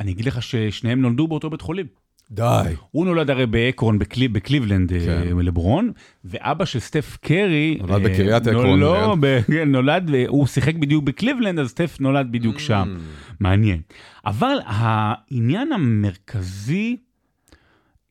אני 0.00 0.12
אגיד 0.12 0.24
לך 0.24 0.42
ששניהם 0.42 1.02
נולדו 1.02 1.28
באותו 1.28 1.50
בית 1.50 1.60
חולים. 1.60 1.86
די. 2.32 2.74
הוא 2.90 3.06
נולד 3.06 3.30
הרי 3.30 3.46
באקרון, 3.46 3.98
בקלי, 3.98 4.28
בקליבלנד, 4.28 4.92
כן. 4.92 5.22
כן. 5.28 5.36
לברון, 5.36 5.92
ואבא 6.24 6.64
של 6.64 6.78
סטף 6.78 7.18
קרי... 7.20 7.78
נולד 7.80 8.06
אה, 8.06 8.12
בקריית 8.12 8.46
עקרון, 8.46 8.80
לא. 8.80 9.16
ב- 9.20 9.40
כן, 9.46 9.72
נולד, 9.72 10.10
הוא 10.28 10.46
שיחק 10.46 10.74
בדיוק 10.74 11.04
בקליבלנד, 11.04 11.58
אז 11.58 11.68
סטף 11.68 11.96
נולד 12.00 12.32
בדיוק 12.32 12.58
שם. 12.58 12.96
מעניין. 13.40 13.80
אבל 14.26 14.56
העניין 14.66 15.72
המרכזי, 15.72 16.96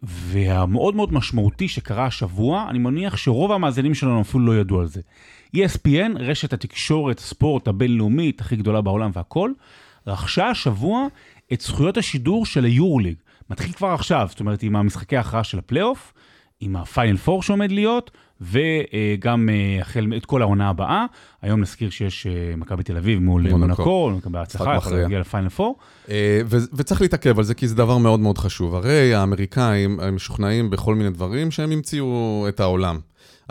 והמאוד 0.04 0.96
מאוד 0.96 1.14
משמעותי 1.14 1.68
שקרה 1.68 2.06
השבוע, 2.06 2.66
אני 2.70 2.80
מניח 2.80 3.18
שרוב 3.18 3.52
המאזינים 3.52 3.94
שלנו 3.94 4.22
אפילו 4.22 4.46
לא 4.46 4.60
ידעו 4.60 4.80
על 4.80 4.88
זה. 4.88 5.02
ESPN, 5.56 6.20
רשת 6.20 6.54
התקשורת, 6.54 7.20
הספורט 7.20 7.68
הבינלאומית 7.68 8.42
הכי 8.42 8.56
גדולה 8.56 8.82
בעולם 8.82 9.12
והכל, 9.14 9.52
רכשה 10.08 10.48
השבוע 10.48 11.08
את 11.54 11.62
זכויות 11.62 11.98
השידור 11.98 12.46
של 12.46 12.66
היורוליג. 12.66 13.16
מתחיל 13.52 13.72
כבר 13.72 13.88
עכשיו, 13.88 14.28
זאת 14.30 14.40
אומרת 14.40 14.64
עם 14.64 14.76
המשחקי 14.76 15.18
ההכרעה 15.18 15.44
של 15.44 15.60
הפלייאוף, 15.60 16.14
עם 16.60 16.76
הפיינל 16.76 17.18
פור 17.18 17.44
שעומד 17.44 17.72
להיות, 17.72 18.12
וגם 18.42 19.50
אה, 19.50 19.82
החל 19.82 20.08
את 20.18 20.26
כל 20.26 20.42
העונה 20.42 20.70
הבאה. 20.70 21.06
היום 21.42 21.62
נזכיר 21.62 21.90
שיש 21.90 22.28
אה, 22.28 22.56
מכבי 22.58 22.84
תל 22.84 22.98
אביב 22.98 23.20
מול 23.20 23.50
מונקו, 23.50 24.12
בהצלחה, 24.26 24.76
יכול 24.76 24.94
להגיע 24.94 25.20
לפיינל 25.20 25.50
פור. 25.50 25.76
אה, 26.10 26.42
וצריך 26.48 27.02
להתעכב 27.02 27.38
על 27.38 27.44
זה, 27.44 27.54
כי 27.54 27.68
זה 27.68 27.76
דבר 27.76 27.98
מאוד 27.98 28.20
מאוד 28.20 28.38
חשוב. 28.38 28.76
הרי 28.76 29.14
האמריקאים, 29.14 30.00
משוכנעים 30.12 30.70
בכל 30.70 30.96
מיני 30.96 31.10
דברים 31.10 31.52
שהם 31.52 31.72
המציאו 31.72 32.46
את 32.50 32.60
העולם. 32.60 33.00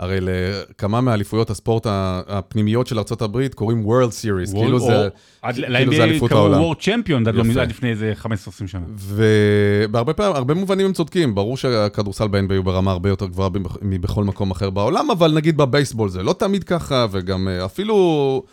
הרי 0.01 0.17
לכמה 0.21 1.01
מאליפויות 1.01 1.49
הספורט 1.49 1.87
הפנימיות 2.27 2.87
של 2.87 2.99
ארה"ב 2.99 3.47
קוראים 3.47 3.85
World 3.85 4.11
Series, 4.11 4.53
כאילו 4.53 4.79
זה 4.79 5.09
כאילו 5.53 6.03
אליפות 6.03 6.31
העולם. 6.31 6.61
World 6.61 6.77
Champion 6.81 7.27
עד 7.29 7.35
לא 7.35 7.43
לפני 7.43 7.89
איזה 7.89 8.13
15-20 8.21 8.27
שנה. 8.67 8.85
ובהרבה 8.97 10.13
פעמים, 10.13 10.35
הרבה 10.35 10.53
מובנים 10.53 10.85
הם 10.85 10.93
צודקים, 10.93 11.35
ברור 11.35 11.57
שהכדורסל 11.57 12.27
ב-NBA 12.27 12.53
הוא 12.57 12.65
ברמה 12.65 12.91
הרבה 12.91 13.09
יותר 13.09 13.25
גבוהה 13.25 13.49
מבכל 13.81 14.23
מקום 14.23 14.51
אחר 14.51 14.69
בעולם, 14.69 15.11
אבל 15.11 15.31
נגיד 15.33 15.57
בבייסבול 15.57 16.09
זה 16.09 16.23
לא 16.23 16.33
תמיד 16.33 16.63
ככה, 16.63 17.05
וגם 17.11 17.47
אה, 17.47 17.65
אפילו... 17.65 18.43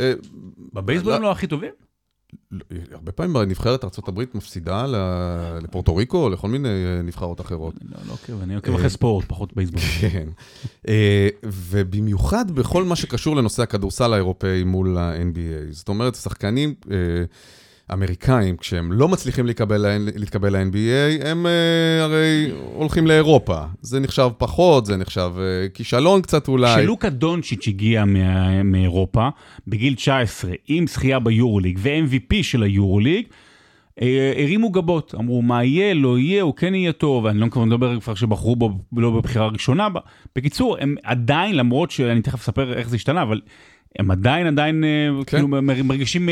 אה, 0.00 0.12
בבייסבול 0.72 1.12
הם 1.12 1.22
לא 1.22 1.30
הכי 1.30 1.46
טובים? 1.46 1.70
הרבה 2.92 3.12
פעמים 3.12 3.36
נבחרת 3.36 3.84
ארה"ב 3.84 4.24
מפסידה 4.34 4.86
לפורטו 5.62 5.96
ריקו, 5.96 6.24
או 6.24 6.30
לכל 6.30 6.48
מיני 6.48 6.68
אה, 6.68 7.02
נבחרות 7.02 7.40
אחרות. 7.40 7.74
לא, 7.82 7.98
לא 8.08 8.12
עוקב, 8.12 8.42
אני 8.42 8.54
עוקב 8.54 8.74
אחרי 8.74 8.90
ספורט, 8.90 9.24
פחות 9.28 9.56
בייסבול. 9.56 9.80
כן. 10.00 10.28
אה, 10.88 11.28
ובמיוחד 11.44 12.50
בכל 12.50 12.84
מה 12.84 12.96
שקשור 12.96 13.36
לנושא 13.36 13.62
הכדורסל 13.62 14.12
האירופאי 14.12 14.64
מול 14.64 14.98
ה-NBA. 14.98 15.72
זאת 15.72 15.88
אומרת, 15.88 16.14
שחקנים... 16.14 16.74
אמריקאים, 17.92 18.56
כשהם 18.56 18.92
לא 18.92 19.08
מצליחים 19.08 19.46
להתקבל, 19.46 19.86
ל-NBA, 20.50 21.26
הם 21.26 21.46
uh, 21.46 22.02
הרי 22.02 22.50
הולכים 22.74 23.06
לאירופה. 23.06 23.60
זה 23.80 24.00
נחשב 24.00 24.28
פחות, 24.38 24.86
זה 24.86 24.96
נחשב 24.96 25.32
uh, 25.36 25.74
כישלון 25.74 26.22
קצת 26.22 26.48
אולי. 26.48 26.76
כשלוקה 26.76 27.10
דונצ'יץ' 27.10 27.68
הגיע 27.68 28.04
מאירופה, 28.64 29.28
בגיל 29.68 29.94
19, 29.94 30.50
עם 30.68 30.86
זכייה 30.86 31.18
ביורוליג 31.18 31.78
ו-MVP 31.82 32.42
של 32.42 32.62
היורוליג, 32.62 33.26
אה, 34.02 34.32
הרימו 34.36 34.70
גבות, 34.70 35.14
אמרו 35.14 35.42
מה 35.42 35.64
יהיה, 35.64 35.94
לא 35.94 36.18
יהיה, 36.18 36.42
הוא 36.42 36.54
כן 36.54 36.74
יהיה 36.74 36.92
טוב, 36.92 37.26
אני 37.26 37.38
לא 37.38 37.46
כבר 37.48 37.64
מדבר 37.64 38.00
כבר 38.00 38.14
שבחרו 38.14 38.56
בו 38.56 38.70
לא 38.96 39.10
בבחירה 39.10 39.46
ראשונה. 39.48 39.88
בקיצור, 40.36 40.76
הם 40.80 40.94
עדיין, 41.02 41.56
למרות 41.56 41.90
שאני 41.90 42.22
תכף 42.22 42.40
אספר 42.40 42.72
איך 42.72 42.88
זה 42.88 42.96
השתנה, 42.96 43.22
אבל 43.22 43.40
הם 43.98 44.10
עדיין 44.10 44.46
עדיין 44.46 44.84
אה, 44.84 45.24
כן. 45.26 45.36
כאילו 45.36 45.48
מרגישים 45.84 46.28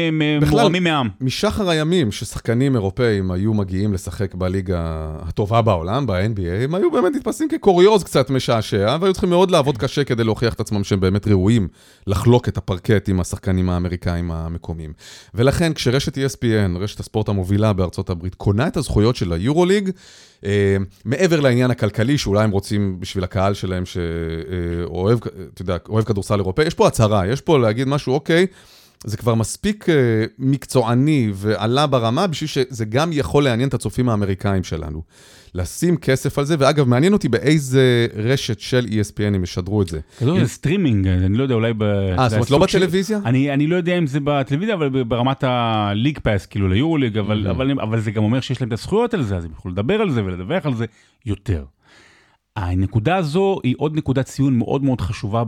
מורמים 0.51 0.85
מעם. 0.85 1.09
משחר 1.21 1.71
הימים 1.71 2.13
ששחקנים 2.13 2.75
אירופאים 2.75 3.31
היו 3.31 3.55
מגיעים 3.55 3.93
לשחק 3.93 4.35
בליגה 4.35 5.09
הטובה 5.23 5.63
בעולם, 5.63 6.07
ב-NBA, 6.07 6.65
הם 6.65 6.75
היו 6.75 6.91
באמת 6.91 7.13
נתפסים 7.17 7.49
כקוריוז 7.49 8.05
קצת 8.05 8.31
משעשע, 8.31 8.97
והיו 9.01 9.13
צריכים 9.13 9.31
מאוד 9.31 9.51
לעבוד 9.51 9.79
קשה 9.79 10.05
כדי 10.05 10.25
להוכיח 10.25 10.55
את 10.55 10.61
עצמם 10.61 10.85
שהם 10.85 11.01
באמת 11.01 11.29
ראויים 11.29 11.69
לחלוק 12.07 12.49
את 12.49 12.57
הפרקט 12.57 13.09
עם 13.09 13.21
השחקנים 13.21 13.71
האמריקאים 13.71 14.31
המקומיים. 14.31 14.93
ולכן 15.35 15.73
כשרשת 15.73 16.19
ESPN, 16.19 16.79
רשת 16.79 17.01
הספורט 17.01 17.29
המובילה 17.29 17.73
בארצות 17.73 18.11
הברית, 18.11 18.35
קונה 18.35 18.67
את 18.67 18.77
הזכויות 18.77 19.17
של 19.17 19.33
היורוליג, 19.33 19.91
אה, 20.45 20.77
מעבר 21.05 21.41
לעניין 21.41 21.71
הכלכלי, 21.71 22.19
שאולי 22.19 22.45
הם 22.45 22.51
רוצים 22.51 23.01
בשביל 23.01 23.25
הקהל 23.25 23.55
שלהם 23.55 23.85
שאוהב, 23.87 25.19
אתה 25.55 25.63
יודע, 25.63 25.77
אוהב 25.89 26.05
כדורסל 26.05 26.35
אירופאי, 26.35 26.65
יש 26.65 26.75
פה 26.75 26.87
הצהרה, 26.87 27.27
יש 27.27 27.41
פה 27.49 27.59
להגיד 27.59 27.89
משהו, 27.89 28.15
אוקיי, 28.15 28.47
זה 29.05 29.17
כבר 29.17 29.35
מספיק 29.35 29.89
אה, 29.89 29.95
מקצועני 30.39 31.31
ועלה 31.35 31.87
ברמה 31.87 32.27
בשביל 32.27 32.49
שזה 32.49 32.85
גם 32.85 33.11
יכול 33.13 33.45
לעניין 33.45 33.69
את 33.69 33.75
הצופים 33.75 34.09
האמריקאים 34.09 34.65
שלנו. 34.65 35.03
לשים 35.55 35.97
כסף 35.97 36.39
על 36.39 36.45
זה, 36.45 36.57
ואגב, 36.59 36.89
מעניין 36.89 37.13
אותי 37.13 37.29
באיזה 37.29 38.07
רשת 38.17 38.61
של 38.61 38.87
ESPN 38.91 39.35
הם 39.35 39.45
ישדרו 39.45 39.83
את 39.83 39.89
זה. 39.89 40.01
כזו 40.19 40.39
זה 40.39 40.49
סטרימינג, 40.49 41.07
אני 41.07 41.39
לא 41.39 41.43
יודע, 41.43 41.55
אולי 41.55 41.73
ב... 41.73 41.83
אה, 41.83 42.29
זאת 42.29 42.37
אומרת 42.37 42.51
לא 42.51 42.59
בטלוויזיה? 42.59 43.19
אני 43.25 43.67
לא 43.67 43.77
יודע 43.77 43.99
אם 43.99 44.07
זה 44.07 44.19
בטלוויזיה, 44.25 44.75
אבל 44.75 45.03
ברמת 45.03 45.45
ה 45.45 45.55
League 45.55 46.19
Pass, 46.19 46.47
כאילו 46.47 46.69
ליורוליג, 46.69 47.19
אבל 47.19 48.01
זה 48.01 48.11
גם 48.11 48.25
אומר 48.25 48.41
שיש 48.41 48.61
להם 48.61 48.69
את 48.69 48.73
הזכויות 48.73 49.15
על 49.15 49.23
זה, 49.23 49.37
אז 49.37 49.45
הם 49.45 49.51
יכולים 49.59 49.75
לדבר 49.75 49.95
על 49.95 50.11
זה 50.11 50.25
ולדווח 50.25 50.67
על 50.67 50.75
זה 50.75 50.85
יותר. 51.27 51.65
הנקודה 52.59 53.17
הזו 53.17 53.61
היא 53.63 53.75
עוד 53.79 53.97
נקודת 53.97 54.25
ציון 54.25 54.59
מאוד 54.59 54.85
מאוד 54.85 55.01
חשובה 55.01 55.43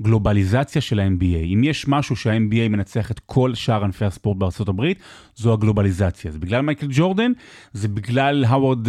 בגלובליזציה 0.00 0.82
של 0.82 1.00
ה-NBA. 1.00 1.44
אם 1.44 1.64
יש 1.64 1.88
משהו 1.88 2.16
שה-NBA 2.16 2.68
מנצח 2.68 3.10
את 3.10 3.20
כל 3.26 3.54
שאר 3.54 3.84
ענפי 3.84 4.04
הספורט 4.04 4.36
בארצות 4.36 4.68
הברית, 4.68 4.98
זו 5.36 5.52
הגלובליזציה. 5.52 6.30
זה 6.30 6.38
בגלל 6.38 6.60
מייקל 6.60 6.86
ג'ורדן, 6.90 7.32
זה 7.72 7.88
בגלל 7.88 8.44
האוורד, 8.44 8.88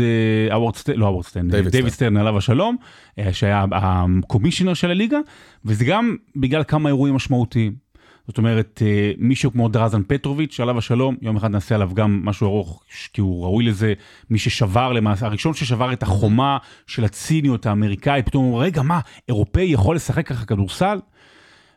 האוורד 0.51 0.75
סטרן, 0.75 0.95
לא 0.95 1.05
האוורד 1.05 1.25
סטרן, 1.25 1.49
דיוויד 1.49 1.93
סטרן 1.93 2.17
עליו 2.17 2.37
השלום, 2.37 2.75
אה, 3.19 3.33
שהיה 3.33 3.65
ה 3.71 3.79
commissioner 3.79 4.73
של 4.73 4.91
הליגה, 4.91 5.17
וזה 5.65 5.85
גם 5.85 6.15
בגלל 6.35 6.63
כמה 6.63 6.89
אירועים 6.89 7.15
משמעותיים. 7.15 7.88
זאת 8.30 8.38
אומרת, 8.38 8.82
אה, 8.86 9.11
מישהו 9.17 9.51
כמו 9.51 9.69
דרזן 9.69 10.01
פטרוביץ', 10.07 10.59
עליו 10.59 10.77
השלום, 10.77 11.15
יום 11.21 11.38
אחד 11.38 11.51
נעשה 11.51 11.75
עליו 11.75 11.91
גם 11.93 12.21
משהו 12.25 12.47
ארוך, 12.47 12.84
כי 13.13 13.21
הוא 13.21 13.43
ראוי 13.43 13.63
לזה, 13.63 13.93
מי 14.30 14.39
ששבר 14.39 14.93
למעשה, 14.93 15.25
הראשון 15.25 15.53
ששבר 15.53 15.93
את 15.93 16.03
החומה 16.03 16.57
של 16.88 17.05
הציניות 17.05 17.65
האמריקאית, 17.65 18.25
פתאום 18.25 18.45
הוא 18.45 18.53
אומר, 18.53 18.63
רגע, 18.63 18.82
מה, 18.82 18.99
אירופאי 19.27 19.63
יכול 19.63 19.95
לשחק 19.95 20.27
ככה 20.27 20.45
כדורסל? 20.45 20.99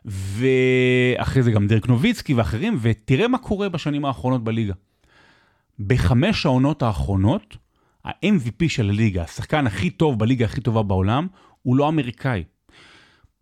ואחרי 0.05 1.43
זה 1.43 1.51
גם 1.51 1.67
דרק 1.67 1.87
נוביצקי 1.87 2.33
ואחרים, 2.33 2.77
ותראה 2.81 3.27
מה 3.27 3.37
קורה 3.37 3.69
בשנים 3.69 4.05
האחרונות 4.05 4.43
בליגה. 4.43 4.73
בחמש 5.79 6.45
העונות 6.45 6.83
האחרונות, 6.83 7.57
ה-MVP 8.05 8.67
של 8.67 8.89
הליגה, 8.89 9.23
השחקן 9.23 9.67
הכי 9.67 9.89
טוב 9.89 10.19
בליגה 10.19 10.45
הכי 10.45 10.61
טובה 10.61 10.83
בעולם, 10.83 11.27
הוא 11.61 11.75
לא 11.75 11.89
אמריקאי. 11.89 12.43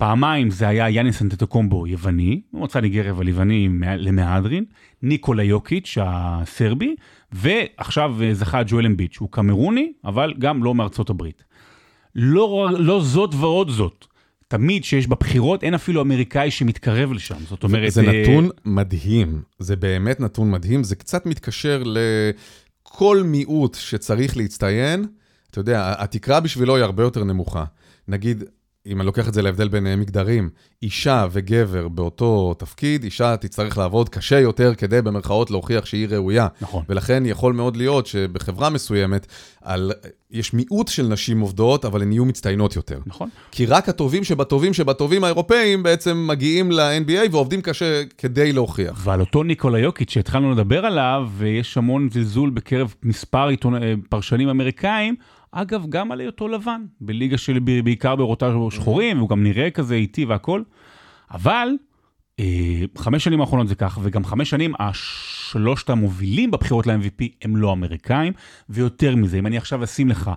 פעמיים 0.02 0.50
זה 0.50 0.68
היה 0.68 0.90
יאניס 0.90 1.22
אנטטוקומבו 1.22 1.86
יווני, 1.86 2.40
מוצא 2.52 2.80
ניגריה 2.80 3.10
אבל 3.10 3.28
יווני 3.28 3.68
למהדרין, 3.80 4.64
ניקולה 5.02 5.42
יוקיץ' 5.42 5.98
הסרבי, 6.00 6.94
ועכשיו 7.32 8.14
זכה 8.32 8.62
ג'ואל 8.66 8.86
אמביץ', 8.86 9.16
הוא 9.18 9.28
קמרוני, 9.30 9.92
אבל 10.04 10.34
גם 10.38 10.64
לא 10.64 10.74
מארצות 10.74 11.10
הברית. 11.10 11.44
לא, 12.14 12.68
לא 12.78 13.00
זאת 13.00 13.34
ועוד 13.34 13.70
זאת. 13.70 14.06
תמיד 14.48 14.84
שיש 14.84 15.06
בבחירות, 15.06 15.64
אין 15.64 15.74
אפילו 15.74 16.02
אמריקאי 16.02 16.50
שמתקרב 16.50 17.12
לשם, 17.12 17.38
זאת 17.48 17.64
אומרת... 17.64 17.92
זה 17.92 18.02
אה... 18.02 18.22
נתון 18.22 18.48
מדהים, 18.64 19.42
זה 19.58 19.76
באמת 19.76 20.20
נתון 20.20 20.50
מדהים, 20.50 20.84
זה 20.84 20.96
קצת 20.96 21.26
מתקשר 21.26 21.82
לכל 21.86 23.22
מיעוט 23.24 23.74
שצריך 23.74 24.36
להצטיין, 24.36 25.06
אתה 25.50 25.60
יודע, 25.60 25.94
התקרה 25.98 26.40
בשבילו 26.40 26.76
היא 26.76 26.84
הרבה 26.84 27.02
יותר 27.02 27.24
נמוכה. 27.24 27.64
נגיד, 28.08 28.44
אם 28.86 29.00
אני 29.00 29.06
לוקח 29.06 29.28
את 29.28 29.34
זה 29.34 29.42
להבדל 29.42 29.68
בין 29.68 29.86
אה, 29.86 29.96
מגדרים, 29.96 30.50
אישה 30.82 31.26
וגבר 31.30 31.88
באותו 31.88 32.54
תפקיד, 32.58 33.04
אישה 33.04 33.36
תצטרך 33.36 33.78
לעבוד 33.78 34.08
קשה 34.08 34.40
יותר 34.40 34.74
כדי 34.74 35.02
במרכאות 35.02 35.50
להוכיח 35.50 35.84
שהיא 35.86 36.08
ראויה. 36.08 36.46
נכון. 36.60 36.84
ולכן 36.88 37.22
יכול 37.26 37.52
מאוד 37.52 37.76
להיות 37.76 38.06
שבחברה 38.06 38.70
מסוימת, 38.70 39.26
על, 39.62 39.92
יש 40.30 40.54
מיעוט 40.54 40.88
של 40.88 41.06
נשים 41.06 41.40
עובדות, 41.40 41.84
אבל 41.84 42.02
הן 42.02 42.12
יהיו 42.12 42.24
מצטיינות 42.24 42.76
יותר. 42.76 42.98
נכון. 43.06 43.28
כי 43.50 43.66
רק 43.66 43.88
הטובים 43.88 44.24
שבטובים 44.24 44.74
שבטובים 44.74 45.24
האירופאים 45.24 45.82
בעצם 45.82 46.26
מגיעים 46.26 46.72
ל-NBA 46.72 47.28
ועובדים 47.30 47.62
קשה 47.62 48.02
כדי 48.18 48.52
להוכיח. 48.52 49.00
ועל 49.04 49.20
אותו 49.20 49.42
ניקולה 49.42 49.78
יוקיץ' 49.78 50.10
שהתחלנו 50.10 50.52
לדבר 50.52 50.86
עליו, 50.86 51.28
ויש 51.36 51.76
המון 51.76 52.08
זלזול 52.12 52.50
בקרב 52.50 52.94
מספר 53.02 53.48
עיתונ... 53.48 53.82
אה, 53.82 53.94
פרשנים 54.08 54.48
אמריקאים, 54.48 55.14
אגב, 55.52 55.86
גם 55.88 56.12
על 56.12 56.20
היותו 56.20 56.48
לבן, 56.48 56.84
בליגה 57.00 57.38
של 57.38 57.58
בעיקר 57.58 58.16
באירותה 58.16 58.52
שחורים, 58.70 59.16
והוא 59.16 59.28
גם 59.28 59.42
נראה 59.42 59.70
כזה 59.70 59.94
איטי 59.94 60.24
והכל. 60.24 60.62
אבל, 61.30 61.68
אה, 62.40 62.82
חמש 62.98 63.24
שנים 63.24 63.40
האחרונות 63.40 63.68
זה 63.68 63.74
כך, 63.74 63.98
וגם 64.02 64.24
חמש 64.24 64.50
שנים, 64.50 64.72
השלושת 64.78 65.90
המובילים 65.90 66.50
בבחירות 66.50 66.86
ל-MVP 66.86 67.24
הם 67.42 67.56
לא 67.56 67.72
אמריקאים, 67.72 68.32
ויותר 68.68 69.16
מזה, 69.16 69.38
אם 69.38 69.46
אני 69.46 69.56
עכשיו 69.56 69.84
אשים 69.84 70.08
לך 70.08 70.30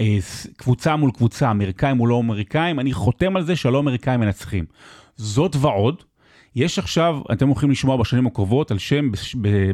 אה, 0.00 0.18
קבוצה 0.56 0.96
מול 0.96 1.10
קבוצה, 1.10 1.50
אמריקאים 1.50 1.96
מול 1.96 2.08
לא 2.08 2.18
אמריקאים, 2.18 2.80
אני 2.80 2.92
חותם 2.92 3.36
על 3.36 3.42
זה 3.42 3.56
שהלא 3.56 3.78
אמריקאים 3.78 4.20
מנצחים. 4.20 4.64
זאת 5.16 5.56
ועוד, 5.60 6.02
יש 6.56 6.78
עכשיו, 6.78 7.20
אתם 7.32 7.48
הולכים 7.48 7.70
לשמוע 7.70 7.96
בשנים 7.96 8.26
הקרובות 8.26 8.70
על 8.70 8.78
שם, 8.78 9.10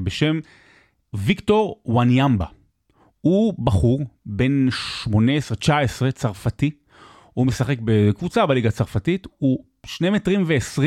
בשם 0.02 0.40
ויקטור 1.14 1.80
וואניאמבה. 1.86 2.46
הוא 3.26 3.54
בחור 3.58 4.00
בן 4.26 4.68
18-19, 5.08 5.10
צרפתי, 6.14 6.70
הוא 7.34 7.46
משחק 7.46 7.78
בקבוצה 7.84 8.46
בליגה 8.46 8.68
הצרפתית, 8.68 9.26
הוא 9.38 9.64
2 9.86 10.12
מטרים 10.12 10.44
ו-20, 10.46 10.82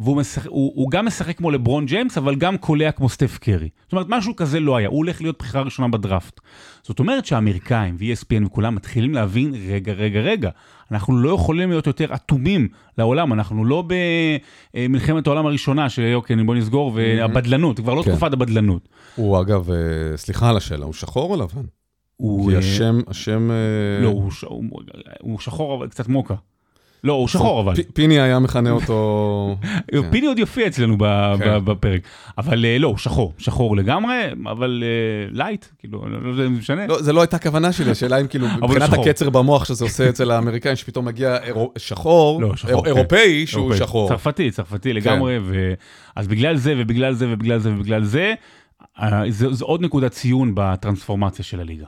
והוא 0.00 0.16
משחק, 0.16 0.46
הוא, 0.46 0.72
הוא 0.74 0.90
גם 0.90 1.06
משחק 1.06 1.38
כמו 1.38 1.50
לברון 1.50 1.86
ג'יימס, 1.86 2.18
אבל 2.18 2.34
גם 2.34 2.56
קולע 2.56 2.92
כמו 2.92 3.08
סטף 3.08 3.38
קרי. 3.38 3.68
זאת 3.82 3.92
אומרת, 3.92 4.06
משהו 4.08 4.36
כזה 4.36 4.60
לא 4.60 4.76
היה, 4.76 4.88
הוא 4.88 4.96
הולך 4.96 5.20
להיות 5.20 5.38
בחירה 5.38 5.62
ראשונה 5.62 5.88
בדראפט. 5.88 6.40
זאת 6.82 6.98
אומרת 6.98 7.26
שהאמריקאים 7.26 7.96
ו-ESPN 7.98 8.46
וכולם 8.46 8.74
מתחילים 8.74 9.14
להבין, 9.14 9.54
רגע, 9.68 9.92
רגע, 9.92 10.20
רגע, 10.20 10.50
אנחנו 10.90 11.16
לא 11.16 11.34
יכולים 11.34 11.70
להיות 11.70 11.86
יותר 11.86 12.14
אטומים 12.14 12.68
לעולם, 12.98 13.32
אנחנו 13.32 13.64
לא 13.64 13.84
במלחמת 14.74 15.26
העולם 15.26 15.46
הראשונה, 15.46 15.88
שאוקיי, 15.88 16.36
בוא 16.36 16.54
נסגור, 16.54 16.92
והבדלנות, 16.94 17.80
כבר 17.80 17.94
לא 17.94 18.02
כן. 18.02 18.10
תקופת 18.10 18.32
הבדלנות. 18.32 18.88
הוא 19.16 19.40
אגב, 19.40 19.70
אה, 19.70 20.16
סליחה 20.16 20.50
על 20.50 20.56
השאלה, 20.56 20.84
הוא 20.84 20.92
שחור 20.92 21.30
או 21.30 21.42
לבן? 21.42 21.62
הוא... 22.16 22.48
כי 22.48 22.54
אה, 22.54 22.58
השם, 22.58 23.00
השם... 23.08 23.50
אה, 23.50 24.02
לא, 24.02 24.08
הוא. 24.08 24.30
הוא, 24.48 24.82
הוא 25.20 25.38
שחור, 25.38 25.78
אבל 25.78 25.88
קצת 25.88 26.08
מוקה. 26.08 26.34
לא, 27.04 27.12
הוא 27.12 27.28
שחור 27.28 27.60
אבל. 27.60 27.74
פיני 27.94 28.20
היה 28.20 28.38
מכנה 28.38 28.70
אותו... 28.70 29.56
כן. 29.92 30.10
פיני 30.10 30.26
עוד 30.26 30.38
יופיע 30.38 30.66
אצלנו 30.66 30.98
כן. 31.38 31.64
בפרק. 31.64 32.00
אבל 32.38 32.64
אה, 32.64 32.78
לא, 32.78 32.88
הוא 32.88 32.98
שחור, 32.98 33.32
שחור 33.38 33.76
לגמרי, 33.76 34.14
אבל 34.50 34.82
אה, 34.86 35.28
light, 35.32 35.64
כאילו, 35.78 36.08
לא 36.08 36.22
לא- 36.22 36.36
זה 36.36 36.48
משנה. 36.48 36.86
לא, 36.86 37.02
זה 37.02 37.12
לא 37.12 37.20
הייתה 37.20 37.36
הכוונה 37.36 37.72
שלי, 37.72 37.90
השאלה 37.90 38.20
אם 38.20 38.26
כאילו, 38.26 38.46
מבחינת. 38.62 38.92
הקצר 38.92 39.30
במוח 39.30 39.64
שזה 39.64 39.84
עושה 39.84 40.08
אצל 40.08 40.30
האמריקאים, 40.30 40.76
שפתאום 40.76 41.04
מגיע 41.04 41.36
שחור, 41.78 42.42
לא, 42.42 42.52
כן. 42.56 42.68
אירופאי 42.86 43.46
שהוא. 43.46 43.74
שחור. 43.74 44.08
צרפתי, 44.08 44.50
צרפתי 44.50 44.92
לגמרי. 44.92 45.38
אז 46.16 46.28
בגלל 46.28 46.56
זה 46.56 46.74
ובגלל 46.78 47.14
זה 47.14 47.26
ובגלל 47.32 47.58
זה 47.58 47.70
ובגלל 47.72 48.04
זה, 48.04 48.34
אה, 49.00 49.22
זה, 49.28 49.52
זה 49.54 49.64
עוד 49.64 49.82
נקודת 49.82 50.12
ציון 50.12 50.52
בטרנספורמציה 50.54 51.44
של 51.44 51.60
הליגה. 51.60 51.86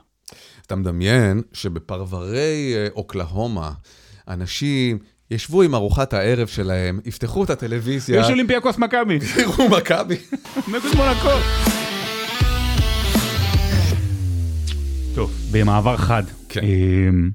אתה 0.65 0.75
מדמיין 0.75 1.41
שבפרברי 1.53 2.73
אה, 2.75 2.87
אוקלהומה, 2.95 3.71
אנשים 4.27 4.97
ישבו 5.31 5.61
עם 5.61 5.75
ארוחת 5.75 6.13
הערב 6.13 6.47
שלהם, 6.47 6.99
יפתחו 7.05 7.43
את 7.43 7.49
הטלוויזיה, 7.49 8.19
יש 8.19 8.29
אולימפיאקוס 8.29 8.77
מכבי, 8.77 9.19
יראו 9.41 9.69
מכבי. 9.69 10.15
נגד 10.67 10.95
מונקו. 10.95 11.29
טוב, 15.15 15.31
במעבר 15.51 15.97
חד. 15.97 16.23
כן. 16.49 16.61
אמ, 16.63 17.29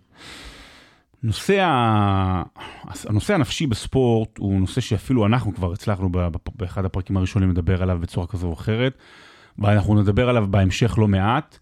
נושא, 1.22 1.60
ה... 1.60 2.42
הנושא 3.08 3.34
הנפשי 3.34 3.66
בספורט 3.66 4.38
הוא 4.38 4.60
נושא 4.60 4.80
שאפילו 4.80 5.26
אנחנו 5.26 5.54
כבר 5.54 5.72
הצלחנו 5.72 6.08
באחד 6.56 6.84
הפרקים 6.84 7.16
הראשונים 7.16 7.50
לדבר 7.50 7.82
עליו 7.82 7.98
בצורה 8.00 8.26
כזו 8.26 8.46
או 8.46 8.52
אחרת, 8.52 8.98
ואנחנו 9.58 10.02
נדבר 10.02 10.28
עליו 10.28 10.46
בהמשך 10.50 10.98
לא 10.98 11.08
מעט, 11.08 11.58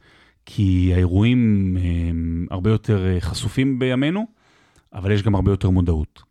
כי 0.46 0.90
האירועים 0.94 1.76
הם 1.80 2.46
הרבה 2.50 2.70
יותר 2.70 3.06
אה, 3.06 3.20
חשופים 3.20 3.78
בימינו, 3.78 4.39
אבל 4.93 5.11
יש 5.11 5.22
גם 5.22 5.34
הרבה 5.34 5.51
יותר 5.51 5.70
מודעות. 5.70 6.22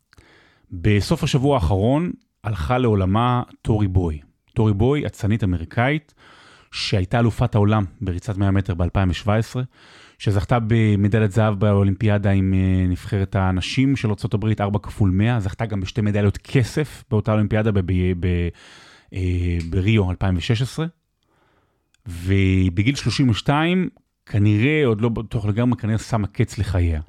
בסוף 0.72 1.24
השבוע 1.24 1.56
האחרון 1.56 2.12
הלכה 2.44 2.78
לעולמה 2.78 3.44
טורי 3.62 3.88
בוי. 3.88 4.20
טורי 4.54 4.74
בוי, 4.74 5.06
אצנית 5.06 5.44
אמריקאית, 5.44 6.14
שהייתה 6.72 7.20
אלופת 7.20 7.56
העולם 7.56 7.84
בריצת 8.02 8.38
100 8.38 8.52
מטר 8.52 8.74
ב-2017, 8.74 9.60
שזכתה 10.20 10.58
במדליית 10.68 11.32
זהב 11.32 11.60
באולימפיאדה 11.60 12.32
עם 12.32 12.54
אה, 12.54 12.88
נבחרת 12.88 13.36
הנשים 13.36 13.96
של 13.96 14.08
ארה"ב 14.08 14.62
4 14.62 14.80
כפול 14.80 15.10
100, 15.10 15.40
זכתה 15.40 15.66
גם 15.66 15.82
בשתי 15.82 16.02
מדליות 16.02 16.38
כסף 16.38 17.04
באותה 17.12 17.32
אולימפיאדה 17.32 17.72
אה, 19.14 19.58
בריו 19.70 20.10
2016, 20.10 20.86
ובגיל 22.08 22.96
32 22.96 23.90
כנראה, 24.26 24.86
עוד 24.86 25.02
לא 25.02 25.10
בטוח 25.10 25.46
לגמרי, 25.46 25.78
כנראה 25.78 25.98
שמה 25.98 26.28
קץ 26.28 26.58
לחייה. 26.58 27.02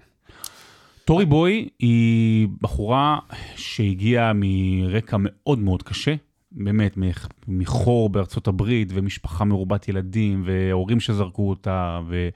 טורי 1.11 1.25
בוי 1.25 1.69
היא 1.79 2.49
בחורה 2.61 3.19
שהגיעה 3.57 4.33
מרקע 4.35 5.17
מאוד 5.21 5.59
מאוד 5.59 5.83
קשה, 5.83 6.15
באמת, 6.53 6.97
מח- 6.97 7.29
מחור 7.49 8.09
בארצות 8.11 8.49
הברית, 8.49 8.89
ומשפחה 8.95 9.45
מרובת 9.45 9.89
ילדים, 9.89 10.43
והורים 10.47 11.01
שזרקו 11.01 11.51
אותה, 11.51 12.01
ו... 12.09 12.29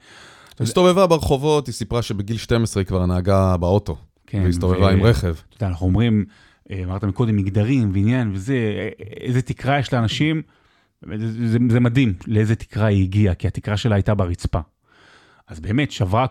הסתובבה 0.59 1.07
ברחובות, 1.07 1.67
היא 1.67 1.73
סיפרה 1.73 2.01
שבגיל 2.01 2.37
12 2.37 2.81
היא 2.81 2.87
כבר 2.87 3.05
נהגה 3.05 3.57
באוטו, 3.57 3.97
כן, 4.27 4.41
והסתובבה 4.45 4.85
ו- 4.85 4.89
עם 4.89 5.03
רכב. 5.03 5.35
אתה 5.49 5.55
יודע, 5.55 5.67
אנחנו 5.67 5.87
אומרים, 5.87 6.25
אה, 6.71 6.83
אמרת 6.83 7.03
מקודם 7.03 7.35
מגדרים 7.35 7.91
ועניין 7.93 8.31
וזה, 8.33 8.53
אה, 8.53 8.89
איזה 9.21 9.41
תקרה 9.41 9.79
יש 9.79 9.93
לאנשים, 9.93 10.41
זה, 11.17 11.47
זה, 11.47 11.57
זה 11.69 11.79
מדהים 11.79 12.13
לאיזה 12.27 12.55
תקרה 12.55 12.85
היא 12.85 13.03
הגיעה, 13.03 13.35
כי 13.35 13.47
התקרה 13.47 13.77
שלה 13.77 13.95
הייתה 13.95 14.15
ברצפה. 14.15 14.59
אז 15.47 15.59
באמת, 15.59 15.91
שברה, 15.91 16.25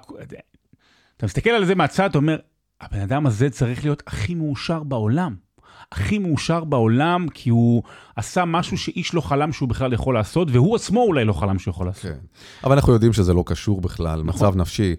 אתה 1.17 1.27
מסתכל 1.27 1.51
על 1.51 1.65
זה 1.65 1.75
מהצד, 1.75 2.05
אתה 2.11 2.19
אומר, 2.19 2.37
הבן 2.81 3.01
אדם 3.01 3.27
הזה 3.27 3.51
צריך 3.51 3.85
להיות 3.85 4.03
הכי 4.07 4.35
מאושר 4.35 4.83
בעולם. 4.83 5.35
הכי 5.93 6.19
מאושר 6.19 6.65
בעולם, 6.65 7.27
כי 7.35 7.51
הוא 7.51 7.83
עשה 8.17 8.45
משהו 8.45 8.79
שאיש 8.79 9.15
לא 9.15 9.21
חלם 9.21 9.53
שהוא 9.53 9.69
בכלל 9.69 9.93
יכול 9.93 10.15
לעשות, 10.15 10.49
והוא 10.53 10.77
עצמו 10.77 11.03
אולי 11.03 11.25
לא 11.25 11.33
חלם 11.33 11.59
שהוא 11.59 11.73
יכול 11.73 11.87
לעשות. 11.87 12.03
כן. 12.03 12.19
אבל 12.65 12.73
אנחנו 12.73 12.93
יודעים 12.93 13.13
שזה 13.13 13.35
לא 13.35 13.45
קשור 13.47 13.81
בכלל, 13.81 14.23
נכון. 14.23 14.47
מצב 14.47 14.57
נפשי, 14.57 14.97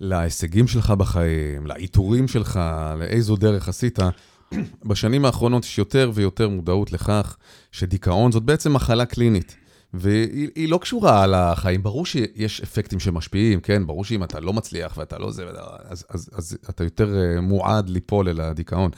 להישגים 0.00 0.66
שלך 0.66 0.90
בחיים, 0.90 1.66
לעיטורים 1.66 2.28
שלך, 2.28 2.60
לאיזו 2.98 3.36
דרך 3.36 3.68
עשית. 3.68 3.98
בשנים 4.88 5.24
האחרונות 5.24 5.64
יש 5.64 5.78
יותר 5.78 6.10
ויותר 6.14 6.48
מודעות 6.48 6.92
לכך 6.92 7.36
שדיכאון 7.72 8.32
זאת 8.32 8.42
בעצם 8.42 8.72
מחלה 8.72 9.06
קלינית. 9.06 9.56
והיא 9.94 10.48
היא 10.54 10.68
לא 10.68 10.78
קשורה 10.78 11.26
לחיים. 11.26 11.82
ברור 11.82 12.06
שיש 12.06 12.60
אפקטים 12.60 13.00
שמשפיעים, 13.00 13.60
כן? 13.60 13.86
ברור 13.86 14.04
שאם 14.04 14.24
אתה 14.24 14.40
לא 14.40 14.52
מצליח 14.52 14.96
ואתה 14.96 15.18
לא 15.18 15.30
זה, 15.30 15.44
אז, 15.84 16.04
אז, 16.10 16.30
אז 16.32 16.58
אתה 16.70 16.84
יותר 16.84 17.16
אה, 17.16 17.40
מועד 17.40 17.88
ליפול 17.88 18.28
אל 18.28 18.40
הדיכאון. 18.40 18.90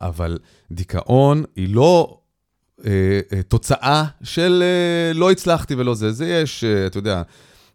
אבל 0.00 0.38
דיכאון 0.70 1.44
היא 1.56 1.74
לא 1.74 2.20
אה, 2.86 3.20
אה, 3.32 3.42
תוצאה 3.42 4.04
של 4.22 4.62
אה, 4.62 5.12
לא 5.12 5.30
הצלחתי 5.30 5.74
ולא 5.74 5.94
זה. 5.94 6.12
זה 6.12 6.26
יש, 6.28 6.64
אה, 6.64 6.86
אתה 6.86 6.98
יודע, 6.98 7.22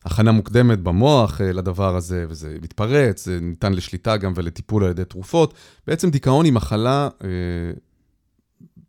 הכנה 0.05 0.31
מוקדמת 0.31 0.79
במוח 0.79 1.41
אה, 1.41 1.51
לדבר 1.51 1.95
הזה, 1.95 2.25
וזה 2.29 2.57
מתפרץ, 2.61 3.25
זה 3.25 3.39
ניתן 3.41 3.73
לשליטה 3.73 4.17
גם 4.17 4.33
ולטיפול 4.35 4.83
על 4.83 4.89
ידי 4.89 5.05
תרופות. 5.05 5.53
בעצם 5.87 6.09
דיכאון 6.09 6.45
היא 6.45 6.53
מחלה... 6.53 7.09
אה, 7.23 7.29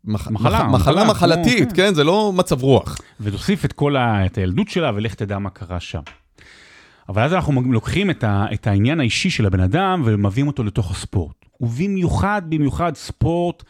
מח, 0.05 0.27
מחלה, 0.27 0.63
מח, 0.63 0.65
מחלה 0.65 1.03
מחלה, 1.03 1.05
מחלתית, 1.05 1.67
כמו, 1.67 1.75
כן? 1.75 1.93
זה 1.93 2.03
לא 2.03 2.33
מצב 2.33 2.61
רוח. 2.61 2.97
ותוסיף 3.19 3.65
את 3.65 3.73
כל 3.73 3.95
ה, 3.95 4.25
את 4.25 4.37
הילדות 4.37 4.69
שלה, 4.69 4.91
ולך 4.95 5.13
תדע 5.13 5.39
מה 5.39 5.49
קרה 5.49 5.79
שם. 5.79 6.01
אבל 7.09 7.23
אז 7.23 7.33
אנחנו 7.33 7.61
לוקחים 7.61 8.09
את, 8.09 8.23
ה, 8.23 8.45
את 8.53 8.67
העניין 8.67 8.99
האישי 8.99 9.29
של 9.29 9.45
הבן 9.45 9.59
אדם 9.59 10.01
ומביאים 10.05 10.47
אותו 10.47 10.63
לתוך 10.63 10.91
הספורט. 10.91 11.35
ובמיוחד, 11.61 12.41
במיוחד 12.49 12.95
ספורט 12.95 13.63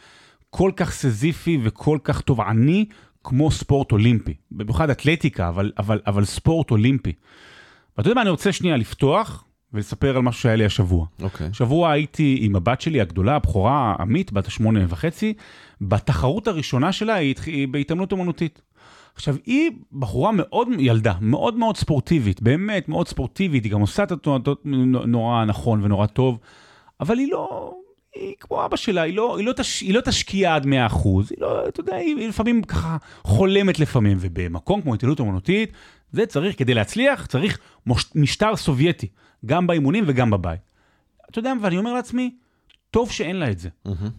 כל 0.50 0.70
כך 0.76 0.92
סזיפי 0.92 1.58
וכל 1.62 1.98
כך 2.04 2.20
תובעני 2.20 2.84
כמו 3.24 3.50
ספורט 3.50 3.92
אולימפי. 3.92 4.34
במיוחד 4.50 4.90
אתלטיקה, 4.90 5.48
אבל, 5.48 5.72
אבל, 5.78 6.00
אבל 6.06 6.24
ספורט 6.24 6.70
אולימפי. 6.70 7.12
ואתה 7.98 8.08
יודע 8.08 8.14
מה, 8.14 8.22
אני 8.22 8.30
רוצה 8.30 8.52
שנייה 8.52 8.76
לפתוח 8.76 9.44
ולספר 9.74 10.16
על 10.16 10.22
משהו 10.22 10.42
שהיה 10.42 10.56
לי 10.56 10.64
השבוע. 10.64 11.06
אוקיי. 11.22 11.46
השבוע 11.46 11.90
הייתי 11.90 12.38
עם 12.40 12.56
הבת 12.56 12.80
שלי 12.80 13.00
הגדולה, 13.00 13.36
הבכורה, 13.36 13.96
עמית, 14.00 14.32
בת 14.32 14.46
השמונה 14.46 14.80
וחצי, 14.88 15.34
בתחרות 15.80 16.48
הראשונה 16.48 16.92
שלה 16.92 17.14
היא 17.14 17.68
בהתעמלות 17.70 18.12
אומנותית. 18.12 18.62
עכשיו, 19.14 19.36
היא 19.46 19.70
בחורה 19.92 20.30
מאוד, 20.32 20.68
ילדה, 20.78 21.12
מאוד 21.20 21.56
מאוד 21.56 21.76
ספורטיבית, 21.76 22.42
באמת 22.42 22.88
מאוד 22.88 23.08
ספורטיבית, 23.08 23.64
היא 23.64 23.72
גם 23.72 23.80
עושה 23.80 24.02
את 24.02 24.12
התנועות 24.12 24.48
נורא 25.06 25.44
נכון 25.44 25.84
ונורא 25.84 26.06
טוב, 26.06 26.38
אבל 27.00 27.18
היא 27.18 27.32
לא, 27.32 27.74
היא 28.14 28.34
כמו 28.40 28.64
אבא 28.64 28.76
שלה, 28.76 29.02
היא 29.02 29.16
לא, 29.16 29.36
היא 29.36 29.46
לא, 29.46 29.52
תש, 29.52 29.80
היא 29.80 29.94
לא 29.94 30.00
תשקיע 30.00 30.54
עד 30.54 30.64
100%, 30.64 30.68
היא 30.68 31.38
לא, 31.38 31.68
אתה 31.68 31.80
יודע, 31.80 31.96
היא, 31.96 32.16
היא 32.16 32.28
לפעמים 32.28 32.62
ככה 32.62 32.96
חולמת 33.22 33.78
לפעמים, 33.78 34.16
ובמקום 34.20 34.80
כמו 34.80 34.94
התעללות 34.94 35.20
אומנותית, 35.20 35.72
זה 36.12 36.26
צריך, 36.26 36.58
כדי 36.58 36.74
להצליח, 36.74 37.26
צריך 37.26 37.58
מוש, 37.86 38.04
משטר 38.14 38.56
סובייטי, 38.56 39.08
גם 39.46 39.66
באימונים 39.66 40.04
וגם 40.06 40.30
בבית. 40.30 40.60
אתה 41.30 41.38
יודע, 41.38 41.52
ואני 41.62 41.78
אומר 41.78 41.92
לעצמי, 41.92 42.34
טוב 42.90 43.10
שאין 43.10 43.36
לה 43.36 43.50
את 43.50 43.58
זה. 43.58 43.68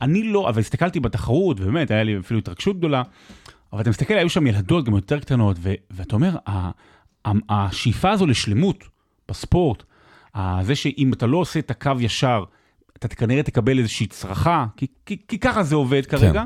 אני 0.01 0.23
לא, 0.23 0.49
אבל 0.49 0.59
הסתכלתי 0.59 0.99
בתחרות, 0.99 1.59
ובאמת, 1.59 1.91
היה 1.91 2.03
לי 2.03 2.19
אפילו 2.19 2.39
התרגשות 2.39 2.77
גדולה, 2.77 3.03
אבל 3.73 3.81
אתה 3.81 3.89
מסתכל, 3.89 4.13
היו 4.13 4.29
שם 4.29 4.47
ילדות 4.47 4.85
גם 4.85 4.95
יותר 4.95 5.19
קטנות, 5.19 5.57
ו- 5.59 5.73
ואתה 5.91 6.15
אומר, 6.15 6.37
ה- 6.47 6.71
ה- 7.25 7.31
השאיפה 7.49 8.11
הזו 8.11 8.25
לשלמות 8.25 8.83
בספורט, 9.29 9.83
זה 10.61 10.75
שאם 10.75 11.13
אתה 11.13 11.27
לא 11.27 11.37
עושה 11.37 11.59
את 11.59 11.71
הקו 11.71 11.91
ישר, 11.99 12.43
אתה 12.95 13.07
כנראה 13.07 13.43
תקבל 13.43 13.79
איזושהי 13.79 14.07
צרחה, 14.07 14.65
כי, 14.77 14.87
כי, 15.05 15.17
כי 15.27 15.39
ככה 15.39 15.63
זה 15.63 15.75
עובד 15.75 16.05
כרגע. 16.05 16.43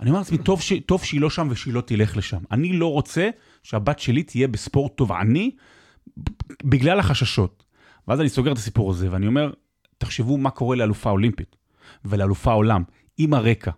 אני 0.00 0.10
אומר 0.10 0.18
לעצמי, 0.20 0.38
טוב, 0.38 0.60
ש, 0.60 0.72
טוב 0.86 1.04
שהיא 1.04 1.20
לא 1.20 1.30
שם 1.30 1.48
ושהיא 1.50 1.74
לא 1.74 1.80
תלך 1.80 2.16
לשם. 2.16 2.38
אני 2.50 2.72
לא 2.72 2.92
רוצה 2.92 3.30
שהבת 3.62 3.98
שלי 3.98 4.22
תהיה 4.22 4.48
בספורט 4.48 4.96
תובעני 4.96 5.50
בגלל 6.64 6.98
החששות. 6.98 7.64
ואז 8.08 8.20
אני 8.20 8.28
סוגר 8.28 8.52
את 8.52 8.58
הסיפור 8.58 8.90
הזה, 8.90 9.12
ואני 9.12 9.26
אומר, 9.26 9.50
תחשבו 9.98 10.38
מה 10.38 10.50
קורה 10.50 10.76
לאלופה 10.76 11.10
אולימפית 11.10 11.56
ולאלופה 12.04 12.52
עולם, 12.52 12.82
עם 13.18 13.34
הרקע, 13.34 13.70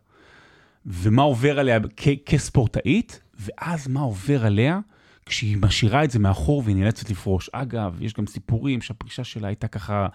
ומה 0.86 1.22
עובר 1.22 1.58
עליה 1.58 1.78
כ- 1.96 2.08
כספורטאית, 2.26 3.20
ואז 3.40 3.88
מה 3.88 4.00
עובר 4.00 4.46
עליה 4.46 4.80
כשהיא 5.26 5.56
משאירה 5.56 6.04
את 6.04 6.10
זה 6.10 6.18
מאחור 6.18 6.62
והיא 6.64 6.76
נאלצת 6.76 7.10
לפרוש. 7.10 7.50
אגב, 7.52 7.96
יש 8.00 8.12
גם 8.12 8.26
סיפורים 8.26 8.82
שהפרישה 8.82 9.24
שלה 9.24 9.48
הייתה 9.48 9.68
ככה... 9.68 10.06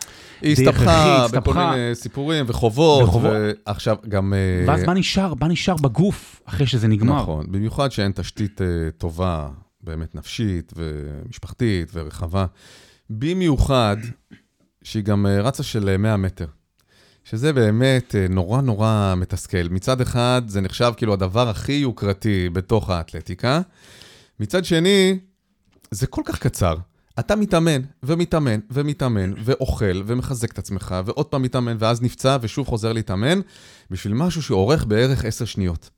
היא 0.41 0.51
הסתבכה 0.51 1.27
בכל. 1.33 1.53
מיני 1.53 1.95
סיפורים 1.95 2.45
וחובות, 2.47 3.03
וחובות. 3.03 3.31
ועכשיו 3.67 3.95
גם... 4.09 4.33
אה, 4.33 4.63
ואז 4.67 4.83
מה 4.83 4.93
נשאר? 4.93 5.33
מה 5.41 5.47
נשאר 5.47 5.75
בגוף 5.75 6.41
אחרי 6.45 6.67
שזה 6.67 6.87
נגמר? 6.87 7.21
נכון, 7.21 7.51
במיוחד 7.51 7.91
שאין 7.91 8.11
תשתית 8.11 8.61
אה, 8.61 8.67
טובה, 8.97 9.49
באמת 9.83 10.15
נפשית 10.15 10.73
ומשפחתית 10.75 11.91
ורחבה. 11.93 12.45
במיוחד 13.19 13.97
שהיא 14.83 15.03
גם 15.03 15.25
אה, 15.25 15.41
רצה 15.41 15.63
של 15.63 15.89
אה, 15.89 15.97
100 15.97 16.17
מטר. 16.17 16.45
שזה 17.23 17.53
באמת 17.53 18.15
אה, 18.15 18.25
נורא 18.29 18.61
נורא 18.61 19.13
מתסכל. 19.17 19.69
מצד 19.69 20.01
אחד, 20.01 20.41
זה 20.47 20.61
נחשב 20.61 20.91
כאילו 20.97 21.13
הדבר 21.13 21.49
הכי 21.49 21.71
יוקרתי 21.71 22.49
בתוך 22.49 22.89
האתלטיקה. 22.89 23.61
מצד 24.39 24.65
שני, 24.65 25.19
זה 25.91 26.07
כל 26.07 26.21
כך 26.25 26.39
קצר. 26.39 26.75
אתה 27.19 27.35
מתאמן, 27.35 27.81
ומתאמן, 28.03 28.59
ומתאמן, 28.71 29.33
ואוכל, 29.37 30.01
ומחזק 30.05 30.51
את 30.51 30.57
עצמך, 30.57 30.95
ועוד 31.05 31.25
פעם 31.25 31.41
מתאמן, 31.41 31.77
ואז 31.79 32.01
נפצע, 32.01 32.37
ושוב 32.41 32.67
חוזר 32.67 32.93
להתאמן, 32.93 33.39
בשביל 33.91 34.13
משהו 34.13 34.43
שאורך 34.43 34.85
בערך 34.85 35.25
עשר 35.25 35.45
שניות. 35.45 35.89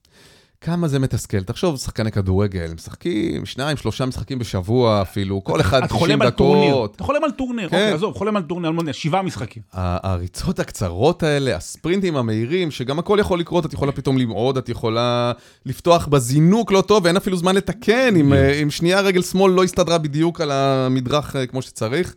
כמה 0.63 0.87
זה 0.87 0.99
מתסכל. 0.99 1.43
תחשוב, 1.43 1.77
שחקני 1.77 2.11
כדורגל, 2.11 2.73
משחקים 2.73 3.45
שניים, 3.45 3.77
שלושה 3.77 4.05
משחקים 4.05 4.39
בשבוע 4.39 5.01
אפילו, 5.01 5.43
כל 5.43 5.61
אחד 5.61 5.77
אתה 5.77 5.87
90 5.87 5.99
חולם 5.99 6.21
על 6.21 6.29
טורניר. 6.29 6.69
דקות. 6.69 6.95
אתה 6.95 7.03
חולם 7.03 7.23
על 7.23 7.31
טורניר, 7.31 7.69
כן. 7.69 7.75
אוקיי, 7.75 7.91
עזוב, 7.91 8.13
חולם 8.17 8.37
על 8.37 8.43
טורניר, 8.43 8.71
שבעה 8.91 9.21
משחקים. 9.21 9.63
הריצות 9.73 10.59
הקצרות 10.59 11.23
האלה, 11.23 11.55
הספרינטים 11.55 12.15
המהירים, 12.17 12.71
שגם 12.71 12.99
הכל 12.99 13.17
יכול 13.21 13.39
לקרות, 13.39 13.65
את 13.65 13.73
יכולה 13.73 13.91
פתאום 13.91 14.17
למעוד, 14.17 14.57
את 14.57 14.69
יכולה 14.69 15.31
לפתוח 15.65 16.07
בזינוק 16.07 16.71
לא 16.71 16.81
טוב, 16.81 17.05
ואין 17.05 17.17
אפילו 17.17 17.37
זמן 17.37 17.55
לתקן, 17.55 18.15
אם, 18.15 18.33
אה, 18.33 18.53
אם 18.63 18.71
שנייה 18.71 19.01
רגל 19.01 19.21
שמאל 19.21 19.51
לא 19.51 19.63
הסתדרה 19.63 19.97
בדיוק 19.97 20.41
על 20.41 20.51
המדרך 20.51 21.35
אה, 21.35 21.47
כמו 21.47 21.61
שצריך. 21.61 22.15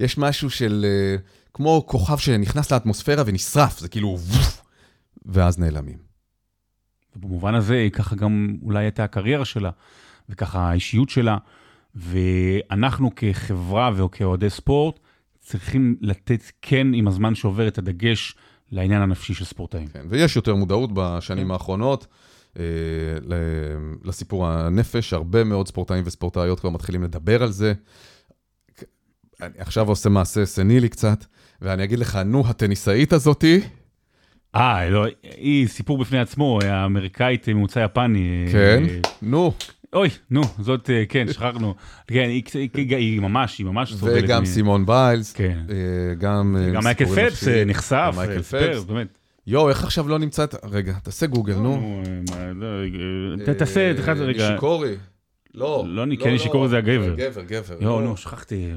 יש 0.00 0.18
משהו 0.18 0.50
של, 0.50 0.86
אה, 0.88 1.16
כמו 1.54 1.84
כוכב 1.86 2.18
שנכנס 2.18 2.72
לאטמוספירה 2.72 3.22
ונשרף, 3.26 3.78
זה 3.78 3.88
כאילו, 3.88 4.18
ואז 5.26 5.58
נעלמים. 5.58 6.03
ובמובן 7.16 7.54
הזה, 7.54 7.88
ככה 7.92 8.16
גם 8.16 8.56
אולי 8.62 8.84
הייתה 8.84 9.04
הקריירה 9.04 9.44
שלה, 9.44 9.70
וככה 10.28 10.70
האישיות 10.70 11.10
שלה, 11.10 11.38
ואנחנו 11.94 13.10
כחברה 13.16 13.90
וכאוהדי 13.96 14.50
ספורט, 14.50 14.98
צריכים 15.40 15.96
לתת 16.00 16.42
כן 16.62 16.94
עם 16.94 17.08
הזמן 17.08 17.34
שעובר 17.34 17.68
את 17.68 17.78
הדגש 17.78 18.34
לעניין 18.72 19.02
הנפשי 19.02 19.34
של 19.34 19.44
ספורטאים. 19.44 19.86
כן, 19.86 20.06
ויש 20.08 20.36
יותר 20.36 20.54
מודעות 20.54 20.90
בשנים 20.94 21.50
האחרונות. 21.50 22.06
אה, 22.58 22.64
לסיפור 24.04 24.46
הנפש, 24.46 25.12
הרבה 25.12 25.44
מאוד 25.44 25.68
ספורטאים 25.68 26.02
וספורטאיות 26.06 26.60
כבר 26.60 26.70
מתחילים 26.70 27.02
לדבר 27.02 27.42
על 27.42 27.50
זה. 27.50 27.72
אני 29.40 29.52
עכשיו 29.58 29.88
עושה 29.88 30.08
מעשה 30.08 30.46
סנילי 30.46 30.88
קצת, 30.88 31.24
ואני 31.62 31.84
אגיד 31.84 31.98
לך, 31.98 32.16
נו, 32.16 32.46
הטניסאית 32.46 33.12
הזאתי, 33.12 33.60
אה, 34.56 34.90
לא, 34.90 35.06
היא 35.38 35.68
סיפור 35.68 35.98
בפני 35.98 36.18
עצמו, 36.18 36.58
האמריקאית 36.64 37.48
ממוצא 37.48 37.78
יפני. 37.78 38.46
כן, 38.52 38.82
אה, 38.88 38.98
נו, 39.22 39.52
אוי, 39.92 40.08
נו, 40.30 40.42
זאת, 40.58 40.90
אה, 40.90 41.04
כן, 41.08 41.26
שכחנו. 41.32 41.74
כן, 42.06 42.28
היא, 42.28 42.42
היא, 42.74 42.96
היא 42.96 43.20
ממש, 43.20 43.58
היא 43.58 43.66
ממש 43.66 43.94
סובלת. 43.94 44.24
וגם 44.24 44.42
מ- 44.42 44.46
סימון 44.46 44.86
ביילס, 44.86 45.32
כן. 45.32 45.58
אה, 45.70 46.14
גם... 46.14 46.56
גם 46.74 46.84
מייקל 46.84 47.04
פלפס 47.06 47.48
נחשף, 47.66 48.12
מייקל 48.16 48.42
פלפס. 48.42 48.84
באמת. 48.84 49.18
יואו, 49.46 49.68
איך 49.68 49.84
עכשיו 49.84 50.08
לא 50.08 50.18
נמצא 50.18 50.44
את... 50.44 50.54
רגע, 50.70 50.92
תעשה 51.02 51.26
גוגל, 51.26 51.54
נו. 51.54 52.02
לא, 52.54 53.44
תעשה, 53.54 53.88
אה, 53.90 53.94
תעשה 53.96 54.12
רגע. 54.12 54.50
נשיקורי. 54.50 54.94
לא, 55.54 55.84
לא, 55.88 56.04
כן, 56.20 56.34
נשיקורי 56.34 56.68
זה 56.68 56.78
הגבר. 56.78 57.14
גבר, 57.14 57.42
גבר. 57.42 57.74
יואו, 57.80 58.00
לא. 58.00 58.06
נו, 58.06 58.16
שכחתי. 58.16 58.70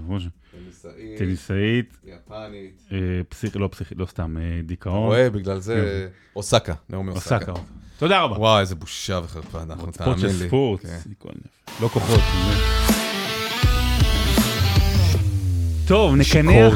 טניסאית, 0.82 1.18
טניסאית, 1.18 1.98
יפנית. 2.06 2.84
אה, 2.92 2.98
פסיכ... 3.30 3.56
לא 3.56 3.70
פסיכית, 3.72 3.98
לא 3.98 4.06
סתם, 4.06 4.38
אה, 4.38 4.62
דיכאון. 4.64 5.06
רואה, 5.08 5.30
בגלל 5.30 5.60
זה... 5.60 6.08
אוסקה, 6.36 6.74
נעמי 6.90 7.12
אוסקה. 7.12 7.36
אוסקה. 7.36 7.54
תודה 7.98 8.22
רבה. 8.22 8.40
וואי, 8.40 8.62
איזה 8.62 8.76
בושה 8.76 9.20
וחרפה, 9.24 9.64
אנחנו, 9.64 9.92
תאמין 9.92 10.20
לי. 10.20 10.48
ספורט, 10.48 10.82
כן. 10.86 11.30
לא 11.82 11.88
כוחות. 11.88 12.22
טוב, 15.88 16.16
נקנח. 16.16 16.74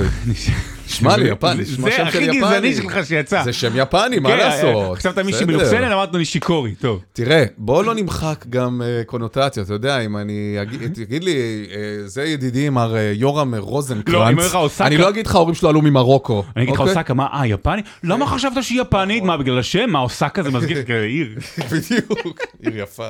נשמע 0.91 1.17
לי 1.17 1.29
יפני, 1.29 1.61
נשמע 1.61 1.89
זה 1.89 1.95
שם 1.95 2.03
של 2.03 2.07
הכי 2.07 2.23
יפני. 2.23 2.39
גזעני 2.41 2.75
שלך 2.75 3.05
שיצא. 3.05 3.43
זה 3.43 3.53
שם 3.53 3.71
יפני, 3.75 4.19
מה 4.19 4.29
כן, 4.29 4.37
לעשות? 4.37 4.97
חשבת 4.97 5.17
מישהי 5.17 5.45
בסדר. 5.45 5.57
מלוכסנת, 5.57 5.91
אמרת 5.91 6.13
לו 6.13 6.19
נשיקורי, 6.19 6.75
טוב. 6.75 7.01
תראה, 7.13 7.43
בוא 7.57 7.83
לא 7.83 7.95
נמחק 7.95 8.45
גם 8.49 8.81
אה, 8.85 9.01
קונוטציות, 9.05 9.65
אתה 9.65 9.73
יודע, 9.73 9.99
אם 9.99 10.17
אני 10.17 10.57
אגיד, 10.61 10.93
תגיד 11.05 11.23
לי, 11.23 11.31
אה, 11.71 11.77
זה 12.07 12.23
ידידי 12.23 12.69
מר 12.69 12.95
אה, 12.95 13.11
יורם 13.15 13.55
רוזנקרנץ, 13.55 14.53
לא, 14.53 14.67
אני 14.79 14.97
לא 14.97 15.09
אגיד 15.09 15.27
לך, 15.27 15.35
ההורים 15.35 15.55
שלו 15.55 15.69
עלו 15.69 15.81
ממרוקו. 15.81 16.43
אני 16.55 16.63
אגיד 16.63 16.73
לך, 16.73 16.79
אוקיי? 16.79 16.95
אוסקה, 16.95 17.13
מה, 17.13 17.27
אה, 17.33 17.47
יפני? 17.47 17.81
למה 18.03 18.27
חשבת 18.27 18.63
שהיא 18.63 18.81
יפנית? 18.81 19.23
מה, 19.23 19.37
בגלל 19.37 19.59
השם? 19.59 19.89
מה, 19.89 19.99
אוסקה 19.99 20.43
זה 20.43 20.51
מזכיר 20.51 21.01
עיר? 21.01 21.35
בדיוק, 21.71 22.39
עיר 22.63 22.77
יפה. 22.77 23.09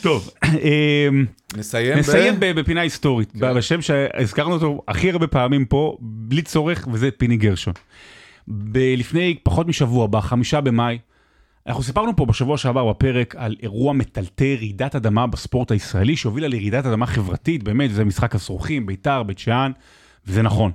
טוב, 0.00 0.30
אמ, 0.44 1.26
נסיים. 1.56 1.98
נסיים 1.98 2.34
ב- 2.40 2.52
בפינה 2.60 2.80
היסטורית, 2.80 3.36
בשם 3.36 3.82
שהזכרנו 3.82 4.54
אותו 4.54 4.82
הכי 4.88 5.10
הרבה 5.10 5.26
פעמים 5.26 5.64
פה, 5.64 5.96
בלי 6.00 6.42
צורך, 6.42 6.88
וזה 6.92 7.10
פיני 7.10 7.36
גרשון. 7.36 7.74
ב- 8.48 8.94
לפני 8.96 9.36
פחות 9.42 9.66
משבוע, 9.68 10.06
בחמישה 10.06 10.60
במאי, 10.60 10.98
אנחנו 11.66 11.82
סיפרנו 11.82 12.16
פה 12.16 12.26
בשבוע 12.26 12.58
שעבר 12.58 12.90
בפרק 12.90 13.34
על 13.38 13.56
אירוע 13.62 13.92
מטלטל 13.92 14.54
רעידת 14.56 14.94
אדמה 14.94 15.26
בספורט 15.26 15.70
הישראלי, 15.70 16.16
שהובילה 16.16 16.48
לרעידת 16.48 16.86
אדמה 16.86 17.06
חברתית, 17.06 17.62
באמת, 17.62 17.90
זה 17.90 18.04
משחק 18.04 18.34
הסרוכים, 18.34 18.86
ביתר, 18.86 19.22
בית 19.22 19.38
שאן, 19.38 19.72
וזה 20.26 20.42
נכון. 20.42 20.72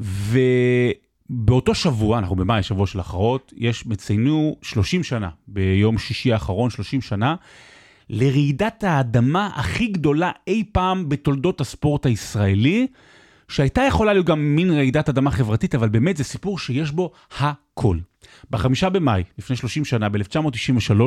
ובאותו 0.00 1.74
שבוע, 1.74 2.18
אנחנו 2.18 2.36
במאי, 2.36 2.62
שבוע 2.62 2.86
של 2.86 3.00
הכרעות, 3.00 3.52
יש, 3.56 3.86
מציינו 3.86 4.56
30 4.62 5.02
שנה, 5.04 5.28
ביום 5.48 5.98
שישי 5.98 6.32
האחרון, 6.32 6.70
30 6.70 7.00
שנה, 7.00 7.34
לרעידת 8.10 8.84
האדמה 8.84 9.50
הכי 9.54 9.86
גדולה 9.86 10.30
אי 10.46 10.64
פעם 10.72 11.08
בתולדות 11.08 11.60
הספורט 11.60 12.06
הישראלי, 12.06 12.86
שהייתה 13.48 13.82
יכולה 13.82 14.12
להיות 14.12 14.26
גם 14.26 14.56
מין 14.56 14.70
רעידת 14.70 15.08
אדמה 15.08 15.30
חברתית, 15.30 15.74
אבל 15.74 15.88
באמת 15.88 16.16
זה 16.16 16.24
סיפור 16.24 16.58
שיש 16.58 16.90
בו 16.90 17.12
הכל. 17.38 17.98
בחמישה 18.50 18.90
במאי, 18.90 19.22
לפני 19.38 19.56
30 19.56 19.84
שנה, 19.84 20.08
ב-1993, 20.08 21.00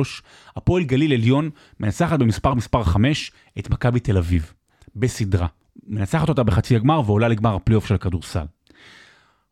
הפועל 0.56 0.84
גליל 0.84 1.12
עליון 1.12 1.50
מנצחת 1.80 2.18
במספר 2.18 2.54
מספר 2.54 2.84
5 2.84 3.32
את 3.58 3.70
מכבי 3.70 4.00
תל 4.00 4.16
אביב, 4.16 4.52
בסדרה. 4.96 5.46
מנצחת 5.86 6.28
אותה 6.28 6.42
בחצי 6.42 6.76
הגמר 6.76 7.02
ועולה 7.06 7.28
לגמר 7.28 7.54
הפלייאוף 7.54 7.86
של 7.86 7.94
הכדורסל. 7.94 8.44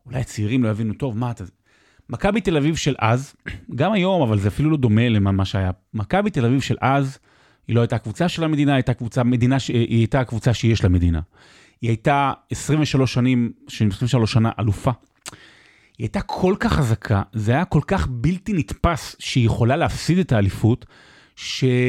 אולי 0.05 0.19
הצעירים 0.19 0.63
לא 0.63 0.69
יבינו 0.69 0.93
טוב, 0.93 1.17
מה 1.17 1.31
אתה... 1.31 1.43
מכבי 2.09 2.41
תל 2.41 2.57
אביב 2.57 2.75
של 2.75 2.95
אז, 2.99 3.33
גם 3.75 3.93
היום, 3.93 4.21
אבל 4.21 4.39
זה 4.39 4.47
אפילו 4.47 4.69
לא 4.69 4.77
דומה 4.77 5.09
למה 5.09 5.45
שהיה. 5.45 5.71
מכבי 5.93 6.29
תל 6.29 6.45
אביב 6.45 6.61
של 6.61 6.75
אז, 6.81 7.19
היא 7.69 7.75
לא 7.75 7.81
הייתה 7.81 7.97
קבוצה 7.97 8.29
של 8.29 8.43
המדינה, 8.43 8.73
הייתה 8.73 8.93
קבוצה, 8.93 9.23
מדינה, 9.23 9.57
היא 9.67 9.97
הייתה 9.97 10.19
הקבוצה 10.19 10.53
שיש 10.53 10.83
למדינה. 10.83 11.19
היא 11.81 11.89
הייתה 11.89 12.31
23 12.51 13.13
שנים, 13.13 13.51
23 13.67 14.31
שנה 14.31 14.51
אלופה. 14.59 14.91
היא 15.97 16.05
הייתה 16.05 16.21
כל 16.21 16.55
כך 16.59 16.73
חזקה, 16.73 17.21
זה 17.33 17.51
היה 17.51 17.65
כל 17.65 17.81
כך 17.87 18.07
בלתי 18.11 18.53
נתפס 18.53 19.15
שהיא 19.19 19.45
יכולה 19.45 19.75
להפסיד 19.75 20.17
את 20.17 20.31
האליפות, 20.31 20.85
שאנשים 21.35 21.79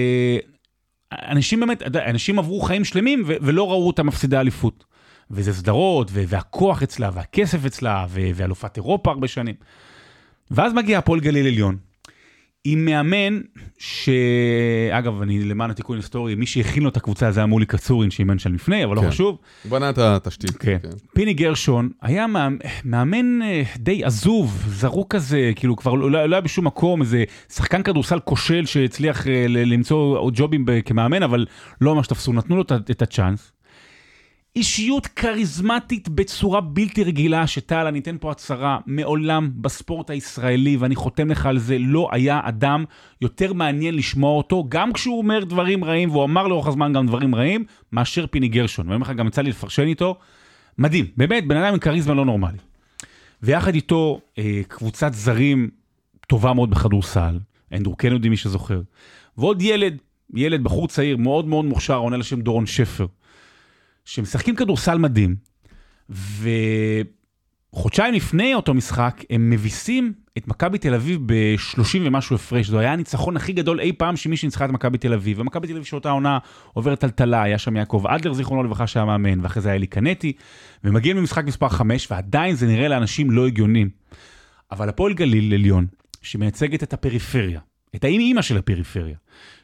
באמת, 1.61 1.83
אנשים 1.97 2.39
עברו 2.39 2.61
חיים 2.61 2.85
שלמים 2.85 3.23
ולא 3.27 3.71
ראו 3.71 3.87
אותה 3.87 4.03
מפסידה 4.03 4.41
אליפות. 4.41 4.85
וזה 5.31 5.55
סדרות, 5.55 6.11
והכוח 6.13 6.83
אצלה, 6.83 7.11
והכסף 7.15 7.65
אצלה, 7.65 8.07
ואלופת 8.11 8.77
אירופה 8.77 9.11
הרבה 9.11 9.29
שנים. 9.29 9.55
ואז 10.51 10.73
מגיע 10.73 10.99
הפועל 10.99 11.21
גליל 11.21 11.47
עליון, 11.47 11.77
עם 12.65 12.85
מאמן 12.85 13.41
שאגב, 13.79 15.23
אני 15.23 15.45
למען 15.45 15.71
התיקון 15.71 15.97
היסטורי, 15.97 16.35
מי 16.35 16.47
שהכין 16.47 16.83
לו 16.83 16.89
את 16.89 16.97
הקבוצה 16.97 17.31
זה 17.31 17.41
היה 17.41 17.47
מולי 17.47 17.67
קצורין 17.67 18.11
שאימן 18.11 18.39
שם 18.39 18.55
לפני, 18.55 18.85
אבל 18.85 18.97
לא 18.97 19.01
כן. 19.01 19.09
חשוב. 19.11 19.39
הוא 19.63 19.71
בנה 19.71 19.91
את 19.91 19.99
התשתית. 19.99 20.57
כן. 20.57 20.79
פיני 21.15 21.35
גרשון 21.35 21.89
היה 22.03 22.27
מאמ- 22.27 22.59
מאמן 22.85 23.43
אה, 23.43 23.63
די 23.77 24.05
עזוב, 24.05 24.65
זרוק 24.69 25.15
כזה, 25.15 25.53
כאילו 25.57 25.77
כבר 25.77 25.95
לא, 25.95 26.11
לא 26.29 26.35
היה 26.35 26.41
בשום 26.41 26.67
מקום, 26.67 27.01
איזה 27.03 27.25
שחקן 27.53 27.83
כדורסל 27.83 28.19
כושל 28.21 28.67
שהצליח 28.67 29.27
אה, 29.27 29.45
למצוא 29.49 30.31
ג'ובים 30.35 30.67
כמאמן, 30.85 31.23
אבל 31.23 31.47
לא 31.81 31.95
ממש 31.95 32.07
תפסו, 32.07 32.33
נתנו 32.33 32.57
לו 32.57 32.63
את 32.91 33.03
הצ'אנס. 33.03 33.53
אישיות 34.57 35.07
כריזמטית 35.07 36.09
בצורה 36.09 36.61
בלתי 36.61 37.05
רגילה, 37.05 37.47
שטל, 37.47 37.87
אני 37.87 37.99
אתן 37.99 38.17
פה 38.21 38.31
הצהרה, 38.31 38.79
מעולם 38.87 39.51
בספורט 39.55 40.11
הישראלי, 40.11 40.77
ואני 40.77 40.97
חותם 40.97 41.31
לך 41.31 41.47
על 41.47 41.59
זה, 41.59 41.79
לא 41.79 42.09
היה 42.13 42.41
אדם 42.45 42.85
יותר 43.21 43.53
מעניין 43.53 43.95
לשמוע 43.95 44.37
אותו, 44.37 44.65
גם 44.69 44.93
כשהוא 44.93 45.19
אומר 45.19 45.45
דברים 45.45 45.85
רעים, 45.85 46.11
והוא 46.11 46.25
אמר 46.25 46.49
לאורך 46.49 46.67
הזמן 46.67 46.93
גם 46.93 47.07
דברים 47.07 47.35
רעים, 47.35 47.65
מאשר 47.93 48.27
פיני 48.27 48.49
גרשון. 48.49 48.87
ואני 48.87 48.95
אומר 48.95 49.07
לך, 49.07 49.17
גם 49.17 49.27
יצא 49.27 49.43
לי 49.43 49.51
לפרשן 49.51 49.87
איתו, 49.87 50.17
מדהים, 50.79 51.07
באמת, 51.17 51.47
בן 51.47 51.57
אדם 51.57 51.73
עם 51.73 51.79
כריזמה 51.79 52.15
לא 52.15 52.25
נורמלי. 52.25 52.59
ויחד 53.43 53.75
איתו 53.75 54.21
אה, 54.39 54.61
קבוצת 54.69 55.13
זרים 55.13 55.71
טובה 56.29 56.53
מאוד 56.53 56.71
בכדורסל, 56.71 57.39
אנדרו 57.73 57.97
קנודי, 57.97 58.29
מי 58.29 58.37
שזוכר, 58.37 58.81
ועוד 59.37 59.63
ילד 59.63 59.99
ילד, 60.35 60.65
בחור 60.65 60.89
צעיר, 60.89 61.17
מאוד 61.17 61.47
מאוד 61.47 61.65
מוכשר, 61.65 61.97
עונה 61.97 62.17
לשם 62.17 62.41
דורון 62.41 62.67
שפר, 62.67 63.07
שמשחקים 64.11 64.57
כדורסל 64.57 64.99
מדהים, 64.99 65.37
וחודשיים 67.73 68.15
לפני 68.15 68.55
אותו 68.55 68.75
משחק, 68.75 69.25
הם 69.31 69.51
מביסים 69.51 70.13
את 70.39 70.49
מכבי 70.49 70.79
תל 70.79 70.95
אביב 70.95 71.21
ב-30 71.27 71.99
ומשהו 72.05 72.37
הפרש. 72.37 72.69
זה 72.69 72.79
היה 72.79 72.93
הניצחון 72.93 73.37
הכי 73.37 73.53
גדול 73.53 73.81
אי 73.81 73.93
פעם 73.93 74.17
שמישהו 74.17 74.47
ניצחה 74.47 74.65
את 74.65 74.71
מכבי 74.71 74.99
תל 74.99 75.13
אביב. 75.13 75.41
ומכבי 75.41 75.67
תל 75.67 75.73
אביב 75.73 75.85
שאותה 75.85 76.11
עונה 76.11 76.39
עוברת 76.73 77.01
טלטלה, 77.01 77.43
היה 77.43 77.59
שם 77.59 77.77
יעקב 77.77 78.05
אדלר, 78.09 78.33
זיכרונו 78.33 78.63
לברכה, 78.63 78.87
שהיה 78.87 79.05
מאמן, 79.05 79.41
ואחרי 79.41 79.63
זה 79.63 79.69
היה 79.69 79.77
אלי 79.77 79.87
קנטי, 79.87 80.33
ומגיעים 80.85 81.17
למשחק 81.17 81.45
מספר 81.45 81.69
5, 81.69 82.11
ועדיין 82.11 82.55
זה 82.55 82.67
נראה 82.67 82.89
לאנשים 82.89 83.31
לא 83.31 83.47
הגיונים. 83.47 83.91
אבל 84.73 84.89
הפועל 84.89 85.15
גליל 85.15 85.55
עליון, 85.55 85.87
שמייצגת 86.23 86.83
את 86.83 86.93
הפריפריה, 86.93 87.61
את 87.95 88.05
האמא 88.05 88.43
של 88.43 88.57
הפריפריה, 88.57 89.17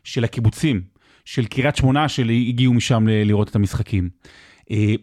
של 0.04 0.24
הקיבוצים, 0.24 0.95
של 1.26 1.44
קריית 1.44 1.76
שמונה 1.76 2.08
שהגיעו 2.08 2.74
משם 2.74 3.08
ל- 3.08 3.26
לראות 3.26 3.48
את 3.48 3.56
המשחקים. 3.56 4.08
אה, 4.70 4.94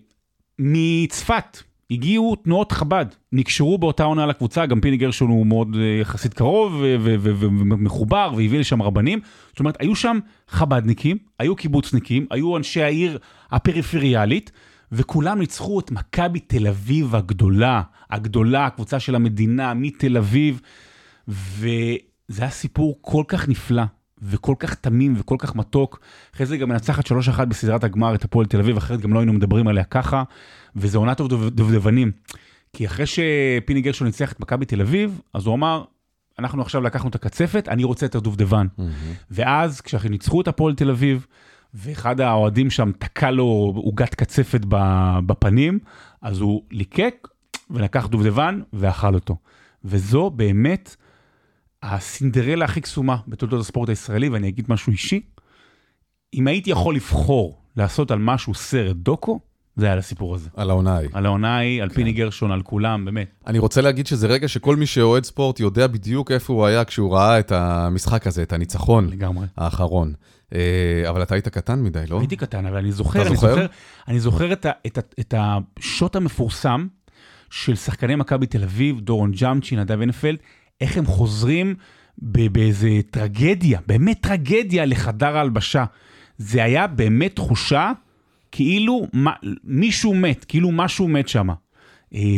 מצפת 0.59 1.57
הגיעו 1.91 2.35
תנועות 2.35 2.71
חב"ד, 2.71 3.05
נקשרו 3.31 3.77
באותה 3.77 4.03
עונה 4.03 4.25
לקבוצה, 4.25 4.65
גם 4.65 4.81
פיני 4.81 4.97
גרשון 4.97 5.29
הוא 5.29 5.45
מאוד 5.45 5.75
אה, 5.79 5.99
יחסית 6.01 6.33
קרוב 6.33 6.73
ו- 6.73 6.95
ו- 6.99 7.15
ו- 7.19 7.35
ומחובר 7.39 8.31
והביא 8.37 8.59
לשם 8.59 8.81
רבנים. 8.81 9.19
זאת 9.49 9.59
אומרת, 9.59 9.77
היו 9.79 9.95
שם 9.95 10.19
חב"דניקים, 10.47 11.17
היו 11.39 11.55
קיבוצניקים, 11.55 12.25
היו 12.31 12.57
אנשי 12.57 12.81
העיר 12.83 13.17
הפריפריאלית, 13.51 14.51
וכולם 14.91 15.39
ניצחו 15.39 15.79
את 15.79 15.91
מכבי 15.91 16.39
תל 16.39 16.67
אביב 16.67 17.15
הגדולה, 17.15 17.81
הגדולה, 18.09 18.65
הקבוצה 18.65 18.99
של 18.99 19.15
המדינה 19.15 19.73
מתל 19.73 20.17
אביב, 20.17 20.61
וזה 21.27 22.39
היה 22.39 22.49
סיפור 22.49 22.97
כל 23.01 23.23
כך 23.27 23.49
נפלא. 23.49 23.83
וכל 24.23 24.55
כך 24.59 24.75
תמים 24.75 25.13
וכל 25.17 25.35
כך 25.39 25.55
מתוק. 25.55 25.99
אחרי 26.35 26.45
זה 26.45 26.57
גם 26.57 26.69
מנצחת 26.69 27.07
3-1 27.07 27.45
בסדרת 27.45 27.83
הגמר 27.83 28.15
את 28.15 28.23
הפועל 28.23 28.45
תל 28.45 28.59
אביב, 28.59 28.77
אחרת 28.77 29.01
גם 29.01 29.13
לא 29.13 29.19
היינו 29.19 29.33
מדברים 29.33 29.67
עליה 29.67 29.83
ככה. 29.83 30.23
וזה 30.75 30.97
עונת 30.97 31.19
הדובדבנים. 31.19 32.11
כי 32.73 32.85
אחרי 32.85 33.05
שפיני 33.05 33.81
גרשון 33.81 34.07
ניצח 34.07 34.31
את 34.31 34.39
מכבי 34.39 34.65
תל 34.65 34.81
אביב, 34.81 35.21
אז 35.33 35.45
הוא 35.45 35.55
אמר, 35.55 35.83
אנחנו 36.39 36.61
עכשיו 36.61 36.81
לקחנו 36.81 37.09
את 37.09 37.15
הקצפת, 37.15 37.67
אני 37.69 37.83
רוצה 37.83 38.05
את 38.05 38.15
הדובדבן. 38.15 38.67
ואז 39.31 39.81
כשאנחנו 39.81 40.09
ניצחו 40.09 40.41
את 40.41 40.47
הפועל 40.47 40.75
תל 40.75 40.89
אביב, 40.89 41.25
ואחד 41.73 42.21
האוהדים 42.21 42.69
שם 42.69 42.91
תקע 42.99 43.31
לו 43.31 43.73
עוגת 43.75 44.15
קצפת 44.15 44.61
בפנים, 45.25 45.79
אז 46.21 46.39
הוא 46.39 46.63
ליקק 46.71 47.27
ולקח 47.69 48.07
דובדבן 48.07 48.61
ואכל 48.73 49.15
אותו. 49.15 49.37
וזו 49.85 50.29
באמת 50.29 50.95
הסינדרלה 51.83 52.65
הכי 52.65 52.81
קסומה 52.81 53.17
בתולדות 53.27 53.61
הספורט 53.61 53.89
הישראלי, 53.89 54.29
ואני 54.29 54.47
אגיד 54.47 54.65
משהו 54.69 54.91
אישי. 54.91 55.21
אם 56.33 56.47
הייתי 56.47 56.69
יכול 56.69 56.95
לבחור 56.95 57.61
לעשות 57.77 58.11
על 58.11 58.19
משהו 58.19 58.53
סרט 58.53 58.95
דוקו, 58.95 59.39
זה 59.75 59.85
היה 59.85 59.93
על 59.93 59.99
הסיפור 59.99 60.35
הזה. 60.35 60.49
על 60.55 60.69
העונה 60.69 60.95
ההיא. 60.95 61.09
על 61.13 61.25
העונה 61.25 61.57
ההיא, 61.57 61.83
על 61.83 61.89
פיני 61.89 62.11
גרשון, 62.11 62.51
על 62.51 62.61
כולם, 62.61 63.05
באמת. 63.05 63.43
אני 63.47 63.59
רוצה 63.59 63.81
להגיד 63.81 64.07
שזה 64.07 64.27
רגע 64.27 64.47
שכל 64.47 64.75
מי 64.75 64.85
שאוהד 64.85 65.23
ספורט 65.23 65.59
יודע 65.59 65.87
בדיוק 65.87 66.31
איפה 66.31 66.53
הוא 66.53 66.65
היה 66.65 66.85
כשהוא 66.85 67.13
ראה 67.13 67.39
את 67.39 67.51
המשחק 67.51 68.27
הזה, 68.27 68.43
את 68.43 68.53
הניצחון 68.53 69.09
לגמרי. 69.09 69.47
האחרון. 69.57 70.13
אה, 70.55 71.03
אבל 71.09 71.23
אתה 71.23 71.35
היית 71.35 71.47
קטן 71.47 71.83
מדי, 71.83 72.03
לא? 72.09 72.19
הייתי 72.19 72.35
קטן, 72.35 72.65
אבל 72.65 72.77
אני 72.77 72.91
זוכר, 72.91 73.21
אתה 73.21 73.27
אני 73.27 73.35
זוכר? 73.35 73.49
זוכר, 73.49 73.65
אני 74.07 74.19
זוכר 74.19 74.53
את, 74.53 74.65
ה, 74.65 74.71
את, 74.87 74.97
ה, 74.97 75.01
את 75.19 75.33
השוט 75.37 76.15
המפורסם 76.15 76.87
של 77.49 77.75
שחקני 77.75 78.15
מכבי 78.15 78.45
תל 78.45 78.63
אביב, 78.63 78.99
דורון 78.99 79.31
ג'אמצ'י, 79.31 79.75
נדב 79.75 80.01
הנפלד, 80.01 80.37
איך 80.81 80.97
הם 80.97 81.05
חוזרים 81.05 81.75
באיזה 82.17 82.89
טרגדיה, 83.11 83.79
באמת 83.87 84.21
טרגדיה 84.21 84.85
לחדר 84.85 85.37
ההלבשה. 85.37 85.85
זה 86.37 86.63
היה 86.63 86.87
באמת 86.87 87.35
תחושה 87.35 87.91
כאילו 88.51 89.07
מה, 89.13 89.33
מישהו 89.63 90.15
מת, 90.15 90.45
כאילו 90.45 90.71
משהו 90.71 91.07
מת 91.07 91.27
שם. 91.27 91.47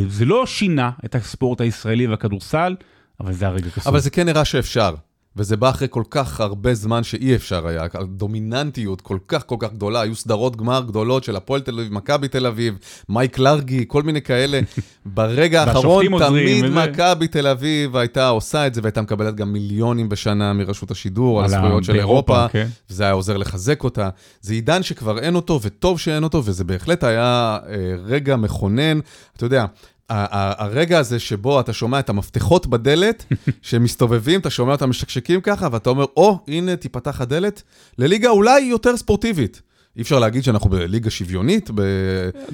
זה 0.07 0.25
לא 0.25 0.45
שינה 0.45 0.91
את 1.05 1.15
הספורט 1.15 1.61
הישראלי 1.61 2.07
והכדורסל, 2.07 2.75
אבל 3.19 3.33
זה 3.33 3.47
הרגע 3.47 3.69
קסום. 3.69 3.91
אבל 3.91 3.99
זה 3.99 4.09
כן 4.09 4.25
נראה 4.25 4.45
שאפשר. 4.45 4.95
וזה 5.37 5.57
בא 5.57 5.69
אחרי 5.69 5.87
כל 5.91 6.03
כך 6.09 6.41
הרבה 6.41 6.73
זמן 6.73 7.03
שאי 7.03 7.35
אפשר 7.35 7.67
היה, 7.67 7.83
דומיננטיות 8.07 9.01
כל 9.01 9.17
כך 9.27 9.45
כל 9.45 9.55
כך 9.59 9.73
גדולה, 9.73 10.01
היו 10.01 10.15
סדרות 10.15 10.55
גמר 10.55 10.83
גדולות 10.87 11.23
של 11.23 11.35
הפועל 11.35 11.61
תל 11.61 11.79
אביב, 11.79 11.93
מכבי 11.93 12.27
תל 12.27 12.45
אביב, 12.45 12.77
מייק 13.09 13.39
לארגי, 13.39 13.85
כל 13.87 14.03
מיני 14.03 14.21
כאלה. 14.21 14.59
ברגע 15.05 15.63
האחרון 15.63 16.05
תמיד. 16.19 16.65
מכבי 16.65 17.27
תל 17.27 17.47
אביב 17.47 17.95
הייתה 17.95 18.27
עושה 18.27 18.67
את 18.67 18.73
זה, 18.73 18.81
והייתה 18.83 19.01
מקבלת 19.01 19.35
גם 19.35 19.53
מיליונים 19.53 20.09
בשנה 20.09 20.53
מרשות 20.53 20.91
השידור 20.91 21.39
על 21.39 21.45
הזכויות 21.45 21.83
של 21.83 21.95
אירופה, 21.95 22.47
כן. 22.47 22.67
וזה 22.89 23.03
היה 23.03 23.11
עוזר 23.11 23.37
לחזק 23.37 23.83
אותה. 23.83 24.09
זה 24.41 24.53
עידן 24.53 24.83
שכבר 24.83 25.19
אין 25.19 25.35
אותו, 25.35 25.59
וטוב 25.61 25.99
שאין 25.99 26.23
אותו, 26.23 26.45
וזה 26.45 26.63
בהחלט 26.63 27.03
היה 27.03 27.57
אה, 27.69 27.75
רגע 28.05 28.35
מכונן. 28.35 28.99
אתה 29.37 29.45
יודע, 29.45 29.65
הרגע 30.09 30.99
הזה 30.99 31.19
שבו 31.19 31.59
אתה 31.59 31.73
שומע 31.73 31.99
את 31.99 32.09
המפתחות 32.09 32.67
בדלת, 32.67 33.25
שמסתובבים, 33.61 34.39
אתה 34.39 34.49
שומע 34.49 34.71
אותם 34.71 34.89
משקשקים 34.89 35.41
ככה, 35.41 35.67
ואתה 35.71 35.89
אומר, 35.89 36.05
או, 36.17 36.39
הנה 36.47 36.75
תיפתח 36.75 37.21
הדלת, 37.21 37.63
לליגה 37.97 38.29
אולי 38.29 38.59
יותר 38.59 38.97
ספורטיבית. 38.97 39.61
אי 39.97 40.01
אפשר 40.01 40.19
להגיד 40.19 40.43
שאנחנו 40.43 40.69
בליגה 40.69 41.09
שוויונית, 41.09 41.69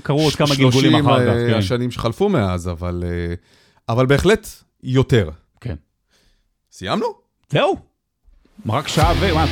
קרו 0.03 0.21
עוד 0.21 0.35
כמה 0.35 0.47
ב-30 0.47 0.57
גלגולים 0.57 0.95
אחר 0.95 1.25
כך, 1.25 1.33
כן. 1.49 1.57
השנים 1.57 1.91
שחלפו 1.91 2.29
מאז, 2.29 2.69
אבל, 2.69 3.03
אה, 3.07 3.33
אבל 3.89 4.05
בהחלט 4.05 4.47
יותר. 4.83 5.29
כן. 5.61 5.75
סיימנו? 6.71 7.05
זהו. 7.49 7.75
רק 8.69 8.87
שעה 8.87 9.13
ו... 9.19 9.35
מה, 9.35 9.45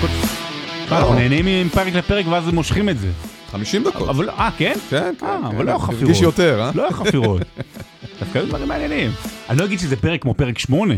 אנחנו 0.91 1.13
נהנים 1.13 1.67
מפרק 1.67 1.93
לפרק 1.93 2.25
ואז 2.27 2.47
מושכים 2.53 2.89
את 2.89 2.99
זה. 2.99 3.11
50 3.51 3.83
דקות. 3.83 4.09
אבל 4.09 4.25
לא, 4.25 4.31
אה, 4.31 4.49
כן? 4.57 4.73
כן, 4.89 5.13
כן. 5.19 5.25
אה, 5.25 5.37
כן. 5.41 5.45
אבל 5.45 5.65
לא 5.65 5.69
היה 5.69 5.79
חפירות. 5.79 6.01
הרגיש 6.01 6.21
יותר, 6.21 6.61
אה? 6.61 6.71
לא 6.75 6.83
היה 6.83 6.91
חפירות. 6.91 7.41
דווקא 8.19 8.37
היו 8.37 8.47
דברים 8.47 8.67
מעניינים. 8.67 9.11
אני 9.49 9.57
לא 9.59 9.65
אגיד 9.65 9.79
שזה 9.79 9.95
פרק 9.95 10.21
כמו 10.21 10.33
פרק 10.33 10.59
שמונה, 10.59 10.93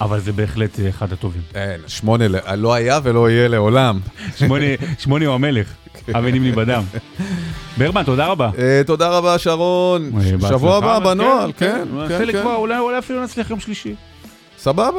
אבל 0.00 0.20
זה 0.20 0.32
בהחלט 0.32 0.80
אה, 0.80 0.88
אחד 0.88 1.12
הטובים. 1.12 1.42
אין, 1.54 1.80
שמונה 1.86 2.28
ל- 2.28 2.54
לא 2.54 2.74
היה 2.74 3.00
ולא 3.02 3.30
יהיה 3.30 3.48
לעולם. 3.48 4.00
שמונה- 4.36 4.64
שמונה 5.04 5.26
הוא 5.26 5.34
המלך, 5.34 5.66
אבנים 6.14 6.42
לי 6.42 6.52
בדם. 6.52 6.82
ברמן, 7.78 8.02
תודה 8.02 8.26
רבה. 8.26 8.50
אה, 8.58 8.82
תודה 8.86 9.08
רבה, 9.08 9.38
שרון. 9.38 10.10
אה, 10.42 10.48
שבוע 10.48 10.76
הבא 10.76 10.96
אבל 10.96 11.04
בנוהל, 11.14 11.52
כן, 11.56 11.84
ננסה 11.92 12.18
כן, 12.18 12.24
לקבוע, 12.26 12.52
כן. 12.66 12.76
אולי 12.78 12.98
אפילו 12.98 13.24
נצליח 13.24 13.50
יום 13.50 13.60
שלישי. 13.60 13.94
סבבה, 14.58 14.90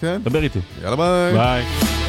כן. 0.00 0.20
דבר 0.24 0.42
איתי. 0.42 0.58
יאללה 0.82 0.96
ביי. 0.96 1.32
ביי. 1.32 2.05